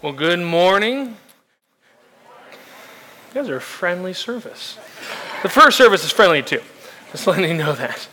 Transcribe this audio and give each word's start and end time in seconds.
Well, 0.00 0.12
good 0.12 0.38
morning. 0.38 1.16
You 2.48 3.34
guys 3.34 3.48
are 3.48 3.56
a 3.56 3.60
friendly 3.60 4.12
service. 4.12 4.78
The 5.42 5.48
first 5.48 5.76
service 5.76 6.04
is 6.04 6.12
friendly 6.12 6.40
too. 6.40 6.62
Just 7.10 7.26
letting 7.26 7.50
you 7.50 7.56
know 7.56 7.72
that. 7.72 8.06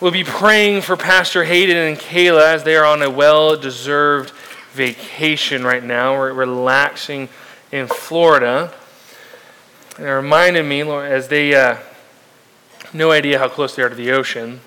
We'll 0.00 0.10
be 0.10 0.24
praying 0.24 0.82
for 0.82 0.96
Pastor 0.96 1.44
Hayden 1.44 1.76
and 1.76 1.96
Kayla 1.96 2.54
as 2.54 2.64
they 2.64 2.74
are 2.74 2.84
on 2.84 3.02
a 3.02 3.08
well 3.08 3.56
deserved 3.56 4.32
vacation 4.72 5.62
right 5.62 5.84
now. 5.84 6.18
We're 6.18 6.32
relaxing 6.32 7.28
in 7.70 7.86
Florida. 7.86 8.74
And 9.96 10.06
it 10.08 10.10
reminded 10.10 10.64
me, 10.64 10.80
as 10.80 11.28
they, 11.28 11.54
uh, 11.54 11.76
no 12.92 13.12
idea 13.12 13.38
how 13.38 13.46
close 13.46 13.76
they 13.76 13.82
are 13.84 13.90
to 13.90 13.94
the 13.94 14.10
ocean, 14.10 14.60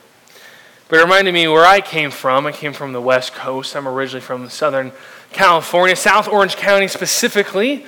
but 0.87 0.99
it 0.99 1.03
reminded 1.03 1.33
me 1.33 1.49
where 1.49 1.65
I 1.65 1.81
came 1.81 2.11
from. 2.11 2.47
I 2.47 2.53
came 2.53 2.71
from 2.71 2.93
the 2.93 3.01
West 3.01 3.33
Coast. 3.33 3.75
I'm 3.75 3.89
originally 3.89 4.21
from 4.21 4.45
the 4.45 4.49
Southern 4.49 4.93
California, 5.31 5.95
South 5.95 6.27
Orange 6.27 6.55
County 6.55 6.87
specifically. 6.87 7.85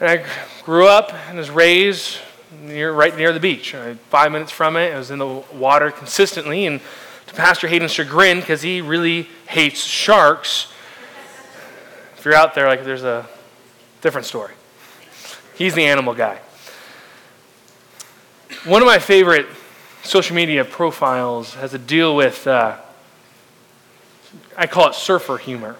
And 0.00 0.08
I 0.08 0.26
grew 0.62 0.86
up 0.86 1.12
and 1.28 1.38
was 1.38 1.50
raised 1.50 2.18
near, 2.62 2.92
right 2.92 3.16
near 3.16 3.32
the 3.32 3.40
beach. 3.40 3.74
Five 4.10 4.32
minutes 4.32 4.52
from 4.52 4.76
it, 4.76 4.92
I 4.92 4.98
was 4.98 5.10
in 5.10 5.18
the 5.18 5.26
water 5.26 5.90
consistently. 5.90 6.66
And 6.66 6.80
to 7.26 7.34
Pastor 7.34 7.68
Hayden's 7.68 7.92
chagrin, 7.92 8.40
because 8.40 8.62
he 8.62 8.80
really 8.80 9.28
hates 9.48 9.82
sharks, 9.82 10.72
if 12.16 12.24
you're 12.24 12.34
out 12.34 12.54
there, 12.54 12.66
like 12.66 12.84
there's 12.84 13.04
a 13.04 13.28
different 14.00 14.26
story. 14.26 14.54
He's 15.56 15.74
the 15.74 15.84
animal 15.84 16.14
guy. 16.14 16.38
One 18.64 18.82
of 18.82 18.86
my 18.86 18.98
favorite 18.98 19.46
social 20.02 20.34
media 20.34 20.64
profiles 20.64 21.54
has 21.54 21.72
to 21.72 21.78
deal 21.78 22.16
with, 22.16 22.46
uh, 22.46 22.76
I 24.56 24.66
call 24.66 24.88
it 24.88 24.94
surfer 24.94 25.36
humor. 25.36 25.76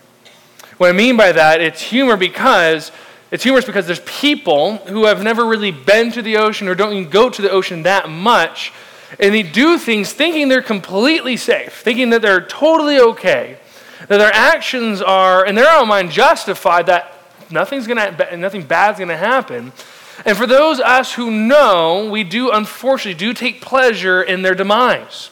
What 0.79 0.91
I 0.91 0.93
mean 0.93 1.17
by 1.17 1.33
that, 1.33 1.61
it's 1.61 1.83
humor 1.83 2.17
because 2.17 2.93
it's 3.31 3.43
humorous 3.43 3.67
because 3.67 3.87
there's 3.87 4.01
people 4.01 4.77
who 4.77 5.05
have 5.05 5.23
never 5.23 5.45
really 5.45 5.71
been 5.71 6.13
to 6.13 6.23
the 6.23 6.39
ocean 6.39 6.67
or 6.67 6.75
don't 6.75 6.93
even 6.93 7.11
go 7.11 7.29
to 7.29 7.43
the 7.43 7.51
ocean 7.51 7.83
that 7.83 8.09
much, 8.09 8.73
and 9.19 9.35
they 9.35 9.43
do 9.43 9.77
things 9.77 10.13
thinking 10.13 10.49
they're 10.49 10.63
completely 10.63 11.37
safe, 11.37 11.75
thinking 11.75 12.11
that 12.11 12.23
they're 12.23 12.47
totally 12.47 12.99
okay, 12.99 13.59
that 14.07 14.19
their 14.19 14.33
actions 14.33 15.03
are, 15.03 15.45
in 15.45 15.57
their 15.57 15.71
own 15.77 15.89
mind, 15.89 16.11
justified 16.11 16.87
that 16.87 17.13
nothing's 17.51 17.87
gonna, 17.87 18.37
nothing 18.37 18.63
bad's 18.63 18.99
going 18.99 19.09
to 19.09 19.17
happen. 19.17 19.73
And 20.25 20.37
for 20.37 20.47
those 20.47 20.81
us 20.81 21.13
who 21.15 21.31
know, 21.31 22.09
we 22.11 22.25
do 22.25 22.51
unfortunately 22.51 23.19
do 23.19 23.35
take 23.35 23.61
pleasure 23.61 24.23
in 24.23 24.43
their 24.43 24.55
demise. 24.55 25.31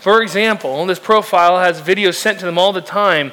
For 0.00 0.22
example, 0.22 0.84
this 0.86 0.98
profile 0.98 1.58
has 1.58 1.80
videos 1.80 2.14
sent 2.14 2.40
to 2.40 2.46
them 2.46 2.58
all 2.58 2.72
the 2.72 2.80
time 2.80 3.32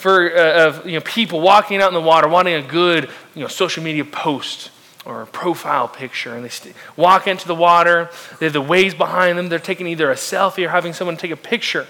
for, 0.00 0.36
uh, 0.36 0.66
of 0.66 0.86
you 0.86 0.94
know, 0.94 1.00
people 1.00 1.40
walking 1.40 1.80
out 1.80 1.88
in 1.88 1.94
the 1.94 2.00
water 2.00 2.28
wanting 2.28 2.54
a 2.54 2.62
good 2.62 3.08
you 3.34 3.42
know, 3.42 3.48
social 3.48 3.82
media 3.82 4.04
post 4.04 4.70
or 5.04 5.22
a 5.22 5.26
profile 5.26 5.88
picture. 5.88 6.34
And 6.34 6.44
they 6.44 6.48
st- 6.48 6.74
walk 6.96 7.26
into 7.26 7.46
the 7.46 7.54
water, 7.54 8.10
they 8.38 8.46
have 8.46 8.52
the 8.52 8.60
waves 8.60 8.94
behind 8.94 9.38
them, 9.38 9.48
they're 9.48 9.58
taking 9.58 9.86
either 9.86 10.10
a 10.10 10.14
selfie 10.14 10.64
or 10.64 10.70
having 10.70 10.92
someone 10.92 11.16
take 11.16 11.30
a 11.30 11.36
picture. 11.36 11.86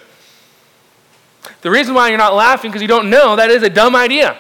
The 1.63 1.71
reason 1.71 1.95
why 1.95 2.09
you're 2.09 2.19
not 2.19 2.35
laughing 2.35 2.71
because 2.71 2.83
you 2.83 2.89
don't 2.89 3.11
know 3.11 3.37
that 3.37 3.51
is 3.51 3.63
a 3.63 3.71
dumb 3.71 3.97
idea. 3.97 4.37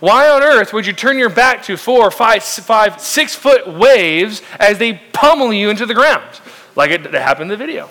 Why 0.00 0.28
on 0.28 0.42
earth 0.42 0.72
would 0.72 0.86
you 0.86 0.92
turn 0.92 1.18
your 1.18 1.30
back 1.30 1.62
to 1.64 1.76
four, 1.76 2.10
five, 2.10 2.42
five, 2.42 3.00
six 3.00 3.34
foot 3.34 3.66
waves 3.66 4.42
as 4.60 4.78
they 4.78 5.00
pummel 5.12 5.52
you 5.52 5.70
into 5.70 5.86
the 5.86 5.94
ground, 5.94 6.40
like 6.74 6.90
it, 6.90 7.06
it 7.06 7.14
happened 7.14 7.50
in 7.50 7.58
the 7.58 7.64
video? 7.64 7.88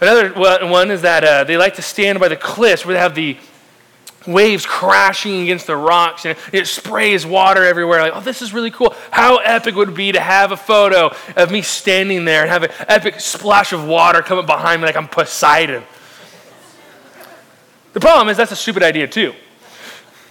Another 0.00 0.30
one 0.68 0.90
is 0.90 1.02
that 1.02 1.24
uh, 1.24 1.44
they 1.44 1.56
like 1.56 1.74
to 1.74 1.82
stand 1.82 2.20
by 2.20 2.28
the 2.28 2.36
cliffs 2.36 2.84
where 2.84 2.94
they 2.94 3.00
have 3.00 3.14
the 3.14 3.36
waves 4.26 4.64
crashing 4.66 5.42
against 5.42 5.66
the 5.66 5.76
rocks 5.76 6.24
and 6.24 6.38
it 6.52 6.66
sprays 6.66 7.26
water 7.26 7.64
everywhere. 7.64 8.00
Like, 8.00 8.12
oh, 8.14 8.20
this 8.20 8.42
is 8.42 8.52
really 8.52 8.70
cool. 8.70 8.94
How 9.10 9.36
epic 9.36 9.74
would 9.74 9.90
it 9.90 9.94
be 9.94 10.12
to 10.12 10.20
have 10.20 10.52
a 10.52 10.56
photo 10.56 11.14
of 11.36 11.50
me 11.50 11.62
standing 11.62 12.24
there 12.24 12.42
and 12.42 12.50
have 12.50 12.62
an 12.62 12.70
epic 12.88 13.20
splash 13.20 13.72
of 13.72 13.86
water 13.86 14.22
coming 14.22 14.46
behind 14.46 14.80
me 14.82 14.86
like 14.86 14.96
I'm 14.96 15.08
Poseidon? 15.08 15.82
The 17.92 18.00
problem 18.00 18.28
is 18.28 18.36
that's 18.36 18.52
a 18.52 18.56
stupid 18.56 18.82
idea 18.82 19.06
too. 19.06 19.34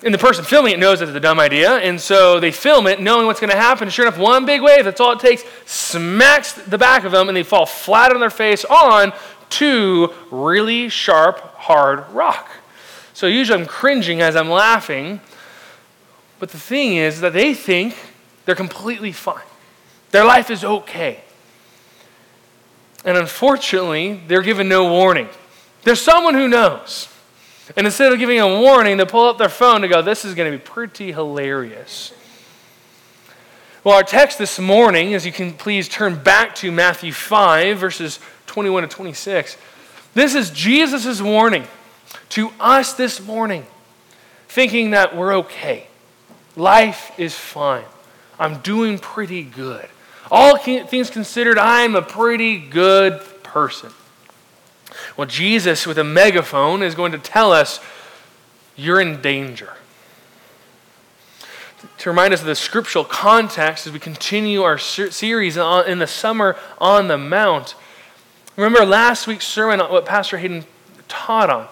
And 0.03 0.14
the 0.14 0.18
person 0.18 0.44
filming 0.44 0.74
it 0.74 0.80
knows 0.80 1.00
that 1.00 1.08
it's 1.08 1.16
a 1.16 1.22
dumb 1.22 1.40
idea, 1.40 1.78
and 1.78 2.00
so 2.00 2.42
they 2.42 2.52
film 2.52 2.88
it 2.88 3.00
knowing 3.00 3.26
what's 3.26 3.40
going 3.40 3.52
to 3.52 3.58
happen. 3.58 3.90
Sure 3.90 4.06
enough, 4.06 4.20
one 4.20 4.46
big 4.46 4.62
wave, 4.62 4.84
that's 4.84 5.00
all 5.00 5.14
it 5.14 5.20
takes, 5.22 5.46
smacks 5.66 6.52
the 6.52 6.78
back 6.78 7.06
of 7.06 7.14
them, 7.14 7.30
and 7.30 7.38
they 7.38 7.44
fall 7.44 7.66
flat 7.66 8.12
on 8.12 8.20
their 8.20 8.30
face 8.30 8.66
on 8.66 9.14
to 9.52 10.12
really 10.30 10.90
sharp, 10.90 11.40
hard 11.56 12.09
rock. 12.09 12.50
So 13.23 13.28
usually 13.28 13.57
I'm 13.57 13.66
cringing 13.66 14.19
as 14.22 14.35
I'm 14.35 14.50
laughing. 14.50 15.22
But 16.39 16.50
the 16.50 16.57
thing 16.57 16.97
is 16.97 17.22
that 17.22 17.31
they 17.31 17.53
think 17.53 17.95
they're 18.44 18.53
completely 18.53 19.13
fine. 19.13 19.45
Their 20.11 20.25
life 20.25 20.50
is 20.50 20.66
okay. 20.66 21.22
And 23.06 23.17
unfortunately, 23.17 24.19
they're 24.28 24.41
given 24.41 24.67
no 24.67 24.91
warning. 24.91 25.29
There's 25.84 26.01
someone 26.01 26.34
who 26.34 26.50
knows. 26.50 27.07
And 27.78 27.88
instead 27.88 28.11
of 28.11 28.19
giving 28.19 28.41
a 28.41 28.59
warning, 28.59 28.97
they 28.97 29.06
pull 29.06 29.29
up 29.29 29.38
their 29.38 29.47
phone 29.47 29.84
to 29.84 29.88
go, 29.88 30.01
This 30.01 30.25
is 30.25 30.35
going 30.35 30.51
to 30.51 30.57
be 30.57 30.61
pretty 30.61 31.13
hilarious. 31.13 32.13
Well, 33.85 33.95
our 33.95 34.03
text 34.03 34.38
this 34.38 34.59
morning, 34.59 35.13
as 35.13 35.25
you 35.25 35.31
can 35.31 35.53
please 35.53 35.88
turn 35.88 36.22
back 36.22 36.55
to 36.55 36.73
Matthew 36.73 37.13
5, 37.13 37.78
verses 37.78 38.19
21 38.47 38.84
to 38.84 38.90
26, 38.90 39.55
this 40.13 40.35
is 40.35 40.50
Jesus' 40.50 41.22
warning 41.22 41.66
to 42.34 42.52
us 42.60 42.94
this 42.94 43.22
morning, 43.22 43.64
thinking 44.48 44.90
that 44.90 45.16
we're 45.16 45.36
okay. 45.36 45.86
Life 46.56 47.12
is 47.20 47.36
fine. 47.36 47.86
I'm 48.40 48.60
doing 48.62 48.98
pretty 48.98 49.44
good. 49.44 49.88
All 50.32 50.58
things 50.58 51.12
considered, 51.12 51.60
I'm 51.60 51.96
a 51.96 52.02
pretty 52.02 52.58
good 52.58 53.22
person. 53.44 53.92
Well, 55.16 55.28
Jesus, 55.28 55.86
with 55.86 56.00
a 56.00 56.04
megaphone, 56.04 56.82
is 56.82 56.96
going 56.96 57.12
to 57.12 57.20
tell 57.20 57.52
us 57.52 57.80
you're 58.76 59.00
in 59.00 59.22
danger. 59.22 59.74
To 62.00 62.10
remind 62.10 62.34
us 62.34 62.40
of 62.40 62.48
the 62.48 62.56
scriptural 62.56 63.06
context 63.06 63.86
as 63.86 63.94
we 63.94 64.00
continue 64.00 64.64
our 64.64 64.80
series 64.80 65.56
in 65.56 66.00
the 66.00 66.08
Summer 66.08 66.56
on 66.80 67.10
the 67.10 67.18
Mount. 67.20 67.76
Remember 68.56 68.84
last 68.88 69.28
week's 69.28 69.46
sermon, 69.46 69.80
what 69.80 70.08
Pastor 70.08 70.40
Hayden 70.40 70.66
taught 71.08 71.52
on 71.52 71.68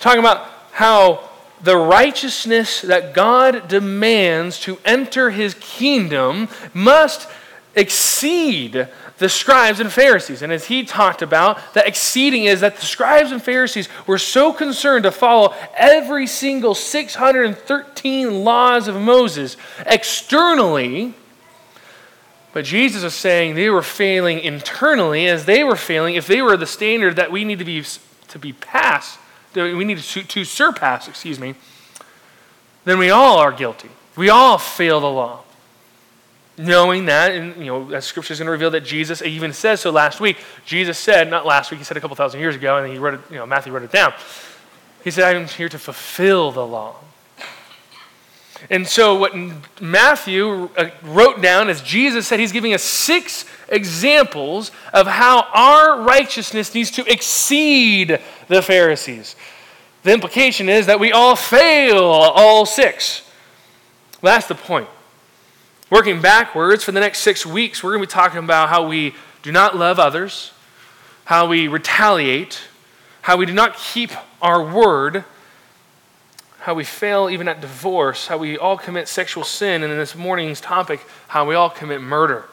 talking 0.00 0.20
about 0.20 0.48
how 0.72 1.30
the 1.62 1.76
righteousness 1.76 2.82
that 2.82 3.14
God 3.14 3.68
demands 3.68 4.60
to 4.60 4.78
enter 4.84 5.30
his 5.30 5.54
kingdom 5.54 6.48
must 6.74 7.28
exceed 7.74 8.88
the 9.18 9.28
scribes 9.28 9.80
and 9.80 9.90
Pharisees. 9.90 10.42
And 10.42 10.52
as 10.52 10.66
he 10.66 10.84
talked 10.84 11.22
about, 11.22 11.74
that 11.74 11.86
exceeding 11.86 12.44
is 12.44 12.60
that 12.60 12.76
the 12.76 12.84
scribes 12.84 13.32
and 13.32 13.42
Pharisees 13.42 13.88
were 14.06 14.18
so 14.18 14.52
concerned 14.52 15.04
to 15.04 15.10
follow 15.10 15.54
every 15.74 16.26
single 16.26 16.74
613 16.74 18.44
laws 18.44 18.88
of 18.88 19.00
Moses 19.00 19.56
externally. 19.86 21.14
But 22.52 22.64
Jesus 22.64 23.02
is 23.02 23.14
saying 23.14 23.54
they 23.54 23.70
were 23.70 23.82
failing 23.82 24.40
internally 24.40 25.26
as 25.26 25.46
they 25.46 25.64
were 25.64 25.76
failing 25.76 26.14
if 26.14 26.26
they 26.26 26.42
were 26.42 26.56
the 26.56 26.66
standard 26.66 27.16
that 27.16 27.32
we 27.32 27.44
need 27.44 27.58
to 27.58 27.64
be, 27.64 27.82
to 28.28 28.38
be 28.38 28.52
passed 28.52 29.18
we 29.62 29.84
need 29.84 29.98
to, 29.98 30.22
to 30.22 30.44
surpass, 30.44 31.08
excuse 31.08 31.38
me, 31.38 31.54
then 32.84 32.98
we 32.98 33.10
all 33.10 33.38
are 33.38 33.52
guilty. 33.52 33.90
We 34.16 34.30
all 34.30 34.58
fail 34.58 35.00
the 35.00 35.10
law. 35.10 35.42
Knowing 36.58 37.06
that, 37.06 37.32
and 37.32 37.56
you 37.56 37.66
know, 37.66 37.92
as 37.92 38.06
scripture 38.06 38.32
is 38.32 38.38
going 38.38 38.46
to 38.46 38.52
reveal 38.52 38.70
that 38.70 38.84
Jesus 38.84 39.20
even 39.20 39.52
says 39.52 39.80
so 39.80 39.90
last 39.90 40.20
week. 40.20 40.38
Jesus 40.64 40.98
said, 40.98 41.28
not 41.28 41.44
last 41.44 41.70
week, 41.70 41.78
he 41.78 41.84
said 41.84 41.98
a 41.98 42.00
couple 42.00 42.16
thousand 42.16 42.40
years 42.40 42.56
ago, 42.56 42.78
and 42.78 42.90
he 42.90 42.98
wrote 42.98 43.14
it, 43.14 43.20
you 43.28 43.36
know, 43.36 43.44
Matthew 43.44 43.72
wrote 43.72 43.82
it 43.82 43.92
down. 43.92 44.14
He 45.04 45.10
said, 45.10 45.36
I'm 45.36 45.46
here 45.46 45.68
to 45.68 45.78
fulfill 45.78 46.52
the 46.52 46.66
law. 46.66 46.96
And 48.70 48.86
so, 48.86 49.16
what 49.16 49.34
Matthew 49.80 50.70
uh, 50.76 50.90
wrote 51.02 51.42
down 51.42 51.68
is 51.68 51.82
Jesus 51.82 52.26
said 52.26 52.40
he's 52.40 52.52
giving 52.52 52.72
us 52.72 52.82
six 52.82 53.44
examples 53.68 54.70
of 54.94 55.06
how 55.06 55.46
our 55.52 56.00
righteousness 56.02 56.74
needs 56.74 56.90
to 56.92 57.04
exceed 57.10 58.18
the 58.48 58.62
Pharisees. 58.62 59.36
The 60.06 60.12
implication 60.12 60.68
is 60.68 60.86
that 60.86 61.00
we 61.00 61.10
all 61.10 61.34
fail 61.34 61.98
all 61.98 62.64
six. 62.64 63.28
Well, 64.22 64.34
that's 64.34 64.46
the 64.46 64.54
point. 64.54 64.88
Working 65.90 66.20
backwards 66.20 66.84
for 66.84 66.92
the 66.92 67.00
next 67.00 67.18
six 67.18 67.44
weeks, 67.44 67.82
we're 67.82 67.90
going 67.90 68.02
to 68.02 68.06
be 68.06 68.12
talking 68.12 68.38
about 68.38 68.68
how 68.68 68.86
we 68.86 69.16
do 69.42 69.50
not 69.50 69.76
love 69.76 69.98
others, 69.98 70.52
how 71.24 71.48
we 71.48 71.66
retaliate, 71.66 72.60
how 73.22 73.36
we 73.36 73.46
do 73.46 73.52
not 73.52 73.76
keep 73.76 74.12
our 74.40 74.62
word 74.64 75.24
how 76.66 76.74
we 76.74 76.82
fail 76.82 77.30
even 77.30 77.46
at 77.46 77.60
divorce, 77.60 78.26
how 78.26 78.36
we 78.36 78.58
all 78.58 78.76
commit 78.76 79.06
sexual 79.06 79.44
sin, 79.44 79.84
and 79.84 79.92
in 79.92 79.98
this 79.98 80.16
morning's 80.16 80.60
topic, 80.60 80.98
how 81.28 81.46
we 81.46 81.54
all 81.54 81.70
commit 81.70 82.00
murder. 82.00 82.44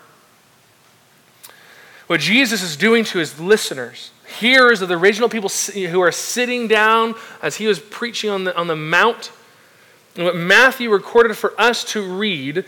What 2.06 2.20
Jesus 2.20 2.62
is 2.62 2.78
doing 2.78 3.06
to 3.06 3.18
his 3.18 3.40
listeners, 3.40 4.12
hearers 4.26 4.82
of 4.82 4.90
the 4.90 4.98
original 4.98 5.30
people 5.30 5.50
who 5.50 6.02
are 6.02 6.12
sitting 6.12 6.68
down 6.68 7.16
as 7.42 7.58
he 7.58 7.68
was 7.68 7.80
preaching 7.80 8.30
on 8.30 8.44
the, 8.46 8.56
on 8.58 8.68
the 8.68 8.76
mount, 8.76 9.32
And 10.16 10.26
what 10.26 10.36
Matthew 10.36 10.90
recorded 10.90 11.36
for 11.36 11.60
us 11.60 11.84
to 11.86 12.02
read 12.02 12.66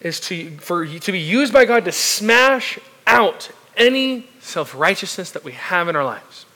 is 0.00 0.20
to, 0.20 0.50
for, 0.58 0.86
to 0.86 1.12
be 1.12 1.18
used 1.18 1.52
by 1.52 1.64
God 1.64 1.84
to 1.84 1.92
smash 1.92 2.78
out 3.06 3.50
any 3.76 4.28
self 4.40 4.74
righteousness 4.74 5.30
that 5.32 5.44
we 5.44 5.52
have 5.52 5.88
in 5.88 5.96
our 5.96 6.04
lives, 6.04 6.46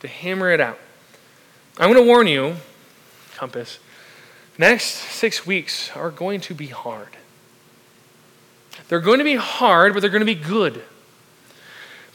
to 0.00 0.08
hammer 0.08 0.50
it 0.50 0.60
out. 0.60 0.78
I'm 1.78 1.92
going 1.92 2.02
to 2.02 2.08
warn 2.08 2.26
you, 2.26 2.56
Compass, 3.34 3.78
next 4.58 4.84
six 4.84 5.44
weeks 5.46 5.90
are 5.96 6.10
going 6.10 6.40
to 6.42 6.54
be 6.54 6.68
hard. 6.68 7.08
They're 8.88 9.00
going 9.00 9.18
to 9.18 9.24
be 9.24 9.36
hard, 9.36 9.92
but 9.92 10.00
they're 10.00 10.10
going 10.10 10.20
to 10.20 10.26
be 10.26 10.34
good. 10.34 10.84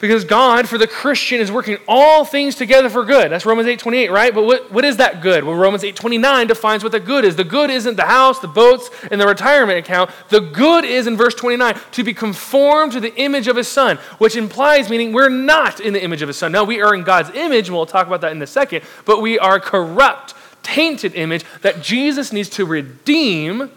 Because 0.00 0.24
God, 0.24 0.66
for 0.66 0.78
the 0.78 0.86
Christian, 0.86 1.40
is 1.40 1.52
working 1.52 1.76
all 1.86 2.24
things 2.24 2.54
together 2.54 2.88
for 2.88 3.04
good. 3.04 3.30
That's 3.30 3.44
Romans 3.44 3.68
8 3.68 3.78
28, 3.78 4.10
right? 4.10 4.34
But 4.34 4.44
what, 4.44 4.72
what 4.72 4.82
is 4.82 4.96
that 4.96 5.20
good? 5.20 5.44
Well, 5.44 5.54
Romans 5.54 5.84
8 5.84 5.94
29 5.94 6.46
defines 6.46 6.82
what 6.82 6.92
the 6.92 7.00
good 7.00 7.22
is. 7.22 7.36
The 7.36 7.44
good 7.44 7.68
isn't 7.68 7.96
the 7.96 8.06
house, 8.06 8.38
the 8.38 8.48
boats, 8.48 8.88
and 9.10 9.20
the 9.20 9.26
retirement 9.26 9.78
account. 9.78 10.10
The 10.30 10.40
good 10.40 10.86
is, 10.86 11.06
in 11.06 11.18
verse 11.18 11.34
29, 11.34 11.78
to 11.92 12.02
be 12.02 12.14
conformed 12.14 12.92
to 12.92 13.00
the 13.00 13.14
image 13.16 13.46
of 13.46 13.56
his 13.56 13.68
son, 13.68 13.98
which 14.16 14.36
implies 14.36 14.88
meaning 14.88 15.12
we're 15.12 15.28
not 15.28 15.80
in 15.80 15.92
the 15.92 16.02
image 16.02 16.22
of 16.22 16.28
his 16.28 16.38
son. 16.38 16.50
No, 16.50 16.64
we 16.64 16.80
are 16.80 16.94
in 16.94 17.04
God's 17.04 17.30
image, 17.30 17.68
and 17.68 17.76
we'll 17.76 17.84
talk 17.84 18.06
about 18.06 18.22
that 18.22 18.32
in 18.32 18.40
a 18.40 18.46
second, 18.46 18.82
but 19.04 19.20
we 19.20 19.38
are 19.38 19.60
corrupt, 19.60 20.32
tainted 20.62 21.14
image 21.14 21.44
that 21.60 21.82
Jesus 21.82 22.32
needs 22.32 22.48
to 22.50 22.64
redeem 22.64 23.70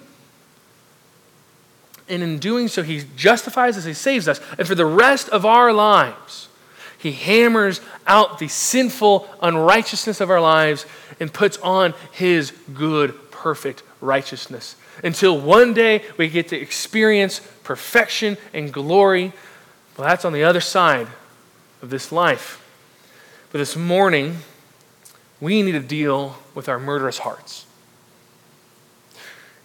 and 2.14 2.24
in 2.24 2.38
doing 2.38 2.68
so, 2.68 2.84
he 2.84 3.04
justifies 3.16 3.78
us, 3.78 3.86
he 3.86 3.94
saves 3.94 4.28
us. 4.28 4.40
And 4.58 4.68
for 4.68 4.76
the 4.76 4.86
rest 4.86 5.30
of 5.30 5.46
our 5.46 5.74
lives, 5.74 6.48
he 6.98 7.12
hammers 7.12 7.82
out 8.06 8.40
the 8.40 8.48
sinful 8.48 9.28
unrighteousness 9.42 10.22
of 10.22 10.30
our 10.30 10.40
lives 10.40 10.86
and 11.20 11.34
puts 11.34 11.58
on 11.58 11.94
his 12.12 12.52
good, 12.74 13.32
perfect 13.32 13.84
righteousness. 14.00 14.76
Until 15.04 15.40
one 15.40 15.74
day 15.74 16.04
we 16.18 16.30
get 16.30 16.50
to 16.50 16.58
experience 16.58 17.42
perfection 17.64 18.38
and 18.54 18.72
glory. 18.72 19.34
Well, 19.98 20.08
that's 20.08 20.24
on 20.24 20.34
the 20.34 20.44
other 20.44 20.62
side 20.62 21.08
of 21.82 21.90
this 21.90 22.12
life. 22.12 22.60
But 23.52 23.58
this 23.58 23.76
morning, 23.76 24.38
we 25.42 25.62
need 25.62 25.74
to 25.74 25.80
deal 25.80 26.38
with 26.54 26.70
our 26.70 26.80
murderous 26.80 27.18
hearts 27.18 27.66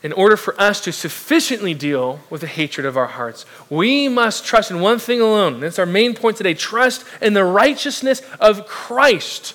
in 0.03 0.13
order 0.13 0.37
for 0.37 0.59
us 0.61 0.81
to 0.83 0.93
sufficiently 0.93 1.75
deal 1.75 2.21
with 2.31 2.41
the 2.41 2.47
hatred 2.47 2.87
of 2.87 2.97
our 2.97 3.07
hearts, 3.07 3.45
we 3.69 4.09
must 4.09 4.45
trust 4.45 4.71
in 4.71 4.81
one 4.81 4.99
thing 4.99 5.21
alone. 5.21 5.61
That's 5.61 5.79
our 5.79 5.87
main 5.87 6.15
point 6.15 6.37
today 6.37 6.55
trust 6.55 7.05
in 7.21 7.35
the 7.35 7.45
righteousness 7.45 8.23
of 8.41 8.67
Christ. 8.67 9.55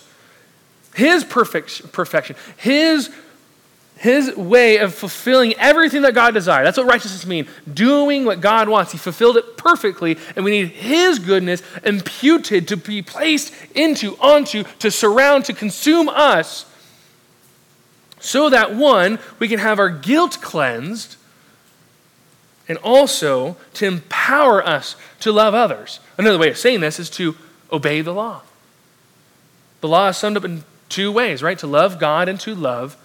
His 0.96 1.24
perfect, 1.24 1.92
perfection, 1.94 2.36
his, 2.58 3.10
his 3.98 4.36
way 4.36 4.78
of 4.78 4.94
fulfilling 4.94 5.54
everything 5.54 6.02
that 6.02 6.14
God 6.14 6.34
desired. 6.34 6.66
That's 6.66 6.78
what 6.78 6.88
righteousness 6.88 7.26
means 7.26 7.48
doing 7.74 8.26
what 8.26 8.42
God 8.42 8.68
wants. 8.68 8.92
He 8.92 8.98
fulfilled 8.98 9.38
it 9.38 9.56
perfectly, 9.56 10.18
and 10.36 10.44
we 10.44 10.52
need 10.52 10.68
His 10.70 11.20
goodness 11.20 11.64
imputed 11.84 12.68
to 12.68 12.78
be 12.78 13.02
placed 13.02 13.54
into, 13.74 14.18
onto, 14.18 14.66
to 14.80 14.92
surround, 14.92 15.46
to 15.46 15.54
consume 15.54 16.10
us 16.10 16.66
so 18.24 18.50
that 18.50 18.74
one, 18.74 19.20
we 19.38 19.50
can 19.50 19.60
have 19.60 19.80
our 19.80 19.90
guilt 19.90 20.38
cleansed, 20.42 21.18
and 22.70 22.78
also 22.78 23.58
to 23.74 23.86
empower 23.86 24.66
us 24.66 24.96
to 25.20 25.34
love 25.34 25.54
others. 25.54 26.00
Another 26.18 26.38
way 26.38 26.50
of 26.50 26.58
saying 26.58 26.80
this 26.80 27.00
is 27.00 27.10
to 27.12 27.36
obey 27.70 28.00
the 28.00 28.14
law. 28.14 28.42
The 29.82 29.90
law 29.90 30.08
is 30.08 30.16
summed 30.16 30.38
up 30.38 30.46
in 30.46 30.64
two 30.88 31.12
ways, 31.12 31.44
right? 31.44 31.60
To 31.60 31.68
love 31.68 32.00
God 32.00 32.30
and 32.30 32.40
to 32.40 32.56
love 32.56 32.96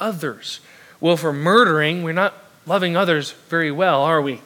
others. 0.00 0.58
Well, 1.00 1.16
for 1.16 1.32
murdering, 1.32 2.02
we're 2.02 2.12
not 2.12 2.34
loving 2.66 2.96
others 2.96 3.30
very 3.48 3.70
well, 3.70 4.02
are 4.02 4.20
we? 4.20 4.40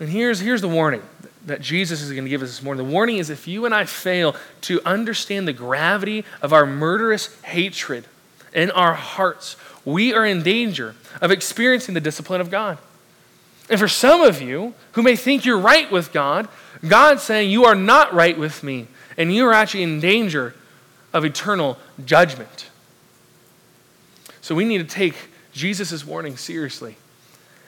And 0.00 0.10
here's, 0.10 0.40
here's 0.40 0.60
the 0.60 0.68
warning 0.68 1.02
that 1.46 1.62
Jesus 1.62 2.02
is 2.02 2.10
going 2.10 2.24
to 2.24 2.30
give 2.30 2.42
us 2.42 2.50
this 2.50 2.62
morning. 2.62 2.86
The 2.86 2.92
warning 2.92 3.16
is 3.16 3.30
if 3.30 3.48
you 3.48 3.64
and 3.64 3.74
I 3.74 3.86
fail 3.86 4.36
to 4.62 4.82
understand 4.84 5.48
the 5.48 5.54
gravity 5.54 6.26
of 6.42 6.52
our 6.52 6.66
murderous 6.66 7.34
hatred 7.42 8.04
in 8.52 8.70
our 8.70 8.94
hearts, 8.94 9.56
we 9.84 10.12
are 10.14 10.26
in 10.26 10.42
danger 10.42 10.94
of 11.20 11.30
experiencing 11.30 11.94
the 11.94 12.00
discipline 12.00 12.40
of 12.40 12.50
God. 12.50 12.78
And 13.70 13.78
for 13.78 13.88
some 13.88 14.22
of 14.22 14.42
you 14.42 14.74
who 14.92 15.02
may 15.02 15.16
think 15.16 15.44
you're 15.44 15.58
right 15.58 15.90
with 15.90 16.12
God, 16.12 16.48
God's 16.86 17.22
saying 17.22 17.50
you 17.50 17.64
are 17.64 17.74
not 17.74 18.12
right 18.12 18.36
with 18.36 18.62
me, 18.62 18.88
and 19.16 19.34
you 19.34 19.46
are 19.46 19.52
actually 19.52 19.82
in 19.82 20.00
danger 20.00 20.54
of 21.12 21.24
eternal 21.24 21.78
judgment. 22.04 22.68
So 24.40 24.54
we 24.54 24.64
need 24.64 24.78
to 24.78 24.84
take 24.84 25.14
Jesus' 25.52 26.04
warning 26.04 26.36
seriously 26.36 26.96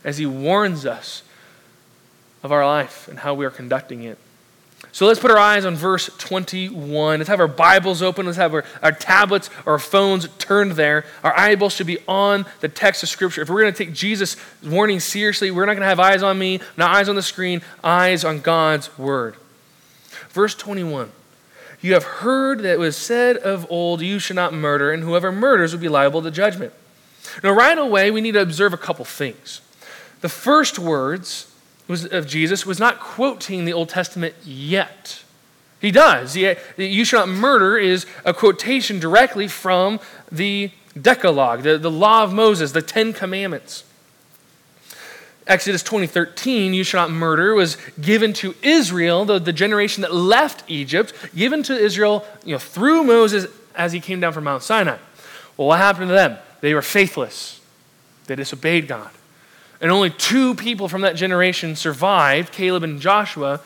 as 0.02 0.18
he 0.18 0.26
warns 0.26 0.84
us 0.84 1.22
of 2.42 2.52
our 2.52 2.66
life 2.66 3.08
and 3.08 3.20
how 3.20 3.34
we 3.34 3.46
are 3.46 3.50
conducting 3.50 4.02
it. 4.02 4.18
So 4.92 5.06
let's 5.06 5.20
put 5.20 5.30
our 5.30 5.38
eyes 5.38 5.64
on 5.64 5.74
verse 5.76 6.08
21. 6.18 7.18
Let's 7.18 7.28
have 7.28 7.40
our 7.40 7.48
Bibles 7.48 8.02
open. 8.02 8.26
Let's 8.26 8.38
have 8.38 8.54
our, 8.54 8.64
our 8.82 8.92
tablets 8.92 9.50
or 9.66 9.72
our 9.72 9.78
phones 9.78 10.28
turned 10.38 10.72
there. 10.72 11.04
Our 11.22 11.36
eyeballs 11.36 11.74
should 11.74 11.86
be 11.86 11.98
on 12.06 12.46
the 12.60 12.68
text 12.68 13.02
of 13.02 13.08
Scripture. 13.08 13.42
If 13.42 13.48
we're 13.48 13.62
going 13.62 13.72
to 13.72 13.84
take 13.84 13.94
Jesus' 13.94 14.36
warning 14.64 15.00
seriously, 15.00 15.50
we're 15.50 15.66
not 15.66 15.72
going 15.72 15.82
to 15.82 15.88
have 15.88 16.00
eyes 16.00 16.22
on 16.22 16.38
me, 16.38 16.60
not 16.76 16.94
eyes 16.94 17.08
on 17.08 17.16
the 17.16 17.22
screen, 17.22 17.62
eyes 17.82 18.24
on 18.24 18.40
God's 18.40 18.96
Word. 18.98 19.36
Verse 20.30 20.54
21. 20.54 21.10
You 21.80 21.92
have 21.92 22.04
heard 22.04 22.60
that 22.60 22.72
it 22.72 22.78
was 22.78 22.96
said 22.96 23.36
of 23.36 23.66
old, 23.70 24.00
You 24.00 24.18
should 24.18 24.36
not 24.36 24.54
murder, 24.54 24.90
and 24.90 25.02
whoever 25.02 25.30
murders 25.30 25.72
will 25.72 25.80
be 25.80 25.88
liable 25.88 26.22
to 26.22 26.30
judgment. 26.30 26.72
Now, 27.42 27.52
right 27.52 27.76
away, 27.76 28.10
we 28.10 28.20
need 28.20 28.32
to 28.32 28.40
observe 28.40 28.72
a 28.72 28.78
couple 28.78 29.04
things. 29.04 29.60
The 30.20 30.28
first 30.28 30.78
words 30.78 31.53
was, 31.88 32.04
of 32.06 32.26
Jesus 32.26 32.64
was 32.64 32.78
not 32.78 33.00
quoting 33.00 33.64
the 33.64 33.72
Old 33.72 33.88
Testament 33.88 34.34
yet. 34.44 35.22
He 35.80 35.90
does. 35.90 36.34
He, 36.34 36.54
you 36.78 37.04
shall 37.04 37.26
not 37.26 37.34
murder 37.36 37.76
is 37.76 38.06
a 38.24 38.32
quotation 38.32 38.98
directly 38.98 39.48
from 39.48 40.00
the 40.32 40.70
Decalogue, 41.00 41.62
the, 41.62 41.76
the 41.76 41.90
law 41.90 42.22
of 42.22 42.32
Moses, 42.32 42.72
the 42.72 42.82
Ten 42.82 43.12
Commandments. 43.12 43.84
Exodus 45.46 45.82
20:13, 45.82 46.72
you 46.72 46.84
shall 46.84 47.08
not 47.08 47.14
murder, 47.14 47.54
was 47.54 47.76
given 48.00 48.32
to 48.34 48.54
Israel, 48.62 49.26
the, 49.26 49.38
the 49.38 49.52
generation 49.52 50.00
that 50.00 50.14
left 50.14 50.64
Egypt, 50.68 51.12
given 51.34 51.62
to 51.64 51.76
Israel 51.76 52.24
you 52.44 52.52
know, 52.52 52.58
through 52.58 53.04
Moses 53.04 53.46
as 53.74 53.92
he 53.92 54.00
came 54.00 54.20
down 54.20 54.32
from 54.32 54.44
Mount 54.44 54.62
Sinai. 54.62 54.96
Well, 55.56 55.68
what 55.68 55.78
happened 55.78 56.08
to 56.08 56.14
them? 56.14 56.38
They 56.60 56.72
were 56.72 56.82
faithless. 56.82 57.60
They 58.26 58.36
disobeyed 58.36 58.88
God. 58.88 59.10
And 59.84 59.92
only 59.92 60.08
two 60.08 60.54
people 60.54 60.88
from 60.88 61.02
that 61.02 61.14
generation 61.14 61.76
survived, 61.76 62.54
Caleb 62.54 62.84
and 62.84 63.02
Joshua, 63.02 63.60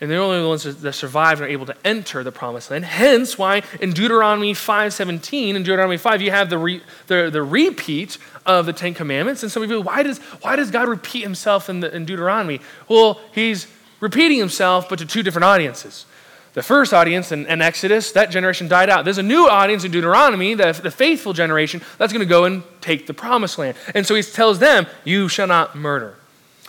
and 0.00 0.10
they're 0.10 0.18
only 0.18 0.40
the 0.40 0.48
ones 0.48 0.64
that 0.64 0.92
survived 0.92 1.40
and 1.40 1.48
are 1.48 1.52
able 1.52 1.66
to 1.66 1.76
enter 1.84 2.24
the 2.24 2.32
promised 2.32 2.72
land. 2.72 2.84
Hence 2.84 3.38
why 3.38 3.62
in 3.80 3.92
Deuteronomy 3.92 4.54
5.17, 4.54 5.54
in 5.54 5.62
Deuteronomy 5.62 5.98
5, 5.98 6.20
you 6.20 6.32
have 6.32 6.50
the, 6.50 6.58
re, 6.58 6.82
the, 7.06 7.30
the 7.30 7.44
repeat 7.44 8.18
of 8.44 8.66
the 8.66 8.72
Ten 8.72 8.92
Commandments. 8.92 9.44
And 9.44 9.52
some 9.52 9.62
you, 9.62 9.80
why 9.80 10.02
does, 10.02 10.18
why 10.40 10.56
does 10.56 10.72
God 10.72 10.88
repeat 10.88 11.22
himself 11.22 11.70
in, 11.70 11.78
the, 11.78 11.94
in 11.94 12.06
Deuteronomy? 12.06 12.60
Well, 12.88 13.20
he's 13.30 13.68
repeating 14.00 14.40
himself, 14.40 14.88
but 14.88 14.98
to 14.98 15.06
two 15.06 15.22
different 15.22 15.44
audiences. 15.44 16.06
The 16.54 16.62
first 16.62 16.92
audience 16.92 17.32
in, 17.32 17.46
in, 17.46 17.62
Exodus, 17.62 18.12
that 18.12 18.30
generation 18.30 18.68
died 18.68 18.90
out. 18.90 19.04
There's 19.04 19.18
a 19.18 19.22
new 19.22 19.48
audience 19.48 19.84
in 19.84 19.90
Deuteronomy, 19.90 20.54
the, 20.54 20.72
the 20.72 20.90
faithful 20.90 21.32
generation, 21.32 21.80
that's 21.96 22.12
going 22.12 22.20
to 22.20 22.28
go 22.28 22.44
and 22.44 22.62
take 22.82 23.06
the 23.06 23.14
promised 23.14 23.58
land. 23.58 23.76
And 23.94 24.06
so 24.06 24.14
he 24.14 24.22
tells 24.22 24.58
them, 24.58 24.86
You 25.04 25.28
shall 25.28 25.46
not 25.46 25.74
murder. 25.74 26.16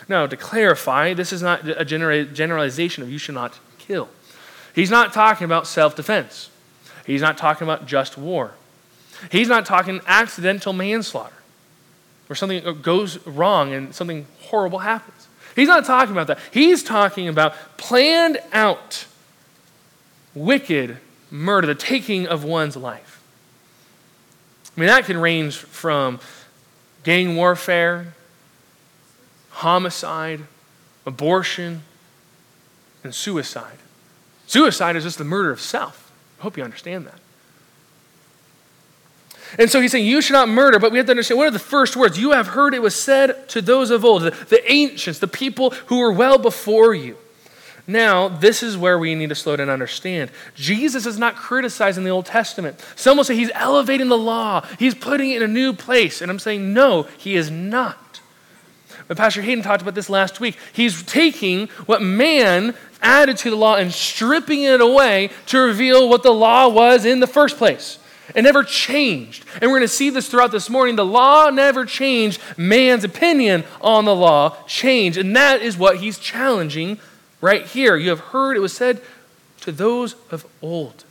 Now, 0.07 0.25
to 0.25 0.37
clarify, 0.37 1.13
this 1.13 1.33
is 1.33 1.41
not 1.41 1.67
a 1.67 1.83
generalization 1.83 3.03
of 3.03 3.11
you 3.11 3.17
shall 3.17 3.35
not 3.35 3.59
kill. 3.77 4.09
He's 4.73 4.89
not 4.89 5.13
talking 5.13 5.45
about 5.45 5.67
self 5.67 5.95
defense, 5.95 6.49
he's 7.05 7.21
not 7.21 7.37
talking 7.37 7.65
about 7.67 7.85
just 7.85 8.17
war. 8.17 8.51
He's 9.31 9.47
not 9.47 9.65
talking 9.65 10.01
accidental 10.05 10.73
manslaughter, 10.73 11.35
where 12.27 12.35
something 12.35 12.81
goes 12.81 13.25
wrong 13.25 13.73
and 13.73 13.95
something 13.95 14.27
horrible 14.41 14.79
happens. 14.79 15.27
He's 15.55 15.67
not 15.67 15.85
talking 15.85 16.11
about 16.11 16.27
that. 16.27 16.39
He's 16.51 16.83
talking 16.83 17.27
about 17.27 17.53
planned 17.77 18.39
out 18.51 19.05
wicked 20.35 20.97
murder, 21.29 21.67
the 21.67 21.75
taking 21.75 22.27
of 22.27 22.43
one's 22.43 22.75
life. 22.75 23.21
I 24.75 24.79
mean, 24.79 24.87
that 24.87 25.05
can 25.05 25.17
range 25.17 25.57
from 25.57 26.19
gang 27.03 27.35
warfare, 27.35 28.13
homicide, 29.51 30.41
abortion, 31.05 31.83
and 33.03 33.13
suicide. 33.13 33.77
Suicide 34.47 34.95
is 34.95 35.03
just 35.03 35.17
the 35.17 35.23
murder 35.23 35.51
of 35.51 35.61
self. 35.61 36.11
I 36.39 36.43
hope 36.43 36.57
you 36.57 36.63
understand 36.63 37.05
that. 37.05 37.19
And 39.59 39.69
so 39.69 39.79
he's 39.79 39.91
saying, 39.91 40.07
You 40.07 40.21
should 40.21 40.33
not 40.33 40.49
murder, 40.49 40.79
but 40.79 40.91
we 40.91 40.97
have 40.97 41.05
to 41.07 41.11
understand 41.11 41.37
what 41.37 41.47
are 41.47 41.51
the 41.51 41.59
first 41.59 41.95
words? 41.95 42.17
You 42.17 42.31
have 42.31 42.47
heard 42.47 42.73
it 42.73 42.81
was 42.81 42.95
said 42.95 43.47
to 43.49 43.61
those 43.61 43.91
of 43.91 44.03
old, 44.03 44.23
the, 44.23 44.31
the 44.31 44.71
ancients, 44.71 45.19
the 45.19 45.27
people 45.27 45.71
who 45.87 45.99
were 45.99 46.11
well 46.11 46.37
before 46.37 46.95
you. 46.95 47.17
Now, 47.85 48.29
this 48.29 48.63
is 48.63 48.77
where 48.77 48.97
we 48.97 49.13
need 49.13 49.29
to 49.29 49.35
slow 49.35 49.57
down 49.57 49.63
and 49.63 49.71
understand. 49.71 50.31
Jesus 50.55 51.05
is 51.05 51.17
not 51.17 51.35
criticizing 51.35 52.05
the 52.05 52.11
Old 52.11 52.25
Testament. 52.25 52.83
Some 52.95 53.17
will 53.17 53.25
say 53.25 53.35
he's 53.35 53.51
elevating 53.53 54.07
the 54.07 54.17
law, 54.17 54.65
he's 54.79 54.95
putting 54.95 55.31
it 55.31 55.41
in 55.41 55.49
a 55.49 55.53
new 55.53 55.73
place. 55.73 56.21
And 56.21 56.31
I'm 56.31 56.39
saying, 56.39 56.73
no, 56.73 57.03
he 57.17 57.35
is 57.35 57.51
not. 57.51 58.21
But 59.07 59.17
Pastor 59.17 59.41
Hayden 59.41 59.63
talked 59.63 59.81
about 59.81 59.95
this 59.95 60.09
last 60.09 60.39
week. 60.39 60.57
He's 60.71 61.03
taking 61.03 61.67
what 61.85 62.01
man 62.01 62.73
added 63.01 63.35
to 63.37 63.49
the 63.49 63.55
law 63.57 63.75
and 63.75 63.91
stripping 63.91 64.63
it 64.63 64.79
away 64.79 65.29
to 65.47 65.59
reveal 65.59 66.07
what 66.07 66.23
the 66.23 66.31
law 66.31 66.69
was 66.69 67.03
in 67.03 67.19
the 67.19 67.27
first 67.27 67.57
place. 67.57 67.99
It 68.33 68.43
never 68.43 68.63
changed. 68.63 69.43
And 69.61 69.69
we're 69.69 69.79
going 69.79 69.81
to 69.81 69.93
see 69.93 70.09
this 70.09 70.29
throughout 70.29 70.51
this 70.51 70.69
morning. 70.69 70.95
The 70.95 71.05
law 71.05 71.49
never 71.49 71.85
changed. 71.85 72.39
Man's 72.55 73.03
opinion 73.03 73.65
on 73.81 74.05
the 74.05 74.15
law 74.15 74.55
changed. 74.67 75.17
And 75.17 75.35
that 75.35 75.61
is 75.61 75.77
what 75.77 75.97
he's 75.97 76.17
challenging 76.17 76.97
right 77.43 77.65
here. 77.65 77.97
You 77.97 78.09
have 78.09 78.21
heard 78.21 78.55
it 78.55 78.61
was 78.61 78.73
said 78.73 79.01
to 79.61 79.71
those 79.71 80.15
of 80.31 80.45
old. 80.61 81.03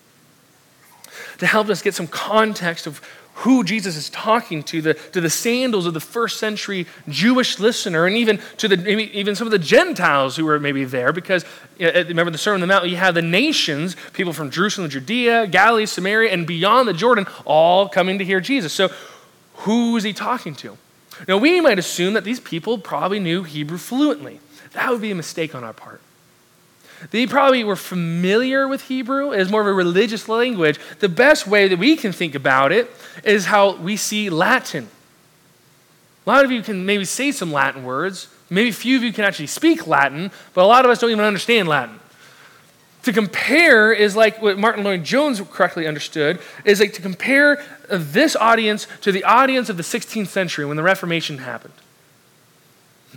To 1.39 1.47
help 1.47 1.69
us 1.69 1.83
get 1.83 1.95
some 1.95 2.07
context 2.07 2.87
of 2.87 3.03
who 3.35 3.65
Jesus 3.65 3.97
is 3.97 4.09
talking 4.09 4.63
to, 4.65 4.81
the, 4.81 4.95
to 4.95 5.21
the 5.21 5.29
sandals 5.29 5.87
of 5.87 5.95
the 5.95 6.01
first 6.01 6.39
century 6.39 6.87
Jewish 7.09 7.59
listener, 7.59 8.07
and 8.07 8.17
even 8.17 8.41
to 8.59 8.69
the, 8.69 8.89
even 8.89 9.35
some 9.35 9.47
of 9.47 9.51
the 9.51 9.59
Gentiles 9.59 10.37
who 10.37 10.45
were 10.45 10.61
maybe 10.61 10.85
there, 10.85 11.13
because 11.13 11.45
remember 11.79 12.31
the 12.31 12.39
Sermon 12.39 12.63
on 12.63 12.69
the 12.69 12.75
Mount, 12.75 12.89
you 12.89 12.97
have 12.97 13.15
the 13.15 13.23
nations, 13.23 13.97
people 14.13 14.33
from 14.33 14.51
Jerusalem, 14.51 14.89
Judea, 14.91 15.47
Galilee, 15.47 15.87
Samaria, 15.87 16.31
and 16.31 16.47
beyond 16.47 16.89
the 16.89 16.93
Jordan, 16.93 17.27
all 17.45 17.89
coming 17.89 18.19
to 18.19 18.25
hear 18.25 18.41
Jesus. 18.41 18.73
So 18.73 18.91
who 19.55 19.97
is 19.97 20.05
he 20.05 20.13
talking 20.13 20.55
to? 20.57 20.77
Now, 21.27 21.39
we 21.39 21.61
might 21.61 21.79
assume 21.79 22.15
that 22.15 22.25
these 22.25 22.41
people 22.41 22.79
probably 22.79 23.21
knew 23.21 23.45
Hebrew 23.45 23.79
fluently. 23.79 24.41
That 24.73 24.91
would 24.91 25.01
be 25.01 25.11
a 25.11 25.15
mistake 25.15 25.55
on 25.55 25.65
our 25.65 25.73
part. 25.73 26.01
They 27.11 27.27
probably 27.27 27.65
were 27.65 27.77
familiar 27.77 28.69
with 28.69 28.83
Hebrew 28.83 29.33
as 29.33 29.51
more 29.51 29.61
of 29.61 29.67
a 29.67 29.73
religious 29.73 30.29
language. 30.29 30.79
The 31.01 31.09
best 31.09 31.47
way 31.47 31.69
that 31.69 31.79
we 31.79 31.97
can 31.97 32.13
think 32.13 32.35
about 32.35 32.73
it 32.73 32.91
is 33.25 33.47
how 33.47 33.77
we 33.77 33.97
see 33.97 34.31
Latin. 34.31 34.89
A 36.27 36.31
lot 36.31 36.45
of 36.45 36.53
you 36.53 36.63
can 36.63 36.87
maybe 36.87 37.05
say 37.05 37.33
some 37.33 37.53
Latin 37.53 37.85
words. 37.85 38.29
Maybe 38.49 38.71
few 38.71 38.97
of 38.97 39.03
you 39.03 39.13
can 39.13 39.25
actually 39.25 39.49
speak 39.49 39.87
Latin, 39.87 40.31
but 40.55 40.63
a 40.63 40.67
lot 40.67 40.85
of 40.85 40.91
us 40.91 41.01
don't 41.01 41.11
even 41.11 41.25
understand 41.25 41.69
Latin. 41.69 41.99
To 43.05 43.13
compare 43.13 43.93
is 43.93 44.15
like 44.15 44.41
what 44.41 44.59
Martyn 44.59 44.85
Lloyd-Jones 44.85 45.41
correctly 45.51 45.89
understood 45.89 46.39
is 46.65 46.79
like 46.79 46.93
to 46.93 47.03
compare 47.03 47.65
this 47.89 48.37
audience 48.37 48.87
to 49.01 49.11
the 49.11 49.25
audience 49.25 49.69
of 49.69 49.77
the 49.77 49.83
16th 49.83 50.29
century 50.29 50.65
when 50.65 50.77
the 50.77 50.85
Reformation 50.85 51.39
happened. 51.39 51.75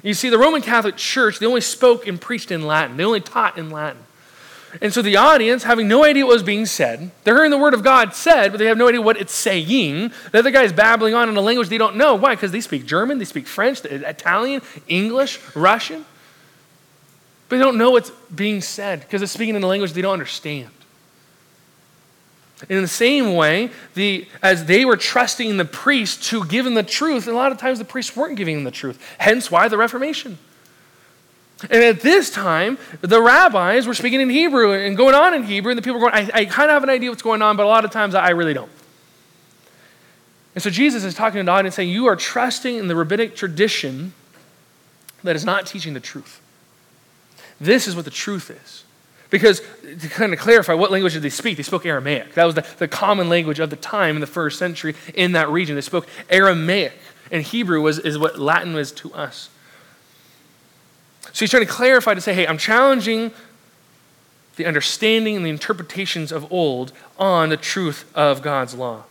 You 0.03 0.13
see, 0.13 0.29
the 0.29 0.37
Roman 0.37 0.61
Catholic 0.61 0.97
Church, 0.97 1.39
they 1.39 1.45
only 1.45 1.61
spoke 1.61 2.07
and 2.07 2.19
preached 2.19 2.51
in 2.51 2.65
Latin, 2.65 2.97
they 2.97 3.05
only 3.05 3.21
taught 3.21 3.57
in 3.57 3.69
Latin. 3.69 4.01
And 4.81 4.93
so 4.93 5.01
the 5.01 5.15
audience, 5.15 5.63
having 5.63 5.87
no 5.87 6.03
idea 6.03 6.25
what 6.25 6.33
was 6.33 6.43
being 6.43 6.65
said, 6.65 7.11
they're 7.23 7.35
hearing 7.35 7.51
the 7.51 7.57
word 7.57 7.73
of 7.73 7.81
God 7.81 8.13
said, 8.13 8.51
but 8.51 8.57
they 8.57 8.65
have 8.65 8.77
no 8.77 8.89
idea 8.89 9.01
what 9.01 9.15
it's 9.15 9.33
saying. 9.33 10.11
The 10.31 10.39
other 10.39 10.51
guy 10.51 10.63
is 10.63 10.73
babbling 10.73 11.13
on 11.13 11.29
in 11.29 11.37
a 11.37 11.41
language 11.41 11.69
they 11.69 11.77
don't 11.77 11.95
know. 11.95 12.15
Why? 12.15 12.35
Because 12.35 12.51
they 12.51 12.59
speak 12.59 12.85
German, 12.85 13.17
they 13.17 13.25
speak 13.25 13.47
French, 13.47 13.85
Italian, 13.85 14.61
English, 14.87 15.39
Russian. 15.55 16.05
But 17.47 17.57
they 17.57 17.63
don't 17.63 17.77
know 17.77 17.91
what's 17.91 18.09
being 18.33 18.59
said 18.59 19.01
because 19.01 19.21
they're 19.21 19.27
speaking 19.27 19.55
in 19.55 19.63
a 19.63 19.67
language 19.67 19.93
they 19.93 20.01
don't 20.01 20.13
understand. 20.13 20.71
In 22.69 22.81
the 22.81 22.87
same 22.87 23.35
way, 23.35 23.69
the, 23.95 24.27
as 24.41 24.65
they 24.65 24.85
were 24.85 24.95
trusting 24.95 25.57
the 25.57 25.65
priest 25.65 26.23
to 26.25 26.45
give 26.45 26.63
them 26.63 26.73
the 26.73 26.83
truth, 26.83 27.27
a 27.27 27.31
lot 27.33 27.51
of 27.51 27.57
times 27.57 27.79
the 27.79 27.85
priests 27.85 28.15
weren't 28.15 28.37
giving 28.37 28.55
them 28.55 28.63
the 28.63 28.71
truth. 28.71 28.97
Hence 29.17 29.51
why 29.51 29.67
the 29.67 29.77
Reformation. 29.77 30.37
And 31.69 31.83
at 31.83 32.01
this 32.01 32.29
time, 32.29 32.77
the 33.01 33.21
rabbis 33.21 33.87
were 33.87 33.93
speaking 33.93 34.21
in 34.21 34.29
Hebrew 34.29 34.73
and 34.73 34.95
going 34.95 35.15
on 35.15 35.33
in 35.33 35.43
Hebrew, 35.43 35.71
and 35.71 35.77
the 35.77 35.81
people 35.81 35.99
were 35.99 36.09
going, 36.09 36.29
I, 36.31 36.41
I 36.41 36.45
kind 36.45 36.69
of 36.69 36.75
have 36.75 36.83
an 36.83 36.89
idea 36.89 37.09
what's 37.09 37.21
going 37.21 37.41
on, 37.41 37.57
but 37.57 37.65
a 37.65 37.69
lot 37.69 37.83
of 37.83 37.91
times 37.91 38.15
I 38.15 38.29
really 38.29 38.53
don't. 38.53 38.71
And 40.53 40.63
so 40.63 40.69
Jesus 40.69 41.03
is 41.03 41.13
talking 41.13 41.39
to 41.39 41.43
the 41.43 41.51
audience 41.51 41.75
saying, 41.75 41.89
You 41.89 42.05
are 42.07 42.15
trusting 42.15 42.77
in 42.77 42.87
the 42.87 42.95
rabbinic 42.95 43.35
tradition 43.35 44.13
that 45.23 45.35
is 45.35 45.43
not 45.43 45.65
teaching 45.67 45.93
the 45.93 45.99
truth. 45.99 46.41
This 47.59 47.87
is 47.87 47.95
what 47.95 48.05
the 48.05 48.11
truth 48.11 48.49
is. 48.49 48.84
Because 49.35 49.61
to 49.99 50.07
kind 50.07 50.31
of 50.31 50.39
clarify, 50.39 50.73
what 50.73 50.91
language 50.91 51.11
did 51.11 51.21
they 51.21 51.29
speak? 51.29 51.57
They 51.57 51.63
spoke 51.63 51.85
Aramaic. 51.85 52.35
That 52.35 52.45
was 52.45 52.55
the, 52.55 52.65
the 52.77 52.87
common 52.87 53.27
language 53.27 53.59
of 53.59 53.69
the 53.69 53.75
time 53.75 54.15
in 54.15 54.21
the 54.21 54.27
first 54.27 54.57
century 54.57 54.95
in 55.13 55.33
that 55.33 55.49
region. 55.49 55.75
They 55.75 55.81
spoke 55.81 56.07
Aramaic, 56.29 56.93
and 57.31 57.43
Hebrew 57.43 57.81
was, 57.81 57.99
is 57.99 58.17
what 58.17 58.39
Latin 58.39 58.73
was 58.73 58.93
to 58.93 59.13
us. 59.13 59.49
So 61.33 61.41
he's 61.41 61.49
trying 61.49 61.65
to 61.65 61.71
clarify 61.71 62.13
to 62.13 62.21
say, 62.21 62.33
hey, 62.33 62.47
I'm 62.47 62.57
challenging 62.57 63.31
the 64.55 64.65
understanding 64.65 65.35
and 65.35 65.45
the 65.45 65.49
interpretations 65.49 66.31
of 66.31 66.49
old 66.49 66.93
on 67.19 67.49
the 67.49 67.57
truth 67.57 68.09
of 68.15 68.41
God's 68.41 68.73
law. 68.73 69.03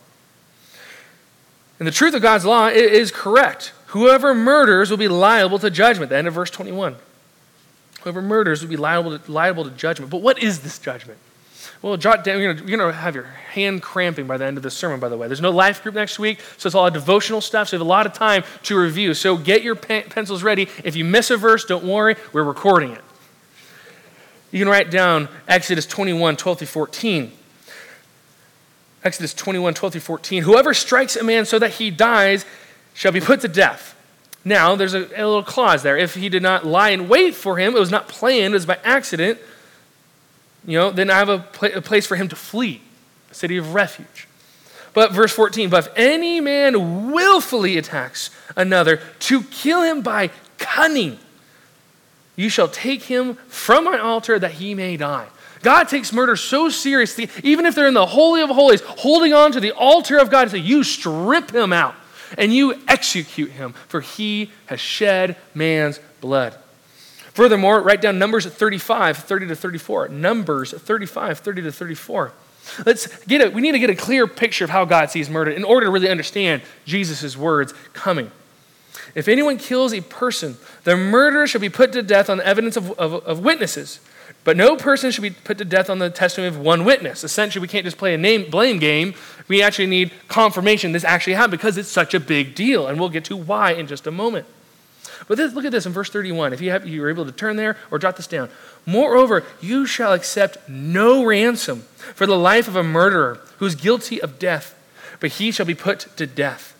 And 1.77 1.87
the 1.87 1.91
truth 1.91 2.15
of 2.15 2.23
God's 2.23 2.45
law 2.45 2.65
is 2.65 3.11
correct. 3.11 3.73
Whoever 3.87 4.33
murders 4.33 4.89
will 4.89 4.97
be 4.97 5.07
liable 5.07 5.59
to 5.59 5.69
judgment. 5.69 6.09
The 6.09 6.17
end 6.17 6.27
of 6.27 6.33
verse 6.33 6.49
21. 6.49 6.95
Whoever 8.05 8.21
murders 8.21 8.61
would 8.61 8.69
be 8.69 8.77
liable 8.77 9.17
to, 9.17 9.31
liable 9.31 9.63
to 9.63 9.71
judgment. 9.71 10.11
But 10.11 10.21
what 10.21 10.37
is 10.37 10.59
this 10.59 10.77
judgment? 10.77 11.17
Well, 11.81 11.97
jot 11.97 12.23
down, 12.23 12.39
you're 12.39 12.53
going 12.53 12.77
to 12.77 12.93
have 12.93 13.15
your 13.15 13.23
hand 13.23 13.81
cramping 13.81 14.27
by 14.27 14.37
the 14.37 14.45
end 14.45 14.57
of 14.57 14.63
the 14.63 14.69
sermon, 14.69 14.99
by 14.99 15.09
the 15.09 15.17
way. 15.17 15.25
There's 15.25 15.41
no 15.41 15.49
life 15.49 15.81
group 15.81 15.95
next 15.95 16.19
week, 16.19 16.39
so 16.57 16.67
it's 16.67 16.75
all 16.75 16.85
a 16.85 16.91
devotional 16.91 17.41
stuff, 17.41 17.69
so 17.69 17.75
you 17.75 17.79
have 17.79 17.87
a 17.87 17.89
lot 17.89 18.05
of 18.05 18.13
time 18.13 18.43
to 18.61 18.79
review. 18.79 19.15
So 19.15 19.37
get 19.37 19.63
your 19.63 19.73
pen, 19.73 20.03
pencils 20.03 20.43
ready. 20.43 20.67
If 20.83 20.95
you 20.95 21.03
miss 21.03 21.31
a 21.31 21.37
verse, 21.37 21.65
don't 21.65 21.83
worry, 21.83 22.15
we're 22.31 22.43
recording 22.43 22.91
it. 22.91 23.01
You 24.51 24.59
can 24.59 24.69
write 24.69 24.91
down 24.91 25.27
Exodus 25.47 25.87
21, 25.87 26.37
12 26.37 26.59
through 26.59 26.67
14. 26.67 27.31
Exodus 29.03 29.33
21, 29.33 29.73
12 29.73 29.93
through 29.93 30.01
14. 30.01 30.43
Whoever 30.43 30.75
strikes 30.75 31.15
a 31.15 31.23
man 31.23 31.45
so 31.45 31.57
that 31.57 31.71
he 31.71 31.89
dies 31.89 32.45
shall 32.93 33.11
be 33.11 33.19
put 33.19 33.41
to 33.41 33.47
death. 33.47 33.94
Now, 34.47 34.75
there's 34.75 34.93
a, 34.93 34.99
a, 34.99 35.25
little 35.25 35.43
clause 35.43 35.81
there. 35.81 35.97
If 35.97 36.13
he 36.13 36.29
did 36.29 36.43
not 36.43 36.65
lie 36.65 36.91
in 36.91 37.09
wait 37.09 37.33
for 37.33 37.57
him, 37.57 37.75
it 37.75 37.79
was 37.79 37.89
not 37.89 38.07
planned, 38.07 38.53
it 38.53 38.57
was 38.57 38.67
by 38.67 38.77
accident, 38.83 39.39
you 40.67 40.77
know, 40.77 40.91
then 40.91 41.09
I 41.09 41.17
have 41.17 41.29
a, 41.29 41.39
pl- 41.39 41.73
a 41.73 41.81
place 41.81 42.05
for 42.05 42.15
him 42.15 42.27
to 42.29 42.35
flee, 42.35 42.81
a 43.31 43.33
city 43.33 43.57
of 43.57 43.73
refuge. 43.73 44.27
But 44.93 45.11
verse 45.11 45.33
14, 45.33 45.69
but 45.69 45.87
if 45.87 45.93
any 45.95 46.39
man 46.39 47.11
willfully 47.11 47.77
attacks 47.77 48.29
another 48.55 49.01
to 49.21 49.43
kill 49.43 49.81
him 49.81 50.01
by 50.01 50.29
cunning, 50.59 51.17
you 52.35 52.49
shall 52.49 52.67
take 52.67 53.03
him 53.03 53.35
from 53.47 53.83
my 53.83 53.97
altar 53.97 54.37
that 54.37 54.51
he 54.51 54.75
may 54.75 54.95
die. 54.95 55.27
God 55.63 55.89
takes 55.89 56.13
murder 56.13 56.35
so 56.35 56.69
seriously, 56.69 57.29
even 57.43 57.65
if 57.65 57.73
they're 57.73 57.87
in 57.87 57.95
the 57.95 58.05
Holy 58.05 58.41
of 58.41 58.49
Holies, 58.49 58.81
holding 58.81 59.33
on 59.33 59.51
to 59.53 59.59
the 59.59 59.71
altar 59.71 60.17
of 60.19 60.29
God, 60.29 60.51
so 60.51 60.57
you 60.57 60.83
strip 60.83 61.51
him 61.51 61.73
out 61.73 61.95
and 62.37 62.53
you 62.53 62.81
execute 62.87 63.51
him, 63.51 63.73
for 63.87 64.01
he 64.01 64.51
has 64.67 64.79
shed 64.79 65.35
man's 65.53 65.99
blood. 66.21 66.55
Furthermore, 67.33 67.81
write 67.81 68.01
down 68.01 68.17
Numbers 68.17 68.45
35, 68.45 69.17
30 69.17 69.47
to 69.47 69.55
34. 69.55 70.07
Numbers 70.07 70.71
35, 70.71 71.39
30 71.39 71.61
to 71.63 71.71
34. 71.71 72.31
Let's 72.85 73.25
get 73.25 73.41
it. 73.41 73.53
We 73.53 73.61
need 73.61 73.73
to 73.73 73.79
get 73.79 73.89
a 73.89 73.95
clear 73.95 74.25
picture 74.25 74.63
of 74.63 74.69
how 74.69 74.85
God 74.85 75.11
sees 75.11 75.29
murder 75.29 75.51
in 75.51 75.63
order 75.63 75.87
to 75.87 75.91
really 75.91 76.09
understand 76.09 76.61
Jesus' 76.85 77.37
words 77.37 77.73
coming. 77.93 78.31
If 79.13 79.27
anyone 79.27 79.57
kills 79.57 79.93
a 79.93 80.01
person, 80.01 80.57
the 80.83 80.95
murderer 80.95 81.45
shall 81.47 81.61
be 81.61 81.69
put 81.69 81.91
to 81.93 82.01
death 82.01 82.29
on 82.29 82.37
the 82.37 82.47
evidence 82.47 82.75
of, 82.77 82.91
of, 82.99 83.13
of 83.25 83.39
witnesses. 83.39 83.99
But 84.45 84.57
no 84.57 84.77
person 84.77 85.09
should 85.09 85.23
be 85.23 85.31
put 85.31 85.57
to 85.57 85.65
death 85.65 85.89
on 85.89 85.97
the 85.97 86.11
testimony 86.11 86.47
of 86.47 86.59
one 86.59 86.85
witness. 86.85 87.23
Essentially, 87.23 87.61
we 87.61 87.67
can't 87.67 87.83
just 87.83 87.97
play 87.97 88.13
a 88.13 88.17
name 88.17 88.49
blame 88.49 88.77
game. 88.77 89.15
We 89.47 89.63
actually 89.63 89.87
need 89.87 90.11
confirmation 90.27 90.91
this 90.91 91.03
actually 91.03 91.33
happened 91.33 91.59
because 91.59 91.77
it's 91.77 91.89
such 91.89 92.13
a 92.13 92.19
big 92.19 92.53
deal. 92.53 92.87
And 92.87 92.99
we'll 92.99 93.09
get 93.09 93.25
to 93.25 93.35
why 93.35 93.71
in 93.71 93.87
just 93.87 94.05
a 94.05 94.11
moment. 94.11 94.45
But 95.27 95.37
this, 95.37 95.53
look 95.53 95.65
at 95.65 95.71
this 95.71 95.87
in 95.87 95.93
verse 95.93 96.11
31. 96.11 96.53
If 96.53 96.61
you, 96.61 96.69
have, 96.69 96.87
you 96.87 97.03
are 97.03 97.09
able 97.09 97.25
to 97.25 97.31
turn 97.31 97.55
there 97.55 97.75
or 97.89 97.97
jot 97.97 98.17
this 98.17 98.27
down. 98.27 98.49
Moreover, 98.85 99.43
you 99.61 99.87
shall 99.87 100.13
accept 100.13 100.69
no 100.69 101.25
ransom 101.25 101.81
for 102.13 102.27
the 102.27 102.37
life 102.37 102.67
of 102.67 102.75
a 102.75 102.83
murderer 102.83 103.39
who 103.57 103.65
is 103.65 103.73
guilty 103.73 104.21
of 104.21 104.37
death, 104.37 104.75
but 105.19 105.31
he 105.33 105.51
shall 105.51 105.65
be 105.65 105.73
put 105.73 106.15
to 106.17 106.27
death. 106.27 106.75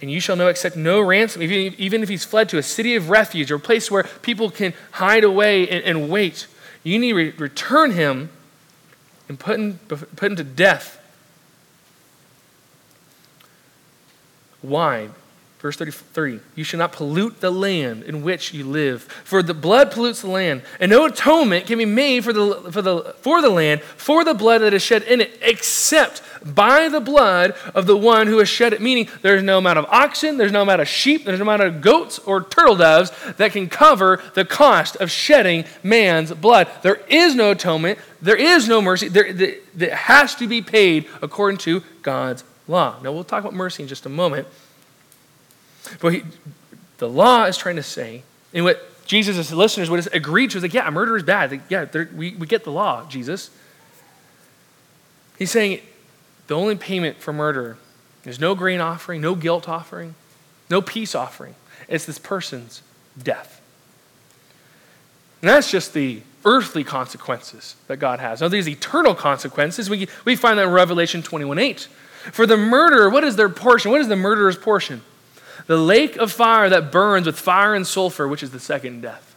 And 0.00 0.10
you 0.10 0.20
shall 0.20 0.34
know 0.34 0.48
accept 0.48 0.76
no 0.76 1.00
ransom, 1.00 1.42
even 1.42 2.02
if 2.02 2.08
he's 2.08 2.24
fled 2.24 2.48
to 2.48 2.58
a 2.58 2.62
city 2.62 2.96
of 2.96 3.10
refuge 3.10 3.52
or 3.52 3.56
a 3.56 3.60
place 3.60 3.90
where 3.90 4.04
people 4.22 4.50
can 4.50 4.72
hide 4.92 5.24
away 5.24 5.68
and, 5.68 5.84
and 5.84 6.08
wait. 6.10 6.46
You 6.88 6.98
need 6.98 7.10
to 7.10 7.14
re- 7.14 7.30
return 7.32 7.90
him 7.90 8.30
and 9.28 9.38
put 9.38 9.58
him, 9.58 9.78
put 9.88 10.22
him 10.22 10.36
to 10.36 10.44
death. 10.44 10.98
Why? 14.62 15.10
Verse 15.58 15.76
33 15.76 16.40
You 16.54 16.64
shall 16.64 16.78
not 16.78 16.92
pollute 16.92 17.40
the 17.40 17.50
land 17.50 18.04
in 18.04 18.22
which 18.22 18.54
you 18.54 18.64
live, 18.64 19.02
for 19.02 19.42
the 19.42 19.52
blood 19.52 19.90
pollutes 19.90 20.22
the 20.22 20.30
land, 20.30 20.62
and 20.80 20.90
no 20.90 21.04
atonement 21.04 21.66
can 21.66 21.76
be 21.76 21.84
made 21.84 22.24
for 22.24 22.32
the, 22.32 22.72
for 22.72 22.80
the, 22.80 23.14
for 23.20 23.42
the 23.42 23.50
land 23.50 23.82
for 23.82 24.24
the 24.24 24.34
blood 24.34 24.62
that 24.62 24.72
is 24.72 24.82
shed 24.82 25.02
in 25.02 25.20
it, 25.20 25.38
except 25.42 26.22
by 26.44 26.88
the 26.88 27.00
blood 27.00 27.54
of 27.74 27.86
the 27.86 27.96
one 27.96 28.26
who 28.26 28.38
has 28.38 28.48
shed 28.48 28.72
it. 28.72 28.80
Meaning, 28.80 29.08
there's 29.22 29.42
no 29.42 29.58
amount 29.58 29.78
of 29.78 29.86
oxen, 29.86 30.36
there's 30.36 30.52
no 30.52 30.62
amount 30.62 30.80
of 30.80 30.88
sheep, 30.88 31.24
there's 31.24 31.38
no 31.38 31.44
amount 31.44 31.62
of 31.62 31.80
goats 31.80 32.18
or 32.20 32.42
turtle 32.44 32.76
doves 32.76 33.10
that 33.36 33.52
can 33.52 33.68
cover 33.68 34.22
the 34.34 34.44
cost 34.44 34.96
of 34.96 35.10
shedding 35.10 35.64
man's 35.82 36.32
blood. 36.32 36.68
There 36.82 37.00
is 37.08 37.34
no 37.34 37.52
atonement, 37.52 37.98
there 38.20 38.36
is 38.36 38.68
no 38.68 38.80
mercy. 38.80 39.08
There, 39.08 39.32
that 39.32 39.92
has 39.92 40.34
to 40.36 40.46
be 40.46 40.62
paid 40.62 41.06
according 41.22 41.58
to 41.58 41.82
God's 42.02 42.44
law. 42.66 42.96
Now, 43.02 43.12
we'll 43.12 43.24
talk 43.24 43.40
about 43.40 43.54
mercy 43.54 43.82
in 43.82 43.88
just 43.88 44.06
a 44.06 44.10
moment. 44.10 44.46
But 46.00 46.14
he, 46.14 46.22
the 46.98 47.08
law 47.08 47.44
is 47.44 47.56
trying 47.56 47.76
to 47.76 47.82
say, 47.82 48.22
and 48.52 48.64
what 48.64 48.84
Jesus' 49.06 49.52
listeners 49.52 49.88
would 49.88 50.04
have 50.04 50.12
agreed 50.12 50.50
to 50.50 50.58
is 50.58 50.62
like, 50.62 50.74
yeah, 50.74 50.88
murder 50.90 51.16
is 51.16 51.22
bad. 51.22 51.50
Like, 51.50 51.62
yeah, 51.70 51.86
we, 52.14 52.34
we 52.34 52.46
get 52.46 52.64
the 52.64 52.72
law, 52.72 53.08
Jesus. 53.08 53.50
He's 55.38 55.50
saying 55.50 55.80
the 56.48 56.56
only 56.56 56.74
payment 56.74 57.18
for 57.18 57.32
murder 57.32 57.76
is 58.24 58.40
no 58.40 58.54
grain 58.54 58.80
offering, 58.80 59.20
no 59.20 59.34
guilt 59.34 59.68
offering, 59.68 60.14
no 60.68 60.82
peace 60.82 61.14
offering. 61.14 61.54
It's 61.86 62.04
this 62.04 62.18
person's 62.18 62.82
death. 63.22 63.60
And 65.40 65.48
that's 65.48 65.70
just 65.70 65.94
the 65.94 66.22
earthly 66.44 66.84
consequences 66.84 67.76
that 67.86 67.98
God 67.98 68.18
has. 68.18 68.40
Now, 68.40 68.48
these 68.48 68.68
eternal 68.68 69.14
consequences, 69.14 69.88
we, 69.88 70.08
we 70.24 70.34
find 70.34 70.58
that 70.58 70.64
in 70.64 70.72
Revelation 70.72 71.22
21 71.22 71.58
8. 71.58 71.88
For 72.32 72.46
the 72.46 72.56
murderer, 72.56 73.08
what 73.08 73.24
is 73.24 73.36
their 73.36 73.48
portion? 73.48 73.90
What 73.90 74.00
is 74.00 74.08
the 74.08 74.16
murderer's 74.16 74.58
portion? 74.58 75.02
The 75.66 75.76
lake 75.76 76.16
of 76.16 76.32
fire 76.32 76.68
that 76.68 76.90
burns 76.90 77.26
with 77.26 77.38
fire 77.38 77.74
and 77.74 77.86
sulfur, 77.86 78.26
which 78.26 78.42
is 78.42 78.50
the 78.50 78.60
second 78.60 79.02
death. 79.02 79.34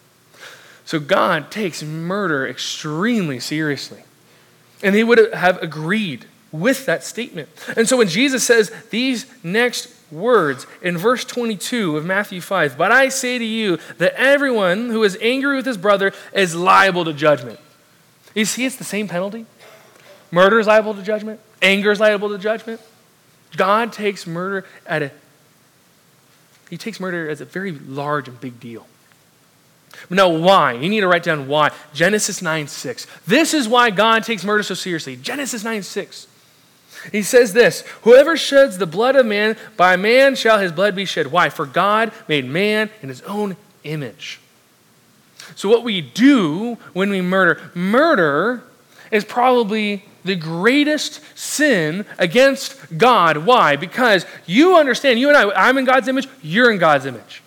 So 0.85 0.99
God 0.99 1.51
takes 1.51 1.83
murder 1.83 2.47
extremely 2.47 3.39
seriously. 3.39 4.03
And 4.81 4.95
he 4.95 5.03
would 5.03 5.33
have 5.33 5.61
agreed 5.61 6.25
with 6.51 6.85
that 6.85 7.03
statement. 7.03 7.49
And 7.75 7.87
so 7.87 7.97
when 7.97 8.07
Jesus 8.07 8.43
says 8.43 8.71
these 8.89 9.25
next 9.43 9.93
words 10.11 10.67
in 10.81 10.97
verse 10.97 11.23
22 11.23 11.97
of 11.97 12.05
Matthew 12.05 12.41
5, 12.41 12.77
but 12.77 12.91
I 12.91 13.09
say 13.09 13.37
to 13.37 13.45
you 13.45 13.77
that 13.97 14.13
everyone 14.15 14.89
who 14.89 15.03
is 15.03 15.17
angry 15.21 15.55
with 15.55 15.65
his 15.65 15.77
brother 15.77 16.11
is 16.33 16.55
liable 16.55 17.05
to 17.05 17.13
judgment. 17.13 17.59
You 18.35 18.45
see, 18.45 18.65
it's 18.65 18.75
the 18.75 18.83
same 18.83 19.07
penalty. 19.07 19.45
Murder 20.31 20.59
is 20.59 20.67
liable 20.67 20.93
to 20.93 21.03
judgment, 21.03 21.39
anger 21.61 21.91
is 21.91 21.99
liable 21.99 22.29
to 22.29 22.37
judgment. 22.37 22.81
God 23.57 23.91
takes 23.91 24.25
murder 24.25 24.65
at 24.85 25.01
a 25.01 25.11
he 26.69 26.77
takes 26.77 27.01
murder 27.01 27.29
as 27.29 27.41
a 27.41 27.45
very 27.45 27.73
large 27.73 28.29
and 28.29 28.39
big 28.39 28.57
deal. 28.61 28.87
Now, 30.09 30.29
why? 30.29 30.71
You 30.71 30.87
need 30.87 31.01
to 31.01 31.07
write 31.07 31.21
down 31.23 31.49
why. 31.49 31.71
Genesis 31.93 32.41
9 32.41 32.67
6. 32.67 33.07
This 33.27 33.53
is 33.53 33.67
why 33.67 33.89
God 33.89 34.23
takes 34.23 34.45
murder 34.45 34.63
so 34.63 34.73
seriously. 34.73 35.17
Genesis 35.17 35.65
9 35.65 35.83
6. 35.83 36.27
He 37.11 37.23
says 37.23 37.53
this 37.53 37.81
Whoever 38.03 38.37
sheds 38.37 38.77
the 38.77 38.85
blood 38.85 39.15
of 39.15 39.25
man, 39.25 39.57
by 39.77 39.95
man 39.95 40.35
shall 40.35 40.59
his 40.59 40.71
blood 40.71 40.95
be 40.95 41.05
shed. 41.05 41.27
Why? 41.27 41.49
For 41.49 41.65
God 41.65 42.11
made 42.27 42.45
man 42.45 42.89
in 43.01 43.09
his 43.09 43.21
own 43.23 43.57
image. 43.83 44.39
So, 45.55 45.69
what 45.69 45.83
we 45.83 46.01
do 46.01 46.75
when 46.93 47.09
we 47.09 47.21
murder, 47.21 47.71
murder 47.73 48.63
is 49.11 49.25
probably 49.25 50.05
the 50.23 50.35
greatest 50.35 51.19
sin 51.37 52.05
against 52.17 52.97
God. 52.97 53.37
Why? 53.37 53.75
Because 53.75 54.25
you 54.45 54.77
understand, 54.77 55.19
you 55.19 55.29
and 55.29 55.37
I, 55.37 55.67
I'm 55.67 55.77
in 55.77 55.85
God's 55.85 56.07
image, 56.07 56.27
you're 56.41 56.71
in 56.71 56.77
God's 56.77 57.05
image. 57.05 57.41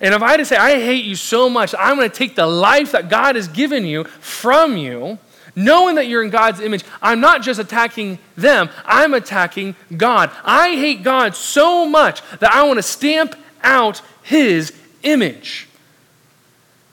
And 0.00 0.14
if 0.14 0.22
I 0.22 0.30
had 0.30 0.38
to 0.38 0.44
say, 0.44 0.56
I 0.56 0.80
hate 0.80 1.04
you 1.04 1.14
so 1.14 1.48
much, 1.48 1.74
I'm 1.78 1.96
going 1.96 2.10
to 2.10 2.16
take 2.16 2.34
the 2.34 2.46
life 2.46 2.92
that 2.92 3.08
God 3.08 3.36
has 3.36 3.48
given 3.48 3.84
you 3.84 4.04
from 4.04 4.76
you, 4.76 5.18
knowing 5.56 5.96
that 5.96 6.06
you're 6.06 6.22
in 6.22 6.30
God's 6.30 6.60
image, 6.60 6.84
I'm 7.02 7.20
not 7.20 7.42
just 7.42 7.58
attacking 7.58 8.18
them, 8.36 8.68
I'm 8.84 9.14
attacking 9.14 9.74
God. 9.96 10.30
I 10.44 10.76
hate 10.76 11.02
God 11.02 11.34
so 11.34 11.86
much 11.86 12.22
that 12.38 12.52
I 12.52 12.62
want 12.64 12.78
to 12.78 12.82
stamp 12.82 13.34
out 13.62 14.02
his 14.22 14.72
image. 15.02 15.66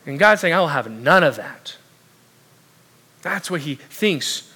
And 0.05 0.17
God's 0.17 0.41
saying, 0.41 0.53
I 0.53 0.59
will 0.59 0.67
have 0.67 0.89
none 0.89 1.23
of 1.23 1.35
that. 1.35 1.77
That's 3.21 3.51
what 3.51 3.61
he 3.61 3.75
thinks 3.75 4.51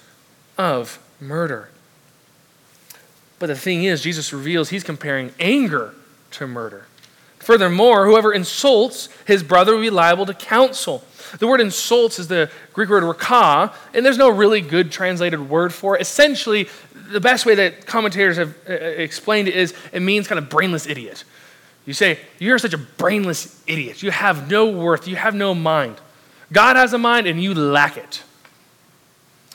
of 0.56 0.98
murder. 1.20 1.70
But 3.38 3.46
the 3.46 3.54
thing 3.54 3.84
is, 3.84 4.02
Jesus 4.02 4.32
reveals 4.32 4.70
he's 4.70 4.82
comparing 4.82 5.32
anger 5.38 5.94
to 6.32 6.46
murder. 6.46 6.87
Furthermore, 7.48 8.04
whoever 8.04 8.30
insults 8.30 9.08
his 9.26 9.42
brother 9.42 9.74
will 9.74 9.80
be 9.80 9.88
liable 9.88 10.26
to 10.26 10.34
counsel. 10.34 11.02
The 11.38 11.46
word 11.46 11.62
insults 11.62 12.18
is 12.18 12.28
the 12.28 12.50
Greek 12.74 12.90
word 12.90 13.04
rakah, 13.04 13.72
and 13.94 14.04
there's 14.04 14.18
no 14.18 14.28
really 14.28 14.60
good 14.60 14.92
translated 14.92 15.48
word 15.48 15.72
for 15.72 15.96
it. 15.96 16.02
Essentially, 16.02 16.68
the 16.92 17.20
best 17.20 17.46
way 17.46 17.54
that 17.54 17.86
commentators 17.86 18.36
have 18.36 18.54
uh, 18.68 18.72
uh, 18.72 18.74
explained 18.74 19.48
it 19.48 19.56
is 19.56 19.72
it 19.94 20.00
means 20.02 20.28
kind 20.28 20.38
of 20.38 20.50
brainless 20.50 20.86
idiot. 20.86 21.24
You 21.86 21.94
say, 21.94 22.18
You're 22.38 22.58
such 22.58 22.74
a 22.74 22.78
brainless 22.78 23.62
idiot. 23.66 24.02
You 24.02 24.10
have 24.10 24.50
no 24.50 24.68
worth. 24.68 25.08
You 25.08 25.16
have 25.16 25.34
no 25.34 25.54
mind. 25.54 25.96
God 26.52 26.76
has 26.76 26.92
a 26.92 26.98
mind, 26.98 27.26
and 27.26 27.42
you 27.42 27.54
lack 27.54 27.96
it. 27.96 28.24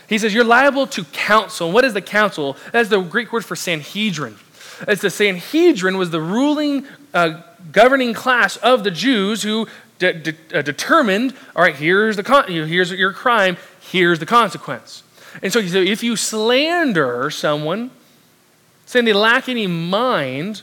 He 0.10 0.17
says, 0.17 0.34
You're 0.34 0.46
liable 0.46 0.88
to 0.88 1.04
counsel. 1.04 1.72
What 1.72 1.86
is 1.86 1.94
the 1.94 2.02
council? 2.02 2.58
That's 2.72 2.89
the 2.89 3.02
Greek 3.02 3.32
word 3.32 3.46
for 3.46 3.56
Sanhedrin. 3.56 4.39
It's 4.88 5.04
the 5.04 5.12
Sanhedrin 5.12 5.98
was 5.98 6.10
the 6.10 6.22
ruling, 6.22 6.88
uh, 7.13 7.41
governing 7.71 8.13
class 8.13 8.58
of 8.58 8.84
the 8.84 8.91
Jews 8.91 9.43
who 9.43 9.67
de- 9.99 10.13
de- 10.13 10.60
uh, 10.60 10.62
determined, 10.62 11.34
all 11.56 11.63
right, 11.63 11.76
here's, 11.76 12.15
the 12.15 12.23
con- 12.23 12.47
here's 12.47 12.91
your 12.91 13.13
crime, 13.13 13.58
here's 13.80 14.19
the 14.19 14.26
consequence. 14.26 15.04
And 15.41 15.52
so, 15.52 15.60
if 15.60 16.04
you 16.04 16.15
slander 16.15 17.30
someone, 17.32 17.91
saying 18.86 19.06
they 19.06 19.13
lack 19.13 19.49
any 19.49 19.65
mind, 19.65 20.62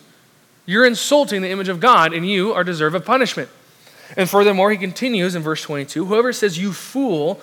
you're 0.67 0.87
insulting 0.87 1.43
the 1.43 1.51
image 1.51 1.69
of 1.69 1.81
God 1.81 2.13
and 2.13 2.29
you 2.29 2.53
are 2.53 2.63
deserve 2.63 2.95
of 2.95 3.05
punishment. 3.05 3.49
And 4.17 4.29
furthermore, 4.29 4.71
he 4.71 4.77
continues 4.77 5.35
in 5.35 5.43
verse 5.43 5.63
22 5.63 6.05
whoever 6.05 6.33
says 6.33 6.59
you 6.59 6.73
fool 6.73 7.41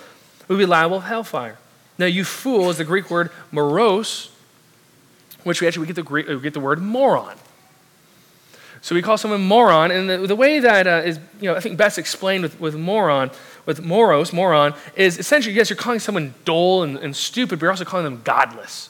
will 0.48 0.58
be 0.58 0.66
liable 0.66 0.98
of 0.98 1.04
hellfire. 1.04 1.58
Now, 1.98 2.06
you 2.06 2.24
fool 2.24 2.70
is 2.70 2.78
the 2.78 2.86
Greek 2.86 3.10
word 3.10 3.32
moros, 3.52 4.30
which 5.44 5.62
we 5.62 5.68
actually 5.68 5.82
we 5.82 5.88
get 5.88 5.96
the, 5.96 6.04
Greek, 6.04 6.28
we 6.28 6.40
get 6.40 6.54
the 6.54 6.60
word 6.60 6.80
moron. 6.80 7.38
So 8.88 8.96
we 8.96 9.02
call 9.02 9.18
someone 9.18 9.42
moron, 9.42 9.92
and 9.92 10.10
the, 10.10 10.28
the 10.28 10.36
way 10.38 10.62
that 10.62 10.88
uh, 10.88 11.02
is, 11.04 11.20
you 11.42 11.50
know, 11.50 11.58
I 11.58 11.60
think 11.60 11.78
best 11.78 11.98
explained 11.98 12.42
with, 12.42 12.58
with 12.58 12.74
moron, 12.74 13.32
with 13.66 13.84
moros, 13.84 14.32
moron, 14.32 14.74
is 14.96 15.18
essentially, 15.18 15.54
yes, 15.54 15.70
you're 15.70 15.76
calling 15.76 16.00
someone 16.00 16.34
dull 16.46 16.84
and, 16.84 16.96
and 16.96 17.14
stupid, 17.14 17.60
but 17.60 17.66
you're 17.66 17.72
also 17.72 17.84
calling 17.84 18.06
them 18.06 18.22
godless. 18.24 18.90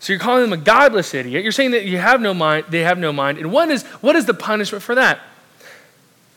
So 0.00 0.14
you're 0.14 0.20
calling 0.20 0.48
them 0.48 0.54
a 0.54 0.62
godless 0.62 1.12
idiot. 1.12 1.42
You're 1.42 1.52
saying 1.52 1.72
that 1.72 1.84
you 1.84 1.98
have 1.98 2.22
no 2.22 2.32
mind, 2.32 2.68
they 2.70 2.84
have 2.84 2.96
no 2.96 3.12
mind. 3.12 3.36
And 3.36 3.52
what 3.52 3.68
is, 3.68 3.82
what 4.00 4.16
is 4.16 4.24
the 4.24 4.32
punishment 4.32 4.82
for 4.82 4.94
that? 4.94 5.20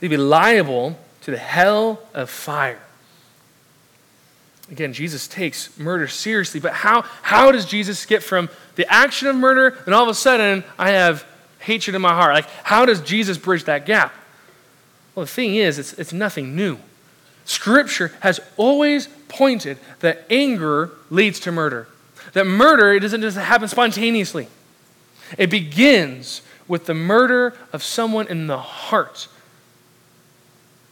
They'd 0.02 0.10
be 0.10 0.18
liable 0.18 1.00
to 1.22 1.32
the 1.32 1.38
hell 1.38 2.02
of 2.14 2.30
fire. 2.30 2.82
Again, 4.70 4.92
Jesus 4.92 5.30
takes 5.30 5.80
murder 5.80 6.10
seriously, 6.10 6.60
but 6.60 6.74
how, 6.74 7.04
how 7.22 7.54
does 7.54 7.66
Jesus 7.66 8.06
get 8.06 8.22
from 8.22 8.50
the 8.76 8.86
action 8.92 9.30
of 9.30 9.38
murder 9.38 9.78
and 9.86 9.96
all 9.96 10.04
of 10.04 10.10
a 10.10 10.14
sudden 10.14 10.66
I 10.78 10.90
have 10.90 11.26
hatred 11.68 11.96
in 11.96 12.02
my 12.02 12.14
heart? 12.14 12.34
Like, 12.34 12.50
how 12.64 12.86
does 12.86 13.02
Jesus 13.02 13.38
bridge 13.38 13.66
that 13.66 13.86
gap? 13.86 14.14
Well, 15.14 15.26
the 15.26 15.32
thing 15.32 15.56
is, 15.56 15.78
it's, 15.78 15.94
it's 15.94 16.14
nothing 16.14 16.56
new. 16.56 16.80
Scripture 17.46 18.14
has 18.22 18.40
always 18.58 19.08
pointed 19.28 19.78
that 20.00 20.26
anger 20.30 20.92
leads 21.10 21.40
to 21.42 21.52
murder, 21.52 21.88
that 22.34 22.46
murder 22.46 22.94
it 22.94 23.02
doesn't 23.02 23.22
just 23.22 23.38
happen 23.38 23.68
spontaneously. 23.68 24.48
It 25.38 25.50
begins 25.50 26.42
with 26.68 26.86
the 26.86 26.94
murder 26.94 27.54
of 27.72 27.84
someone 27.84 28.28
in 28.28 28.48
the 28.48 28.58
heart. 28.58 29.28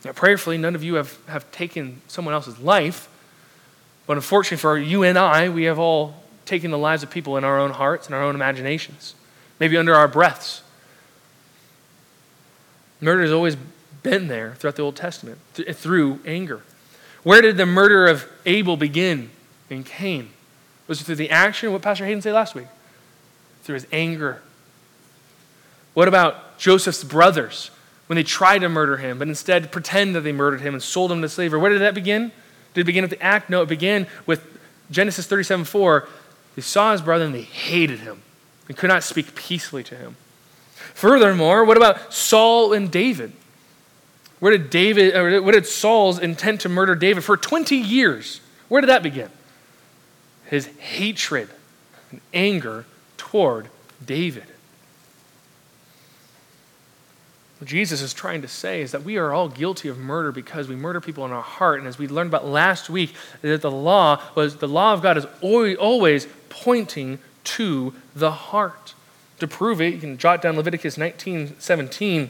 Now, 0.03 0.11
prayerfully, 0.11 0.57
none 0.57 0.75
of 0.75 0.83
you 0.83 0.95
have, 0.95 1.17
have 1.27 1.49
taken 1.51 2.01
someone 2.07 2.33
else's 2.33 2.59
life. 2.59 3.09
But 4.07 4.17
unfortunately 4.17 4.57
for 4.57 4.77
you 4.77 5.03
and 5.03 5.17
I, 5.17 5.49
we 5.49 5.63
have 5.63 5.79
all 5.79 6.23
taken 6.45 6.71
the 6.71 6.77
lives 6.77 7.01
of 7.03 7.09
people 7.09 7.37
in 7.37 7.43
our 7.43 7.59
own 7.59 7.71
hearts 7.71 8.05
and 8.05 8.15
our 8.15 8.21
own 8.21 8.35
imaginations, 8.35 9.15
maybe 9.59 9.77
under 9.77 9.95
our 9.95 10.07
breaths. 10.07 10.61
Murder 13.05 13.21
has 13.21 13.31
always 13.31 13.55
been 14.01 14.29
there 14.29 14.55
throughout 14.55 14.77
the 14.77 14.81
Old 14.81 14.95
Testament 14.95 15.37
th- 15.53 15.75
through 15.75 16.19
anger. 16.25 16.63
Where 17.21 17.39
did 17.39 17.55
the 17.55 17.67
murder 17.67 18.07
of 18.07 18.27
Abel 18.47 18.77
begin 18.77 19.29
in 19.69 19.83
Cain? 19.83 20.29
Was 20.87 21.01
it 21.01 21.03
through 21.03 21.15
the 21.15 21.29
action? 21.29 21.71
What 21.71 21.83
Pastor 21.83 22.03
Hayden 22.03 22.23
said 22.23 22.33
last 22.33 22.55
week? 22.55 22.65
Through 23.61 23.75
his 23.75 23.87
anger. 23.91 24.41
What 25.93 26.07
about 26.07 26.57
Joseph's 26.57 27.03
brothers 27.03 27.69
when 28.07 28.15
they 28.15 28.23
tried 28.23 28.59
to 28.59 28.69
murder 28.69 28.97
him, 28.97 29.19
but 29.19 29.27
instead 29.27 29.71
pretend 29.71 30.15
that 30.15 30.21
they 30.21 30.31
murdered 30.31 30.61
him 30.61 30.73
and 30.73 30.81
sold 30.81 31.11
him 31.11 31.21
to 31.21 31.29
slavery? 31.29 31.59
Where 31.59 31.71
did 31.71 31.81
that 31.81 31.93
begin? 31.93 32.31
Did 32.73 32.81
it 32.81 32.85
begin 32.85 33.03
with 33.03 33.11
the 33.11 33.21
act? 33.21 33.51
No, 33.51 33.61
it 33.61 33.69
began 33.69 34.07
with 34.25 34.43
Genesis 34.89 35.27
37 35.27 35.65
4. 35.65 36.07
They 36.55 36.63
saw 36.63 36.91
his 36.91 37.03
brother 37.03 37.25
and 37.25 37.35
they 37.35 37.43
hated 37.43 37.99
him 37.99 38.23
and 38.67 38.75
could 38.75 38.87
not 38.87 39.03
speak 39.03 39.35
peacefully 39.35 39.83
to 39.83 39.95
him. 39.95 40.15
Furthermore, 40.93 41.65
what 41.65 41.77
about 41.77 42.13
Saul 42.13 42.73
and 42.73 42.91
David? 42.91 43.33
Where 44.39 44.55
did 44.55 44.69
David, 44.69 45.15
or 45.15 45.41
what 45.41 45.53
did 45.53 45.65
Saul's 45.65 46.19
intent 46.19 46.61
to 46.61 46.69
murder 46.69 46.95
David 46.95 47.23
for 47.23 47.37
20 47.37 47.75
years? 47.75 48.41
Where 48.67 48.81
did 48.81 48.87
that 48.87 49.03
begin? 49.03 49.29
His 50.45 50.67
hatred 50.67 51.49
and 52.11 52.21
anger 52.33 52.85
toward 53.17 53.69
David. 54.05 54.45
What 57.59 57.69
Jesus 57.69 58.01
is 58.01 58.13
trying 58.13 58.41
to 58.41 58.47
say 58.47 58.81
is 58.81 58.91
that 58.91 59.03
we 59.03 59.17
are 59.17 59.33
all 59.33 59.47
guilty 59.47 59.87
of 59.87 59.97
murder 59.97 60.31
because 60.31 60.67
we 60.67 60.75
murder 60.75 60.99
people 60.99 61.25
in 61.25 61.31
our 61.31 61.41
heart. 61.41 61.79
And 61.79 61.87
as 61.87 61.97
we 61.97 62.07
learned 62.07 62.29
about 62.29 62.45
last 62.45 62.89
week, 62.89 63.13
that 63.41 63.61
the 63.61 63.71
law 63.71 64.21
was 64.35 64.57
the 64.57 64.67
law 64.67 64.93
of 64.93 65.01
God 65.01 65.17
is 65.17 65.25
always 65.41 66.27
pointing 66.49 67.19
to 67.45 67.93
the 68.13 68.31
heart. 68.31 68.93
To 69.39 69.47
prove 69.47 69.81
it, 69.81 69.93
you 69.93 69.99
can 69.99 70.17
jot 70.17 70.41
down 70.41 70.55
Leviticus 70.55 70.97
19 70.97 71.55
17. 71.59 72.29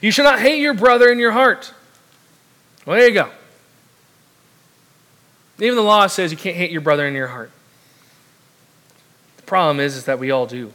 You 0.00 0.10
shall 0.10 0.24
not 0.24 0.40
hate 0.40 0.60
your 0.60 0.74
brother 0.74 1.10
in 1.10 1.18
your 1.18 1.32
heart. 1.32 1.72
Well, 2.86 2.96
there 2.96 3.08
you 3.08 3.14
go. 3.14 3.30
Even 5.58 5.76
the 5.76 5.82
law 5.82 6.06
says 6.06 6.30
you 6.30 6.38
can't 6.38 6.56
hate 6.56 6.70
your 6.70 6.80
brother 6.80 7.06
in 7.06 7.14
your 7.14 7.28
heart. 7.28 7.50
The 9.36 9.42
problem 9.42 9.80
is, 9.80 9.96
is 9.96 10.04
that 10.04 10.18
we 10.18 10.30
all 10.30 10.46
do. 10.46 10.72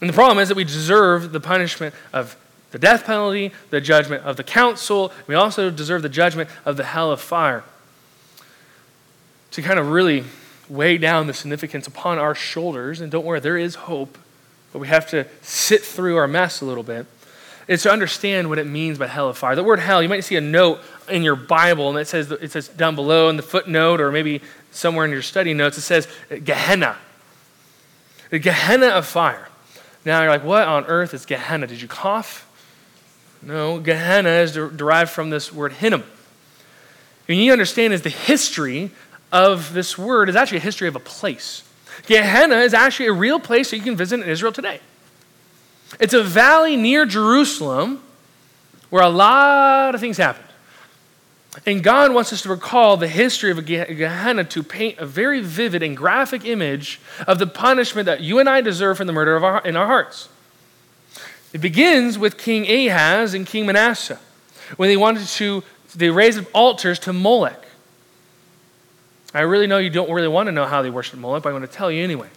And 0.00 0.08
the 0.08 0.14
problem 0.14 0.38
is 0.38 0.48
that 0.48 0.56
we 0.56 0.64
deserve 0.64 1.32
the 1.32 1.40
punishment 1.40 1.94
of 2.12 2.36
the 2.70 2.78
death 2.78 3.04
penalty, 3.04 3.52
the 3.70 3.80
judgment 3.80 4.24
of 4.24 4.36
the 4.36 4.44
council. 4.44 5.12
We 5.26 5.34
also 5.34 5.70
deserve 5.70 6.02
the 6.02 6.08
judgment 6.08 6.50
of 6.64 6.76
the 6.76 6.84
hell 6.84 7.10
of 7.10 7.20
fire. 7.20 7.64
To 9.52 9.62
kind 9.62 9.78
of 9.78 9.88
really 9.88 10.24
weigh 10.68 10.98
down 10.98 11.26
the 11.26 11.34
significance 11.34 11.86
upon 11.86 12.18
our 12.18 12.34
shoulders, 12.34 13.00
and 13.00 13.10
don't 13.10 13.24
worry, 13.24 13.40
there 13.40 13.56
is 13.56 13.74
hope, 13.74 14.18
but 14.72 14.78
we 14.78 14.88
have 14.88 15.08
to 15.10 15.26
sit 15.42 15.82
through 15.82 16.16
our 16.16 16.28
mess 16.28 16.60
a 16.60 16.64
little 16.64 16.82
bit, 16.82 17.06
is 17.66 17.82
to 17.82 17.90
understand 17.90 18.48
what 18.48 18.58
it 18.58 18.66
means 18.66 18.98
by 18.98 19.06
hell 19.06 19.28
of 19.28 19.36
fire. 19.36 19.54
The 19.54 19.62
word 19.62 19.78
hell, 19.78 20.02
you 20.02 20.08
might 20.08 20.24
see 20.24 20.36
a 20.36 20.40
note 20.40 20.80
in 21.08 21.22
your 21.22 21.36
Bible, 21.36 21.90
and 21.90 21.98
it 21.98 22.06
says, 22.06 22.30
it 22.30 22.50
says 22.50 22.68
down 22.68 22.94
below 22.94 23.28
in 23.28 23.36
the 23.36 23.42
footnote, 23.42 24.00
or 24.00 24.10
maybe 24.10 24.40
somewhere 24.70 25.04
in 25.04 25.10
your 25.10 25.22
study 25.22 25.54
notes, 25.54 25.78
it 25.78 25.82
says 25.82 26.08
Gehenna. 26.44 26.96
The 28.30 28.38
Gehenna 28.38 28.88
of 28.88 29.06
fire. 29.06 29.48
Now 30.04 30.20
you're 30.20 30.30
like, 30.30 30.44
what 30.44 30.66
on 30.66 30.84
earth 30.86 31.14
is 31.14 31.26
Gehenna? 31.26 31.66
Did 31.66 31.80
you 31.82 31.88
cough? 31.88 32.44
No, 33.42 33.78
Gehenna 33.78 34.30
is 34.30 34.52
derived 34.52 35.10
from 35.10 35.30
this 35.30 35.52
word 35.52 35.72
Hinnom. 35.74 36.04
And 37.28 37.38
you 37.38 37.52
understand 37.52 37.92
is 37.92 38.02
the 38.02 38.08
history 38.10 38.90
of 39.32 39.72
this 39.72 39.98
word 39.98 40.28
is 40.28 40.36
actually 40.36 40.58
a 40.58 40.62
history 40.62 40.88
of 40.88 40.96
a 40.96 41.00
place. 41.00 41.62
Gehenna 42.06 42.56
is 42.56 42.74
actually 42.74 43.06
a 43.06 43.12
real 43.12 43.40
place 43.40 43.70
that 43.70 43.76
you 43.76 43.82
can 43.82 43.96
visit 43.96 44.20
in 44.20 44.28
Israel 44.28 44.52
today. 44.52 44.80
It's 46.00 46.14
a 46.14 46.22
valley 46.22 46.76
near 46.76 47.06
Jerusalem 47.06 48.02
where 48.90 49.02
a 49.02 49.08
lot 49.08 49.94
of 49.94 50.00
things 50.00 50.16
happened. 50.16 50.44
And 51.66 51.82
God 51.82 52.12
wants 52.12 52.32
us 52.32 52.42
to 52.42 52.50
recall 52.50 52.96
the 52.96 53.08
history 53.08 53.50
of 53.50 53.64
Gehenna 53.64 54.44
to 54.44 54.62
paint 54.62 54.98
a 54.98 55.06
very 55.06 55.40
vivid 55.40 55.82
and 55.82 55.96
graphic 55.96 56.44
image 56.44 57.00
of 57.26 57.38
the 57.38 57.46
punishment 57.46 58.06
that 58.06 58.20
you 58.20 58.38
and 58.38 58.48
I 58.48 58.60
deserve 58.60 58.98
from 58.98 59.06
the 59.06 59.12
murder 59.12 59.34
of 59.34 59.42
our, 59.42 59.60
in 59.62 59.76
our 59.76 59.86
hearts. 59.86 60.28
It 61.52 61.60
begins 61.60 62.18
with 62.18 62.38
King 62.38 62.68
Ahaz 62.68 63.34
and 63.34 63.46
King 63.46 63.66
Manasseh 63.66 64.20
when 64.76 64.88
they 64.88 64.96
wanted 64.96 65.26
to, 65.26 65.64
they 65.94 66.10
raised 66.10 66.44
altars 66.52 66.98
to 67.00 67.12
Molech. 67.12 67.67
I 69.34 69.40
really 69.42 69.66
know 69.66 69.78
you 69.78 69.90
don't 69.90 70.10
really 70.10 70.28
want 70.28 70.46
to 70.46 70.52
know 70.52 70.66
how 70.66 70.82
they 70.82 70.90
worship 70.90 71.18
Moloch, 71.18 71.42
but 71.42 71.50
I'm 71.50 71.56
going 71.56 71.68
to 71.68 71.72
tell 71.72 71.90
you 71.90 72.02
anyway. 72.02 72.28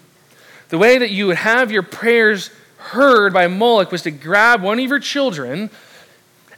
The 0.69 0.77
way 0.77 0.97
that 0.97 1.12
you 1.12 1.27
would 1.27 1.38
have 1.38 1.71
your 1.71 1.84
prayers 1.84 2.49
heard 2.77 3.34
by 3.34 3.47
Moloch 3.47 3.91
was 3.91 4.01
to 4.04 4.12
grab 4.12 4.62
one 4.62 4.80
of 4.80 4.89
your 4.89 4.99
children 4.99 5.69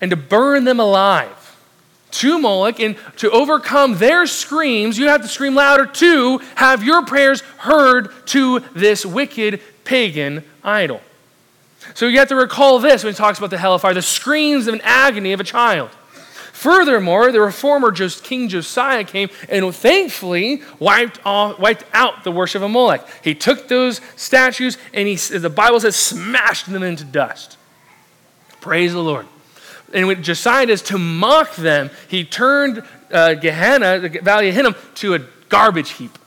and 0.01 0.09
to 0.11 0.17
burn 0.17 0.63
them 0.63 0.79
alive 0.79 1.43
to 2.13 2.37
Moloch, 2.37 2.79
and 2.79 2.95
to 3.17 3.31
overcome 3.31 3.97
their 3.97 4.27
screams, 4.27 4.99
you 4.99 5.07
have 5.07 5.23
to 5.23 5.27
scream 5.27 5.55
louder 5.55 5.87
to 5.87 6.37
have 6.55 6.83
your 6.83 7.03
prayers 7.05 7.41
heard 7.57 8.09
to 8.27 8.59
this 8.75 9.03
wicked 9.03 9.59
pagan 9.83 10.43
idol. 10.63 11.01
So 11.95 12.07
you 12.07 12.19
have 12.19 12.29
to 12.29 12.35
recall 12.35 12.79
this 12.79 13.03
when 13.03 13.13
he 13.13 13.17
talks 13.17 13.39
about 13.39 13.49
the 13.49 13.57
hell 13.57 13.73
of 13.73 13.81
fire 13.81 13.93
the 13.93 14.01
screams 14.01 14.67
of 14.67 14.75
an 14.75 14.81
agony 14.83 15.33
of 15.33 15.39
a 15.39 15.43
child. 15.43 15.89
Furthermore, 16.63 17.33
the 17.33 17.41
reformer 17.41 17.91
King 17.91 18.47
Josiah 18.47 19.03
came 19.03 19.27
and 19.49 19.75
thankfully 19.75 20.61
wiped, 20.79 21.19
off, 21.25 21.59
wiped 21.59 21.83
out 21.91 22.23
the 22.23 22.31
worship 22.31 22.61
of 22.61 22.71
Molech. 22.71 23.05
He 23.21 23.35
took 23.35 23.67
those 23.67 23.99
statues 24.15 24.77
and 24.93 25.05
he, 25.05 25.15
the 25.15 25.49
Bible 25.49 25.81
says, 25.81 25.97
smashed 25.97 26.71
them 26.71 26.81
into 26.81 27.03
dust. 27.03 27.57
Praise 28.61 28.93
the 28.93 29.03
Lord. 29.03 29.27
And 29.93 30.07
when 30.07 30.23
Josiah 30.23 30.65
is 30.67 30.81
to 30.83 30.97
mock 30.97 31.53
them, 31.57 31.89
he 32.07 32.23
turned 32.23 32.81
uh, 33.11 33.33
Gehenna, 33.33 33.99
the 33.99 34.07
valley 34.07 34.47
of 34.47 34.55
Hinnom, 34.55 34.75
to 34.95 35.15
a 35.15 35.19
garbage 35.49 35.91
heap, 35.91 36.17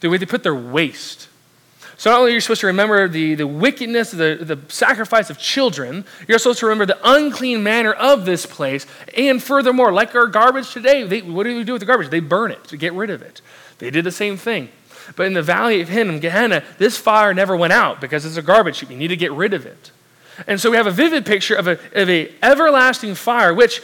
they 0.00 0.08
put 0.26 0.42
their 0.42 0.54
waste. 0.54 1.28
So 2.04 2.10
not 2.10 2.20
only 2.20 2.32
are 2.32 2.34
you 2.34 2.40
supposed 2.42 2.60
to 2.60 2.66
remember 2.66 3.08
the, 3.08 3.34
the 3.34 3.46
wickedness, 3.46 4.10
the, 4.10 4.36
the 4.38 4.58
sacrifice 4.68 5.30
of 5.30 5.38
children, 5.38 6.04
you're 6.28 6.38
supposed 6.38 6.58
to 6.58 6.66
remember 6.66 6.84
the 6.84 6.98
unclean 7.02 7.62
manner 7.62 7.94
of 7.94 8.26
this 8.26 8.44
place. 8.44 8.86
And 9.16 9.42
furthermore, 9.42 9.90
like 9.90 10.14
our 10.14 10.26
garbage 10.26 10.70
today, 10.70 11.04
they, 11.04 11.22
what 11.22 11.44
do 11.44 11.56
we 11.56 11.64
do 11.64 11.72
with 11.72 11.80
the 11.80 11.86
garbage? 11.86 12.10
They 12.10 12.20
burn 12.20 12.50
it 12.50 12.62
to 12.64 12.76
get 12.76 12.92
rid 12.92 13.08
of 13.08 13.22
it. 13.22 13.40
They 13.78 13.88
did 13.90 14.04
the 14.04 14.12
same 14.12 14.36
thing. 14.36 14.68
But 15.16 15.28
in 15.28 15.32
the 15.32 15.40
valley 15.40 15.80
of 15.80 15.88
Hinnom, 15.88 16.18
Gehenna, 16.18 16.62
this 16.76 16.98
fire 16.98 17.32
never 17.32 17.56
went 17.56 17.72
out 17.72 18.02
because 18.02 18.26
it's 18.26 18.36
a 18.36 18.42
garbage 18.42 18.80
heap. 18.80 18.90
You 18.90 18.98
need 18.98 19.08
to 19.08 19.16
get 19.16 19.32
rid 19.32 19.54
of 19.54 19.64
it. 19.64 19.90
And 20.46 20.60
so 20.60 20.70
we 20.70 20.76
have 20.76 20.86
a 20.86 20.90
vivid 20.90 21.24
picture 21.24 21.54
of 21.54 21.66
a, 21.66 21.78
of 21.94 22.10
a 22.10 22.30
everlasting 22.42 23.14
fire, 23.14 23.54
which, 23.54 23.80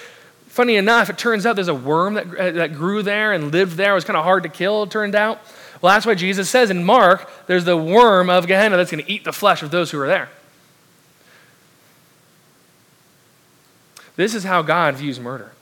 funny 0.47 0.77
enough, 0.77 1.09
it 1.09 1.17
turns 1.17 1.47
out 1.47 1.57
there's 1.57 1.69
a 1.69 1.75
worm 1.75 2.13
that, 2.13 2.31
that 2.31 2.75
grew 2.75 3.03
there 3.03 3.33
and 3.33 3.51
lived 3.51 3.79
there. 3.79 3.93
It 3.93 3.95
was 3.95 4.05
kind 4.05 4.19
of 4.19 4.25
hard 4.25 4.43
to 4.43 4.51
kill, 4.51 4.83
it 4.83 4.91
turned 4.91 5.15
out. 5.15 5.41
Well, 5.81 5.95
that's 5.95 6.05
why 6.05 6.15
Jesus 6.15 6.51
says 6.51 6.71
in 6.71 6.85
Mark, 6.85 7.31
there's 7.47 7.65
the 7.65 7.77
worm 7.77 8.29
of 8.29 8.47
Gehenna 8.47 8.77
that's 8.77 8.91
going 8.91 9.05
to 9.05 9.11
eat 9.11 9.25
the 9.25 9.33
flesh 9.33 9.63
of 9.63 9.71
those 9.71 9.91
who 9.91 10.01
are 10.01 10.07
there. 10.07 10.29
This 14.17 14.35
is 14.35 14.45
how 14.45 14.61
God 14.61 14.97
views 14.97 15.19
murder. 15.19 15.53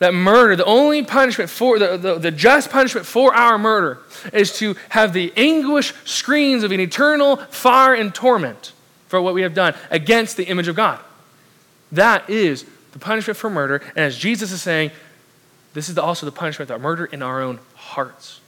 That 0.00 0.12
murder, 0.12 0.56
the 0.56 0.64
only 0.64 1.04
punishment 1.04 1.48
for, 1.48 1.78
the, 1.78 1.96
the, 1.96 2.18
the, 2.18 2.30
just 2.32 2.70
punishment 2.70 3.06
for 3.06 3.32
our 3.32 3.58
murder 3.58 4.00
is 4.32 4.58
to 4.58 4.74
have 4.88 5.12
the 5.12 5.32
anguish 5.36 5.94
screams 6.04 6.64
of 6.64 6.72
an 6.72 6.80
eternal 6.80 7.36
fire 7.36 7.94
and 7.94 8.12
torment 8.12 8.72
for 9.06 9.22
what 9.22 9.34
we 9.34 9.42
have 9.42 9.54
done 9.54 9.74
against 9.90 10.36
the 10.36 10.44
image 10.48 10.66
of 10.66 10.74
God. 10.74 10.98
That 11.92 12.28
is 12.28 12.66
the 12.92 12.98
punishment 12.98 13.36
for 13.36 13.48
murder. 13.48 13.76
And 13.90 13.98
as 13.98 14.18
Jesus 14.18 14.50
is 14.50 14.60
saying, 14.60 14.90
this 15.74 15.88
is 15.88 15.96
also 15.96 16.26
the 16.26 16.32
punishment 16.32 16.68
that 16.70 16.80
murder 16.80 17.04
in 17.04 17.22
our 17.22 17.40
own 17.40 17.60
hearts. 17.76 18.40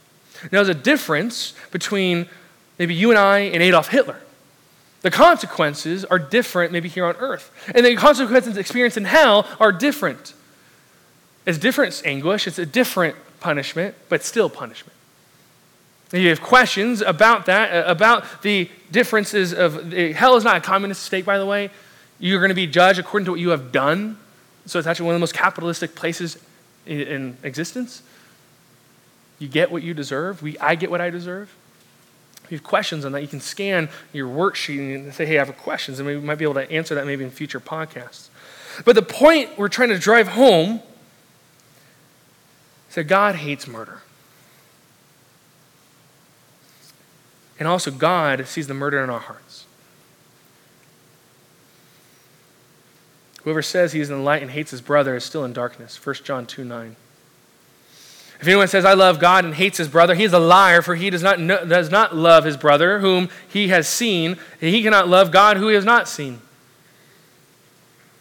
Now, 0.43 0.63
there's 0.63 0.69
a 0.69 0.73
difference 0.73 1.53
between 1.71 2.27
maybe 2.79 2.93
you 2.93 3.09
and 3.09 3.17
I 3.17 3.39
and 3.39 3.61
Adolf 3.61 3.89
Hitler. 3.89 4.19
The 5.01 5.11
consequences 5.11 6.05
are 6.05 6.19
different, 6.19 6.71
maybe 6.71 6.89
here 6.89 7.05
on 7.05 7.15
earth. 7.17 7.51
And 7.73 7.85
the 7.85 7.95
consequences 7.95 8.57
experienced 8.57 8.97
in 8.97 9.05
hell 9.05 9.47
are 9.59 9.71
different. 9.71 10.33
It's 11.45 11.57
different 11.57 12.01
anguish, 12.03 12.47
it's 12.47 12.59
a 12.59 12.65
different 12.65 13.15
punishment, 13.39 13.95
but 14.09 14.23
still 14.23 14.49
punishment. 14.49 14.93
And 16.11 16.21
you 16.21 16.29
have 16.29 16.41
questions 16.41 17.01
about 17.01 17.45
that, 17.47 17.85
uh, 17.85 17.89
about 17.89 18.41
the 18.41 18.69
differences 18.91 19.53
of 19.53 19.91
hell 19.91 20.35
is 20.35 20.43
not 20.43 20.57
a 20.57 20.61
communist 20.61 21.03
state, 21.03 21.25
by 21.25 21.37
the 21.37 21.45
way. 21.45 21.69
You're 22.19 22.39
going 22.39 22.49
to 22.49 22.55
be 22.55 22.67
judged 22.67 22.97
according 22.97 23.25
to 23.25 23.31
what 23.31 23.39
you 23.39 23.49
have 23.49 23.71
done. 23.71 24.17
So 24.65 24.79
it's 24.79 24.87
actually 24.87 25.07
one 25.07 25.15
of 25.15 25.19
the 25.19 25.23
most 25.23 25.33
capitalistic 25.33 25.95
places 25.95 26.37
in, 26.85 27.01
in 27.01 27.37
existence. 27.43 28.01
You 29.39 29.47
get 29.47 29.71
what 29.71 29.83
you 29.83 29.93
deserve. 29.93 30.41
We, 30.41 30.57
I 30.59 30.75
get 30.75 30.89
what 30.89 31.01
I 31.01 31.09
deserve. 31.09 31.53
If 32.43 32.51
you 32.51 32.57
have 32.57 32.63
questions 32.63 33.03
on 33.03 33.11
that, 33.11 33.21
you 33.21 33.27
can 33.27 33.41
scan 33.41 33.89
your 34.13 34.27
worksheet 34.27 34.95
and 34.95 35.13
say, 35.13 35.25
hey, 35.25 35.37
I 35.37 35.43
have 35.43 35.57
questions, 35.57 35.99
and 35.99 36.07
we 36.07 36.17
might 36.17 36.37
be 36.37 36.45
able 36.45 36.53
to 36.55 36.71
answer 36.71 36.95
that 36.95 37.05
maybe 37.05 37.23
in 37.23 37.29
future 37.29 37.59
podcasts. 37.59 38.29
But 38.85 38.95
the 38.95 39.01
point 39.01 39.57
we're 39.57 39.67
trying 39.67 39.89
to 39.89 39.99
drive 39.99 40.29
home 40.29 40.81
is 42.89 42.95
that 42.95 43.03
God 43.03 43.35
hates 43.35 43.67
murder. 43.67 44.01
And 47.59 47.67
also, 47.67 47.91
God 47.91 48.47
sees 48.47 48.67
the 48.67 48.73
murder 48.73 49.03
in 49.03 49.09
our 49.09 49.19
hearts. 49.19 49.65
Whoever 53.43 53.61
says 53.61 53.93
he 53.93 53.99
is 53.99 54.09
in 54.09 54.17
the 54.17 54.23
light 54.23 54.41
and 54.41 54.51
hates 54.51 54.71
his 54.71 54.81
brother 54.81 55.15
is 55.15 55.23
still 55.23 55.43
in 55.43 55.53
darkness. 55.53 56.05
1 56.05 56.15
John 56.23 56.45
2 56.45 56.63
9. 56.63 56.95
If 58.39 58.47
anyone 58.47 58.67
says, 58.67 58.85
I 58.85 58.93
love 58.93 59.19
God 59.19 59.45
and 59.45 59.55
hates 59.55 59.79
his 59.79 59.87
brother, 59.87 60.13
he 60.13 60.23
is 60.23 60.33
a 60.33 60.39
liar, 60.39 60.81
for 60.83 60.95
he 60.95 61.09
does 61.09 61.23
not, 61.23 61.39
know, 61.39 61.65
does 61.65 61.89
not 61.89 62.15
love 62.15 62.43
his 62.43 62.55
brother 62.55 62.99
whom 62.99 63.29
he 63.47 63.69
has 63.69 63.87
seen, 63.87 64.37
and 64.61 64.73
he 64.73 64.83
cannot 64.83 65.07
love 65.07 65.31
God 65.31 65.57
who 65.57 65.69
he 65.69 65.75
has 65.75 65.85
not 65.85 66.07
seen. 66.07 66.41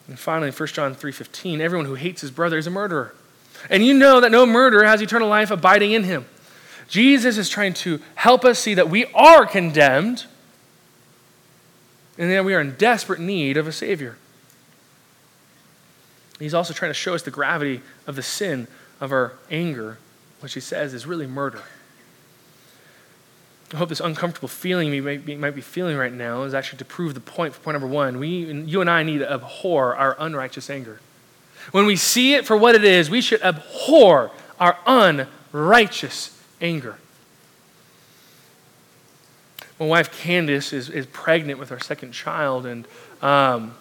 And 0.09 0.19
finally, 0.19 0.51
1 0.51 0.69
John 0.69 0.95
3.15, 0.95 1.61
everyone 1.61 1.87
who 1.87 1.95
hates 1.95 2.23
his 2.23 2.31
brother 2.31 2.57
is 2.57 2.67
a 2.67 2.71
murderer. 2.71 3.15
And 3.69 3.85
you 3.85 3.93
know 3.93 4.21
that 4.21 4.31
no 4.31 4.47
murderer 4.47 4.85
has 4.85 5.03
eternal 5.03 5.29
life 5.29 5.51
abiding 5.51 5.93
in 5.93 6.05
him. 6.05 6.25
Jesus 6.89 7.37
is 7.37 7.49
trying 7.49 7.75
to 7.75 8.01
help 8.15 8.45
us 8.45 8.59
see 8.59 8.75
that 8.75 8.89
we 8.89 9.07
are 9.07 9.45
condemned 9.45 10.25
and 12.17 12.31
that 12.31 12.45
we 12.45 12.55
are 12.55 12.61
in 12.61 12.77
desperate 12.77 13.21
need 13.21 13.57
of 13.57 13.67
a 13.67 13.73
Savior. 13.73 14.17
He's 16.39 16.55
also 16.55 16.73
trying 16.73 16.91
to 16.91 16.95
show 16.95 17.15
us 17.15 17.23
the 17.23 17.31
gravity 17.31 17.83
of 18.07 18.17
the 18.17 18.23
sin 18.23 18.69
of 19.01 19.13
our 19.13 19.33
anger 19.51 19.99
which 20.41 20.53
she 20.53 20.61
says 20.61 20.95
is 20.95 21.07
really 21.07 21.27
murder. 21.27 21.63
I 23.73 23.79
hope 23.79 23.89
this 23.89 24.01
uncomfortable 24.01 24.49
feeling 24.49 24.93
you 24.93 25.03
might 25.03 25.27
be, 25.27 25.35
might 25.35 25.55
be 25.55 25.61
feeling 25.61 25.97
right 25.97 26.13
now 26.13 26.45
is 26.45 26.55
actually 26.55 26.79
to 26.79 26.85
prove 26.85 27.15
the 27.15 27.21
point 27.21 27.53
for 27.53 27.61
point 27.61 27.75
number 27.75 27.89
one. 27.89 28.19
We, 28.19 28.29
you 28.29 28.81
and 28.81 28.89
I 28.89 29.03
need 29.03 29.19
to 29.19 29.33
abhor 29.33 29.97
our 29.97 30.17
unrighteous 30.19 30.71
anger. 30.71 31.01
When 31.73 31.85
we 31.85 31.97
see 31.97 32.35
it 32.35 32.47
for 32.47 32.57
what 32.57 32.77
it 32.77 32.85
is, 32.85 33.11
we 33.11 33.21
should 33.21 33.43
abhor 33.43 34.31
our 34.61 34.79
unrighteous 34.87 36.41
anger. 36.61 36.99
My 39.81 39.87
wife 39.87 40.17
Candace 40.17 40.73
is, 40.73 40.89
is 40.89 41.07
pregnant 41.07 41.59
with 41.59 41.73
our 41.73 41.81
second 41.81 42.13
child, 42.13 42.67
and, 42.67 42.87
um, 43.21 43.75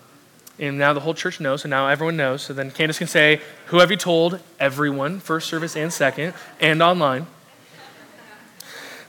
and 0.58 0.78
now 0.78 0.94
the 0.94 1.02
whole 1.02 1.14
church 1.14 1.40
knows, 1.40 1.64
so 1.64 1.70
now 1.70 1.88
everyone 1.88 2.16
knows. 2.16 2.44
So 2.44 2.54
then 2.54 2.72
Candace 2.72 2.98
can 2.98 3.08
say, 3.08 3.42
Who 3.68 3.80
have 3.80 3.92
you 3.92 3.98
told? 3.98 4.40
Everyone, 4.60 5.20
first 5.20 5.50
service 5.50 5.76
and 5.76 5.92
second, 5.92 6.34
and 6.60 6.82
online. 6.82 7.28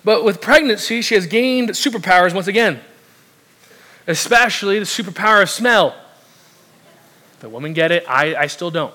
But 0.05 0.25
with 0.25 0.41
pregnancy, 0.41 1.03
she 1.03 1.15
has 1.15 1.27
gained 1.27 1.71
superpowers 1.71 2.33
once 2.33 2.47
again, 2.47 2.81
especially 4.07 4.79
the 4.79 4.85
superpower 4.85 5.43
of 5.43 5.51
smell. 5.51 5.97
The 7.41 7.49
women 7.49 7.73
get 7.73 7.91
it, 7.91 8.05
I, 8.09 8.35
I 8.35 8.47
still 8.47 8.71
don't. 8.71 8.95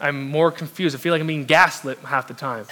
I'm 0.00 0.28
more 0.28 0.50
confused. 0.50 0.94
I 0.94 0.98
feel 0.98 1.12
like 1.12 1.20
I'm 1.20 1.26
being 1.26 1.44
gaslit 1.44 1.98
half 1.98 2.28
the 2.28 2.34
time. 2.34 2.66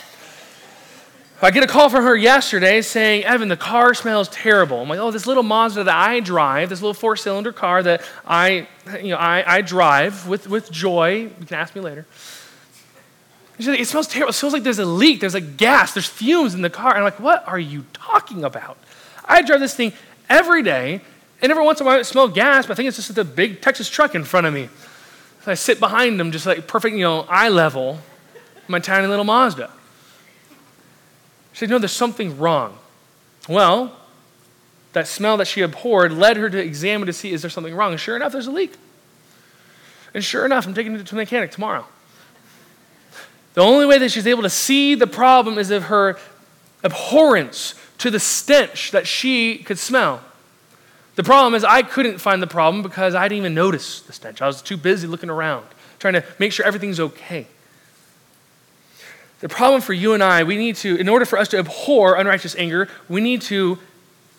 I 1.44 1.50
get 1.50 1.62
a 1.62 1.66
call 1.66 1.90
from 1.90 2.04
her 2.04 2.16
yesterday 2.16 2.80
saying, 2.80 3.24
Evan, 3.24 3.48
the 3.48 3.56
car 3.56 3.92
smells 3.92 4.28
terrible. 4.28 4.80
I'm 4.80 4.88
like, 4.88 4.98
oh, 4.98 5.10
this 5.10 5.26
little 5.26 5.42
Mazda 5.42 5.84
that 5.84 5.94
I 5.94 6.20
drive, 6.20 6.70
this 6.70 6.80
little 6.80 6.94
four 6.94 7.16
cylinder 7.16 7.52
car 7.52 7.82
that 7.82 8.02
I, 8.26 8.66
you 9.02 9.10
know, 9.10 9.16
I, 9.16 9.56
I 9.56 9.60
drive 9.60 10.26
with, 10.26 10.48
with 10.48 10.70
joy. 10.70 11.30
You 11.38 11.46
can 11.46 11.56
ask 11.56 11.74
me 11.74 11.80
later. 11.80 12.06
Like, 13.58 13.80
it 13.80 13.86
smells 13.86 14.06
terrible. 14.06 14.30
It 14.30 14.34
smells 14.34 14.52
like 14.52 14.62
there's 14.62 14.78
a 14.78 14.84
leak. 14.84 15.20
There's 15.20 15.34
like 15.34 15.56
gas. 15.56 15.92
There's 15.92 16.06
fumes 16.06 16.54
in 16.54 16.62
the 16.62 16.70
car. 16.70 16.90
And 16.90 16.98
I'm 16.98 17.04
like, 17.04 17.20
what 17.20 17.46
are 17.46 17.58
you 17.58 17.84
talking 17.92 18.44
about? 18.44 18.78
I 19.24 19.42
drive 19.42 19.60
this 19.60 19.74
thing 19.74 19.92
every 20.28 20.62
day, 20.62 21.00
and 21.42 21.50
every 21.50 21.64
once 21.64 21.80
in 21.80 21.86
a 21.86 21.88
while 21.88 21.98
I 21.98 22.02
smell 22.02 22.28
gas, 22.28 22.66
but 22.66 22.72
I 22.72 22.76
think 22.76 22.88
it's 22.88 22.96
just 22.96 23.14
the 23.14 23.24
big 23.24 23.60
Texas 23.60 23.88
truck 23.88 24.14
in 24.14 24.24
front 24.24 24.46
of 24.46 24.54
me. 24.54 24.68
So 25.42 25.50
I 25.50 25.54
sit 25.54 25.78
behind 25.78 26.18
them, 26.18 26.32
just 26.32 26.46
like 26.46 26.66
perfect, 26.66 26.94
you 26.96 27.02
know, 27.02 27.26
eye 27.28 27.48
level, 27.48 27.98
my 28.66 28.78
tiny 28.78 29.06
little 29.06 29.24
Mazda. 29.24 29.70
She 31.54 31.60
said, 31.60 31.70
No, 31.70 31.78
there's 31.78 31.92
something 31.92 32.36
wrong. 32.38 32.76
Well, 33.48 33.96
that 34.92 35.06
smell 35.08 35.36
that 35.36 35.46
she 35.46 35.62
abhorred 35.62 36.12
led 36.12 36.36
her 36.36 36.50
to 36.50 36.58
examine 36.58 37.06
to 37.06 37.12
see 37.12 37.32
is 37.32 37.42
there 37.42 37.50
something 37.50 37.74
wrong. 37.74 37.92
And 37.92 38.00
sure 38.00 38.16
enough, 38.16 38.32
there's 38.32 38.48
a 38.48 38.52
leak. 38.52 38.74
And 40.12 40.24
sure 40.24 40.44
enough, 40.44 40.66
I'm 40.66 40.74
taking 40.74 40.94
it 40.94 41.06
to 41.06 41.14
the 41.14 41.16
mechanic 41.16 41.52
tomorrow. 41.52 41.86
The 43.54 43.60
only 43.60 43.86
way 43.86 43.98
that 43.98 44.10
she's 44.10 44.26
able 44.26 44.42
to 44.42 44.50
see 44.50 44.96
the 44.96 45.06
problem 45.06 45.58
is 45.58 45.70
of 45.70 45.84
her 45.84 46.18
abhorrence 46.82 47.74
to 47.98 48.10
the 48.10 48.20
stench 48.20 48.90
that 48.90 49.06
she 49.06 49.58
could 49.58 49.78
smell. 49.78 50.22
The 51.14 51.22
problem 51.22 51.54
is, 51.54 51.62
I 51.62 51.82
couldn't 51.82 52.18
find 52.18 52.42
the 52.42 52.48
problem 52.48 52.82
because 52.82 53.14
I 53.14 53.28
didn't 53.28 53.38
even 53.38 53.54
notice 53.54 54.00
the 54.00 54.12
stench. 54.12 54.42
I 54.42 54.48
was 54.48 54.60
too 54.60 54.76
busy 54.76 55.06
looking 55.06 55.30
around, 55.30 55.66
trying 56.00 56.14
to 56.14 56.24
make 56.40 56.52
sure 56.52 56.66
everything's 56.66 56.98
okay. 56.98 57.46
The 59.44 59.50
problem 59.50 59.82
for 59.82 59.92
you 59.92 60.14
and 60.14 60.22
I, 60.22 60.42
we 60.42 60.56
need 60.56 60.76
to, 60.76 60.96
in 60.96 61.06
order 61.06 61.26
for 61.26 61.38
us 61.38 61.48
to 61.48 61.58
abhor 61.58 62.14
unrighteous 62.14 62.56
anger, 62.56 62.88
we 63.10 63.20
need 63.20 63.42
to 63.42 63.78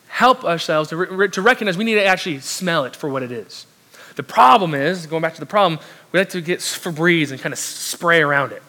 help 0.07 0.43
ourselves 0.43 0.89
to, 0.89 0.97
re- 0.97 1.27
to 1.27 1.43
recognize 1.43 1.77
we 1.77 1.83
need 1.83 1.93
to 1.93 2.03
actually 2.03 2.39
smell 2.39 2.85
it 2.85 2.95
for 2.95 3.07
what 3.07 3.21
it 3.21 3.31
is. 3.31 3.67
The 4.15 4.23
problem 4.23 4.73
is, 4.73 5.05
going 5.05 5.21
back 5.21 5.35
to 5.35 5.39
the 5.39 5.45
problem, 5.45 5.79
we 6.11 6.17
like 6.17 6.29
to 6.29 6.41
get 6.41 6.57
Febreze 6.57 7.29
and 7.29 7.39
kind 7.39 7.53
of 7.53 7.59
spray 7.59 8.23
around 8.23 8.51
it 8.51 8.63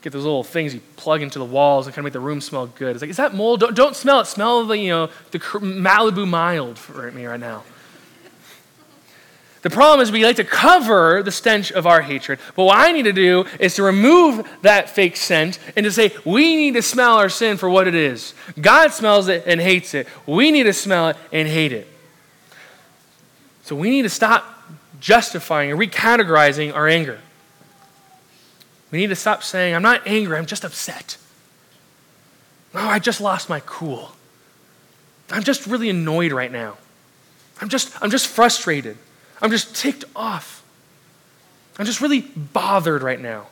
get 0.00 0.12
those 0.12 0.22
little 0.22 0.44
things 0.44 0.72
you 0.72 0.80
plug 0.94 1.22
into 1.22 1.40
the 1.40 1.44
walls 1.44 1.86
and 1.88 1.92
kind 1.92 2.02
of 2.02 2.04
make 2.04 2.12
the 2.12 2.20
room 2.20 2.40
smell 2.40 2.68
good. 2.68 2.94
It's 2.94 3.02
like, 3.02 3.10
is 3.10 3.16
that 3.16 3.34
mold? 3.34 3.58
Don't, 3.58 3.74
don't 3.74 3.96
smell 3.96 4.20
it. 4.20 4.26
Smell 4.26 4.64
the, 4.64 4.78
you 4.78 4.90
know, 4.90 5.10
the 5.32 5.40
Malibu 5.40 6.26
mild 6.26 6.78
for 6.78 7.10
me 7.10 7.26
right 7.26 7.40
now. 7.40 7.64
The 9.62 9.70
problem 9.70 10.00
is 10.00 10.12
we 10.12 10.24
like 10.24 10.36
to 10.36 10.44
cover 10.44 11.22
the 11.22 11.32
stench 11.32 11.72
of 11.72 11.86
our 11.86 12.00
hatred. 12.00 12.38
But 12.54 12.64
what 12.64 12.78
I 12.78 12.92
need 12.92 13.04
to 13.04 13.12
do 13.12 13.44
is 13.58 13.74
to 13.74 13.82
remove 13.82 14.48
that 14.62 14.88
fake 14.88 15.16
scent 15.16 15.58
and 15.74 15.84
to 15.84 15.90
say, 15.90 16.14
we 16.24 16.54
need 16.54 16.74
to 16.74 16.82
smell 16.82 17.16
our 17.16 17.28
sin 17.28 17.56
for 17.56 17.68
what 17.68 17.88
it 17.88 17.94
is. 17.94 18.34
God 18.60 18.92
smells 18.92 19.26
it 19.28 19.44
and 19.46 19.60
hates 19.60 19.94
it. 19.94 20.06
We 20.26 20.52
need 20.52 20.64
to 20.64 20.72
smell 20.72 21.08
it 21.08 21.16
and 21.32 21.48
hate 21.48 21.72
it. 21.72 21.88
So 23.64 23.74
we 23.74 23.90
need 23.90 24.02
to 24.02 24.08
stop 24.08 24.46
justifying 25.00 25.72
and 25.72 25.80
recategorizing 25.80 26.74
our 26.74 26.86
anger. 26.86 27.20
We 28.90 28.98
need 28.98 29.08
to 29.08 29.16
stop 29.16 29.42
saying, 29.42 29.74
I'm 29.74 29.82
not 29.82 30.06
angry, 30.06 30.38
I'm 30.38 30.46
just 30.46 30.64
upset. 30.64 31.18
Oh, 32.74 32.88
I 32.88 32.98
just 32.98 33.20
lost 33.20 33.48
my 33.48 33.60
cool. 33.66 34.12
I'm 35.30 35.42
just 35.42 35.66
really 35.66 35.90
annoyed 35.90 36.32
right 36.32 36.50
now. 36.50 36.78
I'm 37.60 37.68
just, 37.68 37.92
I'm 38.02 38.10
just 38.10 38.28
frustrated. 38.28 38.96
I'm 39.40 39.50
just 39.50 39.74
ticked 39.74 40.04
off. 40.16 40.64
I'm 41.78 41.86
just 41.86 42.00
really 42.00 42.20
bothered 42.20 43.02
right 43.02 43.20
now. 43.20 43.46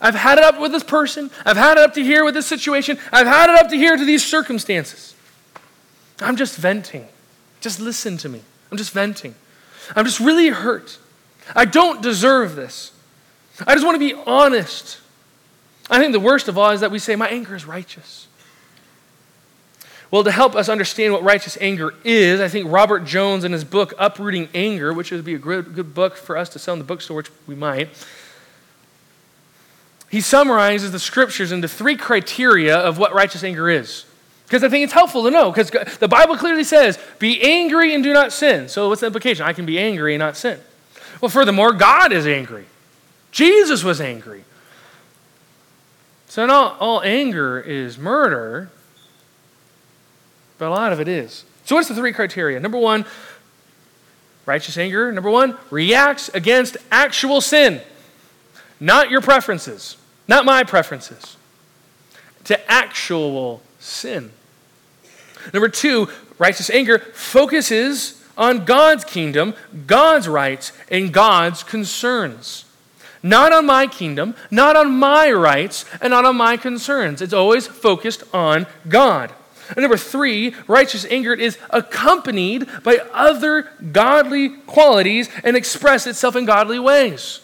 I've 0.00 0.14
had 0.14 0.38
it 0.38 0.44
up 0.44 0.58
with 0.58 0.72
this 0.72 0.82
person. 0.82 1.30
I've 1.44 1.58
had 1.58 1.72
it 1.76 1.78
up 1.78 1.94
to 1.94 2.02
here 2.02 2.24
with 2.24 2.34
this 2.34 2.46
situation. 2.46 2.98
I've 3.12 3.26
had 3.26 3.50
it 3.50 3.58
up 3.58 3.68
to 3.70 3.76
here 3.76 3.96
to 3.96 4.04
these 4.04 4.24
circumstances. 4.24 5.14
I'm 6.20 6.36
just 6.36 6.56
venting. 6.56 7.06
Just 7.60 7.80
listen 7.80 8.16
to 8.18 8.28
me. 8.28 8.40
I'm 8.70 8.78
just 8.78 8.92
venting. 8.92 9.34
I'm 9.94 10.06
just 10.06 10.20
really 10.20 10.48
hurt. 10.48 10.98
I 11.54 11.66
don't 11.66 12.00
deserve 12.00 12.56
this. 12.56 12.92
I 13.66 13.74
just 13.74 13.84
want 13.84 13.96
to 13.96 13.98
be 13.98 14.14
honest. 14.26 14.98
I 15.90 15.98
think 15.98 16.12
the 16.12 16.20
worst 16.20 16.48
of 16.48 16.56
all 16.56 16.70
is 16.70 16.80
that 16.80 16.90
we 16.90 16.98
say, 16.98 17.16
My 17.16 17.28
anger 17.28 17.54
is 17.54 17.66
righteous. 17.66 18.26
Well, 20.10 20.24
to 20.24 20.32
help 20.32 20.56
us 20.56 20.68
understand 20.68 21.12
what 21.12 21.22
righteous 21.22 21.56
anger 21.60 21.94
is, 22.02 22.40
I 22.40 22.48
think 22.48 22.70
Robert 22.70 23.04
Jones, 23.04 23.44
in 23.44 23.52
his 23.52 23.62
book 23.62 23.94
Uprooting 23.96 24.48
Anger, 24.54 24.92
which 24.92 25.12
would 25.12 25.24
be 25.24 25.34
a 25.34 25.38
good, 25.38 25.74
good 25.74 25.94
book 25.94 26.16
for 26.16 26.36
us 26.36 26.48
to 26.50 26.58
sell 26.58 26.74
in 26.74 26.80
the 26.80 26.84
bookstore, 26.84 27.16
which 27.16 27.30
we 27.46 27.54
might, 27.54 27.90
he 30.10 30.20
summarizes 30.20 30.90
the 30.90 30.98
scriptures 30.98 31.52
into 31.52 31.68
three 31.68 31.96
criteria 31.96 32.76
of 32.76 32.98
what 32.98 33.14
righteous 33.14 33.44
anger 33.44 33.70
is. 33.70 34.04
Because 34.46 34.64
I 34.64 34.68
think 34.68 34.82
it's 34.82 34.92
helpful 34.92 35.22
to 35.22 35.30
know, 35.30 35.52
because 35.52 35.70
the 35.98 36.08
Bible 36.08 36.36
clearly 36.36 36.64
says, 36.64 36.98
be 37.20 37.40
angry 37.40 37.94
and 37.94 38.02
do 38.02 38.12
not 38.12 38.32
sin. 38.32 38.68
So, 38.68 38.88
what's 38.88 39.02
the 39.02 39.06
implication? 39.06 39.46
I 39.46 39.52
can 39.52 39.64
be 39.64 39.78
angry 39.78 40.14
and 40.14 40.18
not 40.18 40.36
sin. 40.36 40.58
Well, 41.20 41.28
furthermore, 41.28 41.72
God 41.72 42.12
is 42.12 42.26
angry. 42.26 42.66
Jesus 43.30 43.84
was 43.84 44.00
angry. 44.00 44.42
So, 46.26 46.46
not 46.46 46.80
all 46.80 47.00
anger 47.02 47.60
is 47.60 47.96
murder, 47.96 48.70
but 50.60 50.68
a 50.68 50.70
lot 50.70 50.92
of 50.92 51.00
it 51.00 51.08
is. 51.08 51.44
So, 51.64 51.74
what's 51.74 51.88
the 51.88 51.94
three 51.94 52.12
criteria? 52.12 52.60
Number 52.60 52.78
one, 52.78 53.06
righteous 54.44 54.76
anger. 54.76 55.10
Number 55.10 55.30
one, 55.30 55.56
reacts 55.70 56.28
against 56.28 56.76
actual 56.92 57.40
sin, 57.40 57.80
not 58.78 59.10
your 59.10 59.22
preferences, 59.22 59.96
not 60.28 60.44
my 60.44 60.62
preferences, 60.62 61.38
to 62.44 62.70
actual 62.70 63.62
sin. 63.78 64.30
Number 65.54 65.70
two, 65.70 66.08
righteous 66.38 66.68
anger 66.68 66.98
focuses 66.98 68.22
on 68.36 68.66
God's 68.66 69.04
kingdom, 69.04 69.54
God's 69.86 70.28
rights, 70.28 70.72
and 70.90 71.10
God's 71.12 71.62
concerns. 71.62 72.66
Not 73.22 73.52
on 73.52 73.64
my 73.64 73.86
kingdom, 73.86 74.34
not 74.50 74.76
on 74.76 74.92
my 74.92 75.30
rights, 75.30 75.86
and 76.02 76.10
not 76.10 76.26
on 76.26 76.36
my 76.36 76.58
concerns. 76.58 77.22
It's 77.22 77.32
always 77.32 77.66
focused 77.66 78.24
on 78.34 78.66
God. 78.88 79.32
And 79.70 79.78
number 79.78 79.96
three, 79.96 80.54
righteous 80.66 81.04
anger 81.06 81.32
is 81.32 81.58
accompanied 81.70 82.68
by 82.82 82.98
other 83.12 83.68
godly 83.92 84.50
qualities 84.50 85.28
and 85.44 85.56
express 85.56 86.06
itself 86.06 86.36
in 86.36 86.44
godly 86.44 86.78
ways. 86.78 87.40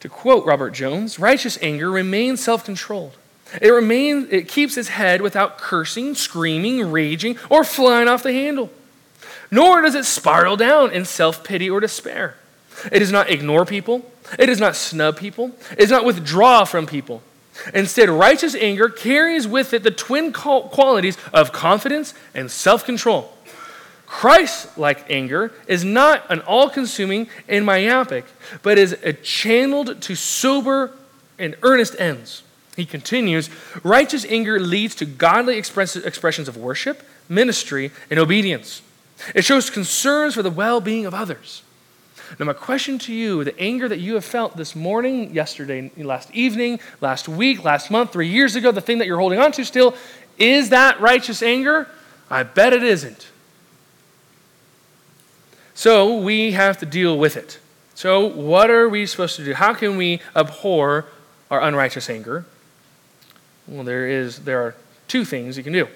To 0.00 0.08
quote 0.08 0.46
Robert 0.46 0.70
Jones, 0.70 1.18
righteous 1.18 1.58
anger 1.60 1.90
remains 1.90 2.42
self 2.42 2.64
controlled. 2.64 3.16
It, 3.60 3.70
remains, 3.70 4.28
it 4.30 4.48
keeps 4.48 4.76
its 4.76 4.88
head 4.88 5.20
without 5.22 5.58
cursing, 5.58 6.14
screaming, 6.14 6.90
raging, 6.90 7.36
or 7.48 7.64
flying 7.64 8.08
off 8.08 8.22
the 8.22 8.32
handle. 8.32 8.70
Nor 9.50 9.82
does 9.82 9.96
it 9.96 10.04
spiral 10.04 10.56
down 10.56 10.92
in 10.92 11.04
self 11.04 11.44
pity 11.44 11.68
or 11.68 11.80
despair. 11.80 12.36
It 12.90 13.00
does 13.00 13.12
not 13.12 13.28
ignore 13.28 13.66
people. 13.66 14.10
It 14.38 14.46
does 14.46 14.60
not 14.60 14.76
snub 14.76 15.18
people. 15.18 15.50
It 15.72 15.80
does 15.80 15.90
not 15.90 16.04
withdraw 16.04 16.64
from 16.64 16.86
people. 16.86 17.22
Instead, 17.74 18.08
righteous 18.08 18.54
anger 18.54 18.88
carries 18.88 19.46
with 19.46 19.74
it 19.74 19.82
the 19.82 19.90
twin 19.90 20.32
qualities 20.32 21.18
of 21.32 21.52
confidence 21.52 22.14
and 22.34 22.50
self 22.50 22.84
control. 22.84 23.36
Christ 24.06 24.76
like 24.76 25.08
anger 25.08 25.52
is 25.68 25.84
not 25.84 26.28
an 26.30 26.40
all 26.40 26.68
consuming 26.68 27.28
and 27.48 27.64
myopic, 27.64 28.24
but 28.62 28.76
is 28.76 28.96
channeled 29.22 30.02
to 30.02 30.14
sober 30.16 30.90
and 31.38 31.54
earnest 31.62 31.94
ends. 31.98 32.42
He 32.76 32.86
continues 32.86 33.50
righteous 33.84 34.24
anger 34.24 34.58
leads 34.58 34.94
to 34.96 35.04
godly 35.04 35.58
express- 35.58 35.96
expressions 35.96 36.48
of 36.48 36.56
worship, 36.56 37.02
ministry, 37.28 37.92
and 38.10 38.18
obedience. 38.18 38.82
It 39.34 39.44
shows 39.44 39.70
concerns 39.70 40.34
for 40.34 40.42
the 40.42 40.50
well 40.50 40.80
being 40.80 41.06
of 41.06 41.14
others. 41.14 41.62
Now, 42.38 42.46
my 42.46 42.52
question 42.52 42.98
to 43.00 43.12
you 43.12 43.44
the 43.44 43.58
anger 43.60 43.88
that 43.88 43.98
you 43.98 44.14
have 44.14 44.24
felt 44.24 44.56
this 44.56 44.76
morning, 44.76 45.34
yesterday, 45.34 45.90
last 45.96 46.30
evening, 46.32 46.80
last 47.00 47.28
week, 47.28 47.64
last 47.64 47.90
month, 47.90 48.12
three 48.12 48.28
years 48.28 48.56
ago, 48.56 48.70
the 48.70 48.80
thing 48.80 48.98
that 48.98 49.06
you're 49.06 49.18
holding 49.18 49.38
on 49.38 49.52
to 49.52 49.64
still, 49.64 49.94
is 50.38 50.70
that 50.70 51.00
righteous 51.00 51.42
anger? 51.42 51.88
I 52.30 52.42
bet 52.44 52.72
it 52.72 52.82
isn't. 52.82 53.30
So 55.74 56.18
we 56.18 56.52
have 56.52 56.78
to 56.78 56.86
deal 56.86 57.18
with 57.18 57.36
it. 57.36 57.58
So, 57.94 58.24
what 58.26 58.70
are 58.70 58.88
we 58.88 59.04
supposed 59.06 59.36
to 59.36 59.44
do? 59.44 59.54
How 59.54 59.74
can 59.74 59.96
we 59.96 60.20
abhor 60.34 61.06
our 61.50 61.60
unrighteous 61.60 62.08
anger? 62.08 62.46
Well, 63.66 63.84
there 63.84 64.08
is 64.08 64.40
there 64.40 64.62
are 64.62 64.74
two 65.08 65.24
things 65.24 65.56
you 65.56 65.64
can 65.64 65.72
do. 65.72 65.88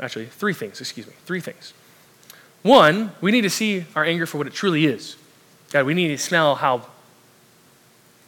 Actually, 0.00 0.26
three 0.26 0.52
things, 0.52 0.80
excuse 0.80 1.06
me. 1.06 1.12
Three 1.24 1.40
things. 1.40 1.72
One, 2.62 3.12
we 3.20 3.32
need 3.32 3.40
to 3.42 3.50
see 3.50 3.84
our 3.96 4.04
anger 4.04 4.26
for 4.26 4.38
what 4.38 4.46
it 4.46 4.52
truly 4.52 4.86
is. 4.86 5.16
God, 5.72 5.86
we 5.86 5.94
need 5.94 6.08
to 6.08 6.18
smell 6.18 6.54
how 6.56 6.86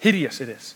hideous 0.00 0.40
it 0.40 0.48
is. 0.48 0.74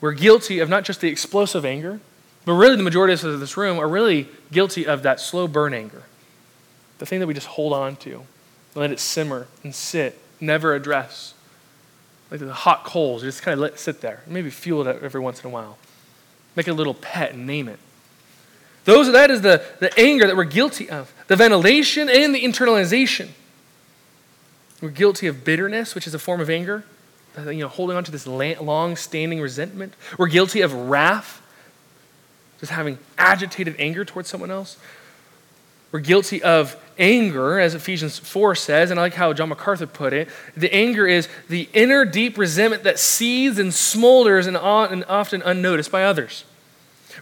We're 0.00 0.12
guilty 0.12 0.60
of 0.60 0.68
not 0.68 0.84
just 0.84 1.00
the 1.00 1.08
explosive 1.08 1.64
anger, 1.64 2.00
but 2.44 2.52
really 2.52 2.76
the 2.76 2.82
majority 2.82 3.12
of 3.12 3.20
us 3.20 3.24
in 3.24 3.40
this 3.40 3.56
room 3.56 3.78
are 3.78 3.88
really 3.88 4.28
guilty 4.52 4.86
of 4.86 5.02
that 5.02 5.20
slow 5.20 5.48
burn 5.48 5.74
anger. 5.74 6.04
The 6.98 7.06
thing 7.06 7.20
that 7.20 7.26
we 7.26 7.34
just 7.34 7.48
hold 7.48 7.72
on 7.72 7.96
to, 7.96 8.22
let 8.74 8.92
it 8.92 9.00
simmer 9.00 9.48
and 9.64 9.74
sit, 9.74 10.18
never 10.40 10.74
address. 10.74 11.34
Like 12.30 12.40
the 12.40 12.52
hot 12.52 12.84
coals, 12.84 13.22
just 13.22 13.42
kind 13.42 13.54
of 13.54 13.58
let 13.58 13.72
it 13.72 13.78
sit 13.80 14.00
there. 14.00 14.22
Maybe 14.26 14.50
fuel 14.50 14.86
it 14.86 15.02
every 15.02 15.20
once 15.20 15.40
in 15.40 15.46
a 15.46 15.50
while. 15.50 15.78
Make 16.54 16.68
it 16.68 16.72
a 16.72 16.74
little 16.74 16.94
pet 16.94 17.32
and 17.32 17.46
name 17.46 17.68
it. 17.68 17.78
Those, 18.84 19.10
that 19.12 19.30
is 19.30 19.42
the, 19.42 19.62
the 19.80 19.98
anger 19.98 20.26
that 20.26 20.36
we're 20.36 20.44
guilty 20.44 20.88
of 20.88 21.12
the 21.28 21.36
ventilation 21.36 22.08
and 22.08 22.34
the 22.34 22.42
internalization. 22.42 23.28
We're 24.80 24.90
guilty 24.90 25.26
of 25.26 25.44
bitterness, 25.44 25.94
which 25.94 26.06
is 26.06 26.14
a 26.14 26.18
form 26.18 26.40
of 26.40 26.50
anger, 26.50 26.84
you 27.46 27.54
know, 27.54 27.68
holding 27.68 27.96
on 27.96 28.04
to 28.04 28.10
this 28.10 28.26
long 28.26 28.96
standing 28.96 29.40
resentment. 29.40 29.94
We're 30.18 30.28
guilty 30.28 30.60
of 30.60 30.72
wrath, 30.72 31.42
just 32.60 32.72
having 32.72 32.98
agitated 33.16 33.76
anger 33.78 34.04
towards 34.04 34.28
someone 34.28 34.50
else. 34.50 34.76
We're 35.90 36.00
guilty 36.00 36.42
of 36.42 36.76
anger, 36.98 37.58
as 37.58 37.74
Ephesians 37.74 38.18
4 38.18 38.54
says, 38.54 38.90
and 38.90 39.00
I 39.00 39.04
like 39.04 39.14
how 39.14 39.32
John 39.32 39.48
MacArthur 39.48 39.86
put 39.86 40.12
it. 40.12 40.28
The 40.56 40.72
anger 40.74 41.06
is 41.06 41.28
the 41.48 41.68
inner 41.72 42.04
deep 42.04 42.36
resentment 42.36 42.82
that 42.82 42.98
seethes 42.98 43.58
and 43.58 43.70
smolders 43.70 44.46
and 44.46 44.56
uh, 44.56 45.06
often 45.08 45.42
unnoticed 45.42 45.90
by 45.90 46.04
others. 46.04 46.44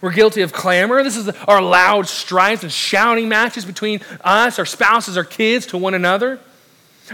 We're 0.01 0.13
guilty 0.13 0.43
of 0.43 0.53
clamor. 0.53 1.03
This 1.03 1.17
is 1.17 1.29
our 1.47 1.63
loud 1.63 2.07
strifes 2.07 2.63
and 2.63 2.73
shouting 2.73 3.29
matches 3.29 3.65
between 3.65 4.01
us, 4.23 4.59
our 4.59 4.67
spouses, 4.67 5.17
our 5.17 5.25
kids 5.25 5.67
to 5.67 5.79
one 5.79 5.95
another. 5.95 6.39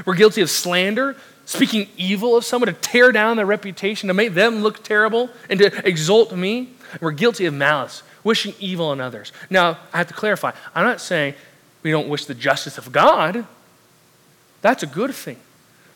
We're 0.05 0.15
guilty 0.15 0.41
of 0.41 0.51
slander, 0.51 1.17
speaking 1.45 1.89
evil 1.97 2.37
of 2.37 2.45
someone 2.45 2.69
to 2.69 2.73
tear 2.73 3.13
down 3.13 3.37
their 3.37 3.47
reputation, 3.47 4.09
to 4.09 4.15
make 4.15 4.35
them 4.35 4.63
look 4.63 4.83
terrible, 4.83 5.31
and 5.49 5.59
to 5.61 5.87
exalt 5.87 6.35
me. 6.35 6.71
We're 7.01 7.13
guilty 7.13 7.47
of 7.47 7.55
malice, 7.55 8.03
wishing 8.25 8.55
evil 8.59 8.87
on 8.87 9.01
others. 9.01 9.33
Now, 9.51 9.79
I 9.93 9.99
have 9.99 10.09
to 10.09 10.15
clarify 10.15 10.53
I'm 10.75 10.85
not 10.85 11.01
saying 11.01 11.35
we 11.83 11.91
don't 11.91 12.09
wish 12.09 12.25
the 12.25 12.35
justice 12.35 12.79
of 12.79 12.93
God. 12.93 13.47
That's 14.61 14.83
a 14.83 14.87
good 14.87 15.15
thing. 15.15 15.39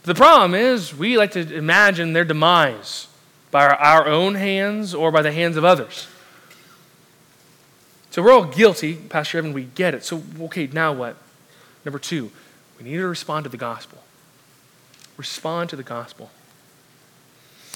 The 0.02 0.14
problem 0.14 0.54
is 0.54 0.94
we 0.94 1.18
like 1.18 1.32
to 1.32 1.54
imagine 1.54 2.12
their 2.12 2.24
demise 2.24 3.08
by 3.50 3.64
our, 3.66 3.74
our 3.74 4.06
own 4.06 4.34
hands 4.34 4.94
or 4.94 5.10
by 5.10 5.22
the 5.22 5.32
hands 5.32 5.56
of 5.56 5.64
others. 5.64 6.08
So 8.16 8.22
we're 8.22 8.32
all 8.32 8.46
guilty, 8.46 8.94
Pastor 8.94 9.36
Evan, 9.36 9.52
we 9.52 9.64
get 9.64 9.92
it. 9.92 10.02
So, 10.02 10.22
okay, 10.40 10.68
now 10.68 10.90
what? 10.90 11.18
Number 11.84 11.98
two, 11.98 12.30
we 12.78 12.84
need 12.84 12.96
to 12.96 13.06
respond 13.06 13.44
to 13.44 13.50
the 13.50 13.58
gospel. 13.58 13.98
Respond 15.18 15.68
to 15.68 15.76
the 15.76 15.82
gospel. 15.82 16.30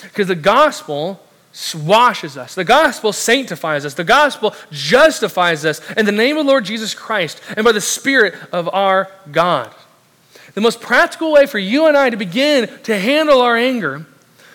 Because 0.03 0.29
the 0.29 0.35
gospel 0.35 1.23
swashes 1.53 2.39
us, 2.39 2.55
the 2.55 2.65
gospel 2.65 3.13
sanctifies 3.13 3.85
us, 3.85 3.93
the 3.93 4.03
gospel 4.03 4.55
justifies 4.71 5.67
us 5.67 5.83
in 5.91 6.07
the 6.07 6.11
name 6.11 6.39
of 6.39 6.47
the 6.47 6.51
Lord 6.51 6.65
Jesus 6.65 6.95
Christ 6.95 7.39
and 7.55 7.63
by 7.63 7.73
the 7.73 7.81
Spirit 7.83 8.33
of 8.51 8.67
our 8.73 9.11
God. 9.31 9.75
The 10.55 10.63
most 10.63 10.81
practical 10.81 11.33
way 11.33 11.45
for 11.45 11.59
you 11.59 11.85
and 11.85 11.95
I 11.95 12.09
to 12.09 12.17
begin 12.17 12.67
to 12.85 12.99
handle 12.99 13.43
our 13.43 13.59
anger 13.59 14.07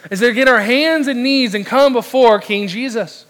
is 0.10 0.22
to 0.22 0.34
get 0.34 0.48
our 0.48 0.62
hands 0.62 1.08
and 1.08 1.22
knees 1.22 1.54
and 1.54 1.64
come 1.64 1.94
before 1.94 2.40
King 2.40 2.68
Jesus. 2.68 3.28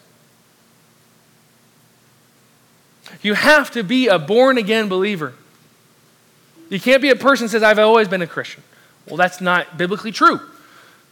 You 3.22 3.34
have 3.34 3.72
to 3.72 3.84
be 3.84 4.08
a 4.08 4.20
born 4.20 4.58
again 4.58 4.89
believer. 4.89 5.34
You 6.70 6.80
can't 6.80 7.02
be 7.02 7.10
a 7.10 7.15
person 7.15 7.48
says, 7.48 7.63
I've 7.63 7.80
always 7.80 8.08
been 8.08 8.22
a 8.22 8.28
Christian. 8.28 8.63
Well, 9.08 9.18
that's 9.18 9.41
not 9.41 9.78
biblically 9.78 10.12
true. 10.12 10.39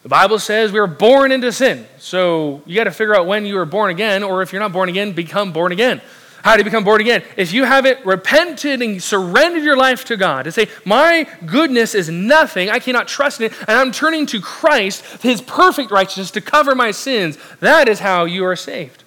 The 0.02 0.10
Bible 0.10 0.40
says 0.40 0.72
we 0.72 0.80
were 0.80 0.88
born 0.88 1.32
into 1.32 1.52
sin. 1.52 1.86
So 1.98 2.62
you 2.66 2.76
got 2.76 2.86
to 2.86 2.92
figure 2.92 3.16
out 3.16 3.26
when 3.26 3.46
you 3.46 3.56
were 3.56 3.66
born 3.66 3.90
again, 3.90 4.24
or 4.24 4.42
if 4.42 4.52
you're 4.52 4.62
not 4.62 4.74
born 4.74 4.90
again, 4.90 5.14
become 5.14 5.54
born 5.54 5.72
again. 5.72 6.02
How 6.44 6.56
do 6.56 6.60
you 6.60 6.66
become 6.66 6.84
born 6.84 7.00
again? 7.00 7.24
If 7.38 7.54
you 7.54 7.64
haven't 7.64 8.06
repented 8.06 8.82
and 8.82 9.02
surrendered 9.02 9.64
your 9.64 9.78
life 9.78 10.04
to 10.06 10.18
God, 10.18 10.44
to 10.44 10.52
say, 10.52 10.68
My 10.84 11.26
goodness 11.46 11.96
is 11.96 12.10
nothing, 12.10 12.70
I 12.70 12.80
cannot 12.80 13.08
trust 13.08 13.40
in 13.40 13.46
it, 13.46 13.58
and 13.62 13.78
I'm 13.78 13.94
turning 13.94 14.26
to 14.26 14.42
Christ, 14.42 15.06
His 15.22 15.42
perfect 15.42 15.90
righteousness, 15.90 16.32
to 16.32 16.42
cover 16.42 16.76
my 16.76 16.92
sins, 16.92 17.38
that 17.62 17.88
is 17.88 18.00
how 18.00 18.26
you 18.26 18.44
are 18.44 18.58
saved. 18.58 19.06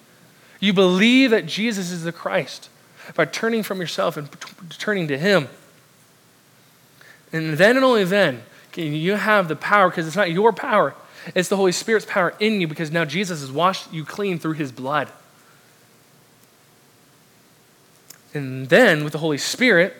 You 0.59 0.73
believe 0.73 1.29
that 1.29 1.45
Jesus 1.45 1.91
is 1.91 2.03
the 2.03 2.11
Christ 2.11 2.69
by 3.15 3.25
turning 3.25 3.63
from 3.63 3.79
yourself 3.79 4.17
and 4.17 4.29
turning 4.71 5.07
to 5.07 5.17
Him. 5.17 5.47
And 7.31 7.57
then 7.57 7.75
and 7.75 7.85
only 7.85 8.03
then 8.03 8.43
can 8.71 8.93
you 8.93 9.15
have 9.15 9.47
the 9.47 9.55
power, 9.55 9.89
because 9.89 10.07
it's 10.07 10.15
not 10.15 10.31
your 10.31 10.53
power, 10.53 10.93
it's 11.35 11.49
the 11.49 11.57
Holy 11.57 11.71
Spirit's 11.71 12.05
power 12.05 12.33
in 12.39 12.61
you, 12.61 12.67
because 12.67 12.91
now 12.91 13.05
Jesus 13.05 13.41
has 13.41 13.51
washed 13.51 13.91
you 13.91 14.05
clean 14.05 14.39
through 14.39 14.53
His 14.53 14.71
blood. 14.71 15.09
And 18.33 18.69
then 18.69 19.03
with 19.03 19.13
the 19.13 19.19
Holy 19.19 19.37
Spirit, 19.37 19.95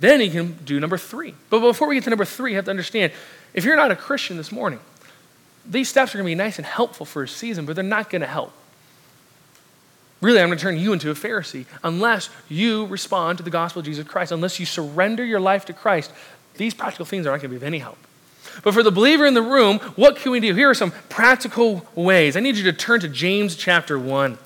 then 0.00 0.20
He 0.20 0.30
can 0.30 0.58
do 0.64 0.80
number 0.80 0.96
three. 0.96 1.34
But 1.50 1.60
before 1.60 1.88
we 1.88 1.94
get 1.94 2.04
to 2.04 2.10
number 2.10 2.24
three, 2.24 2.52
you 2.52 2.56
have 2.56 2.64
to 2.64 2.70
understand 2.70 3.12
if 3.54 3.64
you're 3.64 3.76
not 3.76 3.90
a 3.90 3.96
Christian 3.96 4.36
this 4.36 4.50
morning, 4.50 4.80
these 5.68 5.88
steps 5.88 6.14
are 6.14 6.18
going 6.18 6.24
to 6.24 6.30
be 6.30 6.34
nice 6.34 6.58
and 6.58 6.66
helpful 6.66 7.06
for 7.06 7.22
a 7.22 7.28
season, 7.28 7.66
but 7.66 7.76
they're 7.76 7.84
not 7.84 8.10
going 8.10 8.22
to 8.22 8.26
help. 8.26 8.52
Really, 10.22 10.40
I'm 10.40 10.48
going 10.48 10.58
to 10.58 10.62
turn 10.62 10.78
you 10.78 10.92
into 10.92 11.10
a 11.10 11.14
Pharisee 11.14 11.66
unless 11.82 12.30
you 12.48 12.86
respond 12.86 13.38
to 13.38 13.44
the 13.44 13.50
gospel 13.50 13.80
of 13.80 13.86
Jesus 13.86 14.06
Christ, 14.06 14.30
unless 14.30 14.60
you 14.60 14.64
surrender 14.64 15.24
your 15.24 15.40
life 15.40 15.64
to 15.66 15.72
Christ. 15.72 16.12
These 16.54 16.74
practical 16.74 17.04
things 17.04 17.26
are 17.26 17.32
not 17.32 17.40
going 17.40 17.42
to 17.42 17.48
be 17.48 17.56
of 17.56 17.64
any 17.64 17.80
help. 17.80 17.98
But 18.62 18.72
for 18.72 18.84
the 18.84 18.92
believer 18.92 19.26
in 19.26 19.34
the 19.34 19.42
room, 19.42 19.80
what 19.96 20.16
can 20.16 20.30
we 20.30 20.38
do? 20.38 20.54
Here 20.54 20.70
are 20.70 20.74
some 20.74 20.92
practical 21.08 21.84
ways. 21.96 22.36
I 22.36 22.40
need 22.40 22.56
you 22.56 22.62
to 22.64 22.72
turn 22.72 23.00
to 23.00 23.08
James 23.08 23.56
chapter 23.56 23.98
1. 23.98 24.38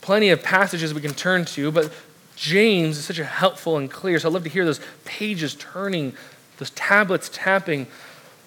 Plenty 0.00 0.30
of 0.30 0.44
passages 0.44 0.94
we 0.94 1.00
can 1.00 1.14
turn 1.14 1.44
to, 1.46 1.72
but 1.72 1.92
James 2.36 2.96
is 2.96 3.04
such 3.04 3.18
a 3.18 3.24
helpful 3.24 3.78
and 3.78 3.90
clear. 3.90 4.20
So 4.20 4.28
I'd 4.28 4.32
love 4.34 4.44
to 4.44 4.48
hear 4.48 4.64
those 4.64 4.80
pages 5.04 5.56
turning, 5.56 6.14
those 6.58 6.70
tablets 6.70 7.28
tapping, 7.32 7.88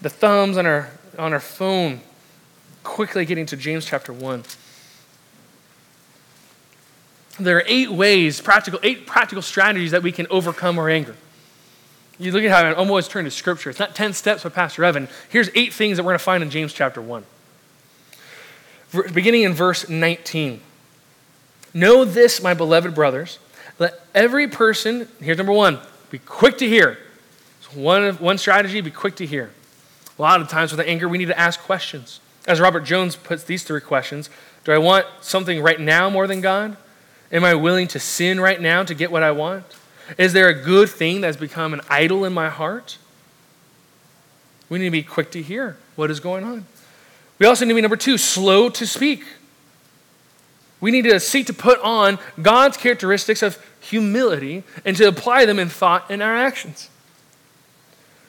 the 0.02 0.10
thumbs 0.10 0.58
on 0.58 0.66
our, 0.66 0.92
on 1.20 1.34
our 1.34 1.42
phone, 1.42 2.00
quickly 2.84 3.26
getting 3.26 3.46
to 3.48 3.58
James 3.58 3.86
chapter 3.86 4.14
1 4.14 4.44
there 7.40 7.58
are 7.58 7.64
eight 7.66 7.92
ways, 7.92 8.40
practical, 8.42 8.80
eight 8.84 9.08
practical 9.08 9.42
strategies 9.42 9.92
that 9.92 10.04
we 10.04 10.12
can 10.12 10.28
overcome 10.30 10.78
our 10.78 10.90
anger. 10.90 11.16
You 12.20 12.32
look 12.32 12.44
at 12.44 12.52
how 12.52 12.70
I 12.70 12.74
almost 12.74 13.10
turn 13.10 13.26
to 13.26 13.32
scripture. 13.32 13.70
It's 13.70 13.80
not 13.80 13.96
10 13.96 14.14
steps 14.14 14.44
by 14.44 14.50
Pastor 14.50 14.84
Evan. 14.84 15.08
Here's 15.30 15.50
eight 15.56 15.74
things 15.74 15.98
that 15.98 16.04
we're 16.04 16.12
going 16.12 16.20
to 16.20 16.24
find 16.24 16.44
in 16.44 16.50
James 16.52 16.74
chapter 16.74 17.02
1. 17.02 17.24
Beginning 19.14 19.42
in 19.42 19.54
verse 19.54 19.90
19. 19.90 20.62
Know 21.74 22.06
this, 22.06 22.42
my 22.44 22.54
beloved 22.54 22.94
brothers. 22.94 23.40
Let 23.80 24.00
every 24.14 24.48
person, 24.48 25.08
here's 25.20 25.38
number 25.38 25.52
one, 25.52 25.80
be 26.12 26.20
quick 26.20 26.60
to 26.60 26.68
hear. 26.68 27.00
So 27.62 27.80
one, 27.80 28.14
one 28.18 28.38
strategy, 28.38 28.80
be 28.82 28.92
quick 28.92 29.16
to 29.16 29.26
hear. 29.26 29.50
A 30.20 30.22
lot 30.22 30.40
of 30.40 30.48
times 30.48 30.72
with 30.72 30.86
anger, 30.86 31.10
we 31.10 31.18
need 31.18 31.30
to 31.30 31.40
ask 31.40 31.60
questions. 31.60 32.20
As 32.46 32.60
Robert 32.62 32.82
Jones 32.82 33.16
puts 33.16 33.44
these 33.44 33.64
three 33.64 33.82
questions 33.82 34.30
Do 34.66 34.74
I 34.74 34.78
want 34.78 35.06
something 35.22 35.62
right 35.62 35.80
now 35.80 36.10
more 36.10 36.28
than 36.28 36.42
God? 36.42 36.78
Am 37.34 37.44
I 37.44 37.56
willing 37.56 37.88
to 37.90 38.00
sin 38.00 38.40
right 38.40 38.62
now 38.62 38.84
to 38.84 38.94
get 38.94 39.12
what 39.12 39.24
I 39.24 39.32
want? 39.32 39.66
Is 40.20 40.34
there 40.34 40.50
a 40.50 40.54
good 40.54 40.88
thing 40.88 41.20
that's 41.20 41.36
become 41.36 41.74
an 41.74 41.82
idol 41.90 42.26
in 42.26 42.32
my 42.32 42.50
heart? 42.50 43.00
We 44.70 44.78
need 44.78 44.86
to 44.86 44.92
be 44.92 45.02
quick 45.02 45.32
to 45.32 45.42
hear 45.42 45.78
what 45.96 46.12
is 46.12 46.20
going 46.20 46.44
on. 46.44 46.66
We 47.40 47.48
also 47.48 47.66
need 47.66 47.70
to 47.70 47.76
be, 47.76 47.82
number 47.82 47.98
two, 47.98 48.20
slow 48.20 48.70
to 48.70 48.86
speak. 48.86 49.24
We 50.80 50.92
need 50.92 51.04
to 51.04 51.20
seek 51.20 51.48
to 51.48 51.54
put 51.54 51.80
on 51.80 52.20
God's 52.40 52.78
characteristics 52.78 53.42
of 53.42 53.58
humility 53.80 54.64
and 54.86 54.96
to 54.98 55.08
apply 55.08 55.46
them 55.46 55.58
in 55.58 55.70
thought 55.70 56.06
and 56.10 56.22
our 56.22 56.36
actions. 56.36 56.90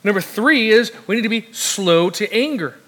Number 0.02 0.20
three 0.22 0.70
is 0.70 0.92
we 1.06 1.16
need 1.16 1.22
to 1.22 1.28
be 1.28 1.52
slow 1.52 2.08
to 2.10 2.32
anger. 2.32 2.78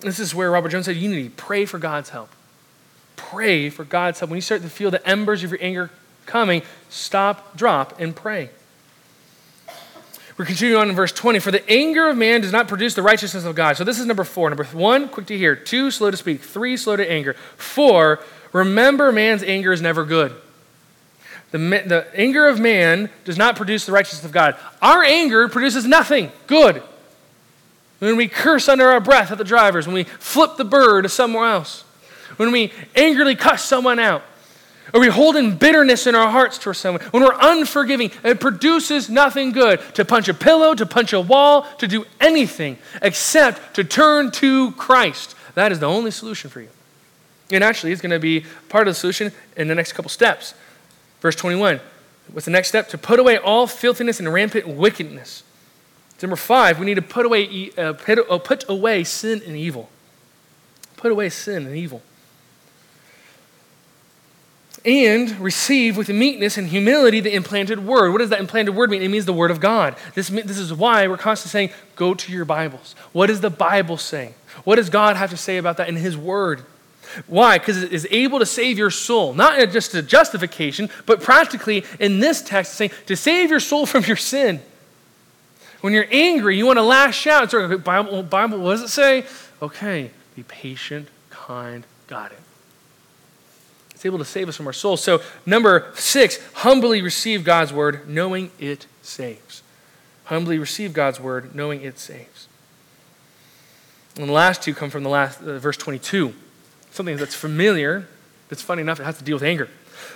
This 0.00 0.20
is 0.20 0.34
where 0.34 0.50
Robert 0.50 0.68
Jones 0.68 0.84
said 0.84 0.96
you 0.96 1.08
need 1.08 1.24
to 1.24 1.42
pray 1.42 1.64
for 1.64 1.78
God's 1.78 2.10
help 2.10 2.28
pray 3.30 3.70
for 3.70 3.84
God's 3.84 4.20
help. 4.20 4.30
When 4.30 4.36
you 4.36 4.42
start 4.42 4.62
to 4.62 4.68
feel 4.68 4.90
the 4.90 5.06
embers 5.06 5.42
of 5.44 5.50
your 5.50 5.60
anger 5.62 5.90
coming, 6.26 6.62
stop, 6.88 7.56
drop, 7.56 8.00
and 8.00 8.14
pray. 8.14 8.50
We're 10.38 10.46
continuing 10.46 10.80
on 10.80 10.88
in 10.88 10.96
verse 10.96 11.12
20. 11.12 11.38
For 11.38 11.50
the 11.50 11.68
anger 11.70 12.08
of 12.08 12.16
man 12.16 12.40
does 12.40 12.52
not 12.52 12.66
produce 12.66 12.94
the 12.94 13.02
righteousness 13.02 13.44
of 13.44 13.54
God. 13.54 13.76
So 13.76 13.84
this 13.84 13.98
is 13.98 14.06
number 14.06 14.24
four. 14.24 14.48
Number 14.48 14.64
one, 14.64 15.08
quick 15.08 15.26
to 15.26 15.36
hear. 15.36 15.54
Two, 15.54 15.90
slow 15.90 16.10
to 16.10 16.16
speak. 16.16 16.40
Three, 16.40 16.76
slow 16.76 16.96
to 16.96 17.10
anger. 17.10 17.34
Four, 17.56 18.20
remember 18.52 19.12
man's 19.12 19.42
anger 19.42 19.72
is 19.72 19.82
never 19.82 20.04
good. 20.04 20.34
The, 21.50 21.58
the 21.58 22.06
anger 22.14 22.48
of 22.48 22.58
man 22.58 23.10
does 23.24 23.36
not 23.36 23.56
produce 23.56 23.84
the 23.84 23.92
righteousness 23.92 24.24
of 24.24 24.32
God. 24.32 24.56
Our 24.80 25.04
anger 25.04 25.48
produces 25.48 25.86
nothing 25.86 26.32
good. 26.46 26.82
When 27.98 28.16
we 28.16 28.26
curse 28.26 28.68
under 28.68 28.88
our 28.88 29.00
breath 29.00 29.30
at 29.30 29.38
the 29.38 29.44
drivers, 29.44 29.86
when 29.86 29.94
we 29.94 30.04
flip 30.04 30.56
the 30.56 30.64
bird 30.64 31.02
to 31.02 31.08
somewhere 31.10 31.46
else, 31.46 31.84
when 32.36 32.52
we 32.52 32.72
angrily 32.94 33.34
cuss 33.34 33.64
someone 33.64 33.98
out, 33.98 34.22
or 34.92 35.00
we 35.00 35.08
hold 35.08 35.36
in 35.36 35.56
bitterness 35.56 36.06
in 36.06 36.14
our 36.14 36.30
hearts 36.30 36.58
towards 36.58 36.78
someone, 36.78 37.02
when 37.10 37.22
we're 37.22 37.38
unforgiving, 37.40 38.10
it 38.24 38.40
produces 38.40 39.08
nothing 39.08 39.52
good 39.52 39.80
to 39.94 40.04
punch 40.04 40.28
a 40.28 40.34
pillow, 40.34 40.74
to 40.74 40.84
punch 40.84 41.12
a 41.12 41.20
wall, 41.20 41.62
to 41.78 41.86
do 41.86 42.04
anything 42.20 42.76
except 43.00 43.74
to 43.74 43.84
turn 43.84 44.30
to 44.32 44.72
Christ. 44.72 45.34
That 45.54 45.72
is 45.72 45.78
the 45.78 45.86
only 45.88 46.10
solution 46.10 46.50
for 46.50 46.60
you. 46.60 46.68
And 47.50 47.62
actually, 47.62 47.92
it's 47.92 48.00
going 48.00 48.10
to 48.10 48.18
be 48.18 48.44
part 48.68 48.88
of 48.88 48.94
the 48.94 48.98
solution 48.98 49.32
in 49.56 49.68
the 49.68 49.74
next 49.74 49.92
couple 49.92 50.08
steps. 50.08 50.54
Verse 51.20 51.36
21. 51.36 51.80
What's 52.32 52.46
the 52.46 52.50
next 52.50 52.68
step? 52.68 52.88
To 52.90 52.98
put 52.98 53.18
away 53.18 53.36
all 53.36 53.66
filthiness 53.66 54.20
and 54.20 54.32
rampant 54.32 54.66
wickedness. 54.66 55.42
Number 56.22 56.36
five, 56.36 56.78
we 56.78 56.86
need 56.86 56.94
to 56.94 57.02
put 57.02 57.26
away, 57.26 57.72
uh, 57.76 57.94
uh, 57.94 58.38
put 58.38 58.68
away 58.68 59.02
sin 59.02 59.42
and 59.44 59.56
evil. 59.56 59.90
Put 60.96 61.10
away 61.10 61.28
sin 61.30 61.66
and 61.66 61.76
evil. 61.76 62.00
And 64.84 65.38
receive 65.38 65.96
with 65.96 66.08
meekness 66.08 66.58
and 66.58 66.66
humility 66.66 67.20
the 67.20 67.34
implanted 67.34 67.86
word. 67.86 68.10
What 68.10 68.18
does 68.18 68.30
that 68.30 68.40
implanted 68.40 68.74
word 68.74 68.90
mean? 68.90 69.00
It 69.00 69.08
means 69.08 69.26
the 69.26 69.32
word 69.32 69.52
of 69.52 69.60
God. 69.60 69.94
This, 70.14 70.28
this 70.28 70.58
is 70.58 70.74
why 70.74 71.06
we're 71.06 71.16
constantly 71.16 71.50
saying, 71.68 71.80
go 71.94 72.14
to 72.14 72.32
your 72.32 72.44
Bibles. 72.44 72.96
What 73.12 73.28
does 73.28 73.40
the 73.40 73.50
Bible 73.50 73.96
say? 73.96 74.34
What 74.64 74.76
does 74.76 74.90
God 74.90 75.16
have 75.16 75.30
to 75.30 75.36
say 75.36 75.58
about 75.58 75.76
that 75.76 75.88
in 75.88 75.96
His 75.96 76.16
word? 76.16 76.62
Why? 77.26 77.58
Because 77.58 77.82
it 77.82 77.92
is 77.92 78.08
able 78.10 78.38
to 78.38 78.46
save 78.46 78.78
your 78.78 78.90
soul. 78.90 79.34
Not 79.34 79.70
just 79.70 79.94
a 79.94 80.02
justification, 80.02 80.90
but 81.06 81.20
practically 81.20 81.84
in 82.00 82.20
this 82.20 82.42
text, 82.42 82.74
saying 82.74 82.90
to 83.06 83.16
save 83.16 83.50
your 83.50 83.60
soul 83.60 83.86
from 83.86 84.04
your 84.04 84.16
sin. 84.16 84.60
When 85.80 85.92
you're 85.92 86.08
angry, 86.10 86.56
you 86.56 86.66
want 86.66 86.78
to 86.78 86.82
lash 86.82 87.26
out. 87.26 87.44
It's 87.44 87.52
like, 87.52 87.84
Bible, 87.84 88.22
Bible, 88.22 88.58
what 88.58 88.72
does 88.72 88.82
it 88.82 88.88
say? 88.88 89.24
Okay, 89.60 90.10
be 90.34 90.42
patient, 90.44 91.08
kind, 91.30 91.84
got 92.06 92.32
it. 92.32 92.38
It's 94.02 94.06
able 94.06 94.18
to 94.18 94.24
save 94.24 94.48
us 94.48 94.56
from 94.56 94.66
our 94.66 94.72
souls. 94.72 95.00
So, 95.00 95.22
number 95.46 95.92
six, 95.94 96.40
humbly 96.54 97.02
receive 97.02 97.44
God's 97.44 97.72
word, 97.72 98.08
knowing 98.08 98.50
it 98.58 98.88
saves. 99.00 99.62
Humbly 100.24 100.58
receive 100.58 100.92
God's 100.92 101.20
word, 101.20 101.54
knowing 101.54 101.82
it 101.82 102.00
saves. 102.00 102.48
And 104.18 104.28
the 104.28 104.32
last 104.32 104.60
two 104.60 104.74
come 104.74 104.90
from 104.90 105.04
the 105.04 105.08
last 105.08 105.40
uh, 105.40 105.56
verse 105.60 105.76
22 105.76 106.34
something 106.90 107.16
that's 107.16 107.36
familiar, 107.36 108.08
that's 108.48 108.60
funny 108.60 108.82
enough, 108.82 108.98
it 108.98 109.04
has 109.04 109.18
to 109.18 109.24
deal 109.24 109.36
with 109.36 109.44
anger. 109.44 109.68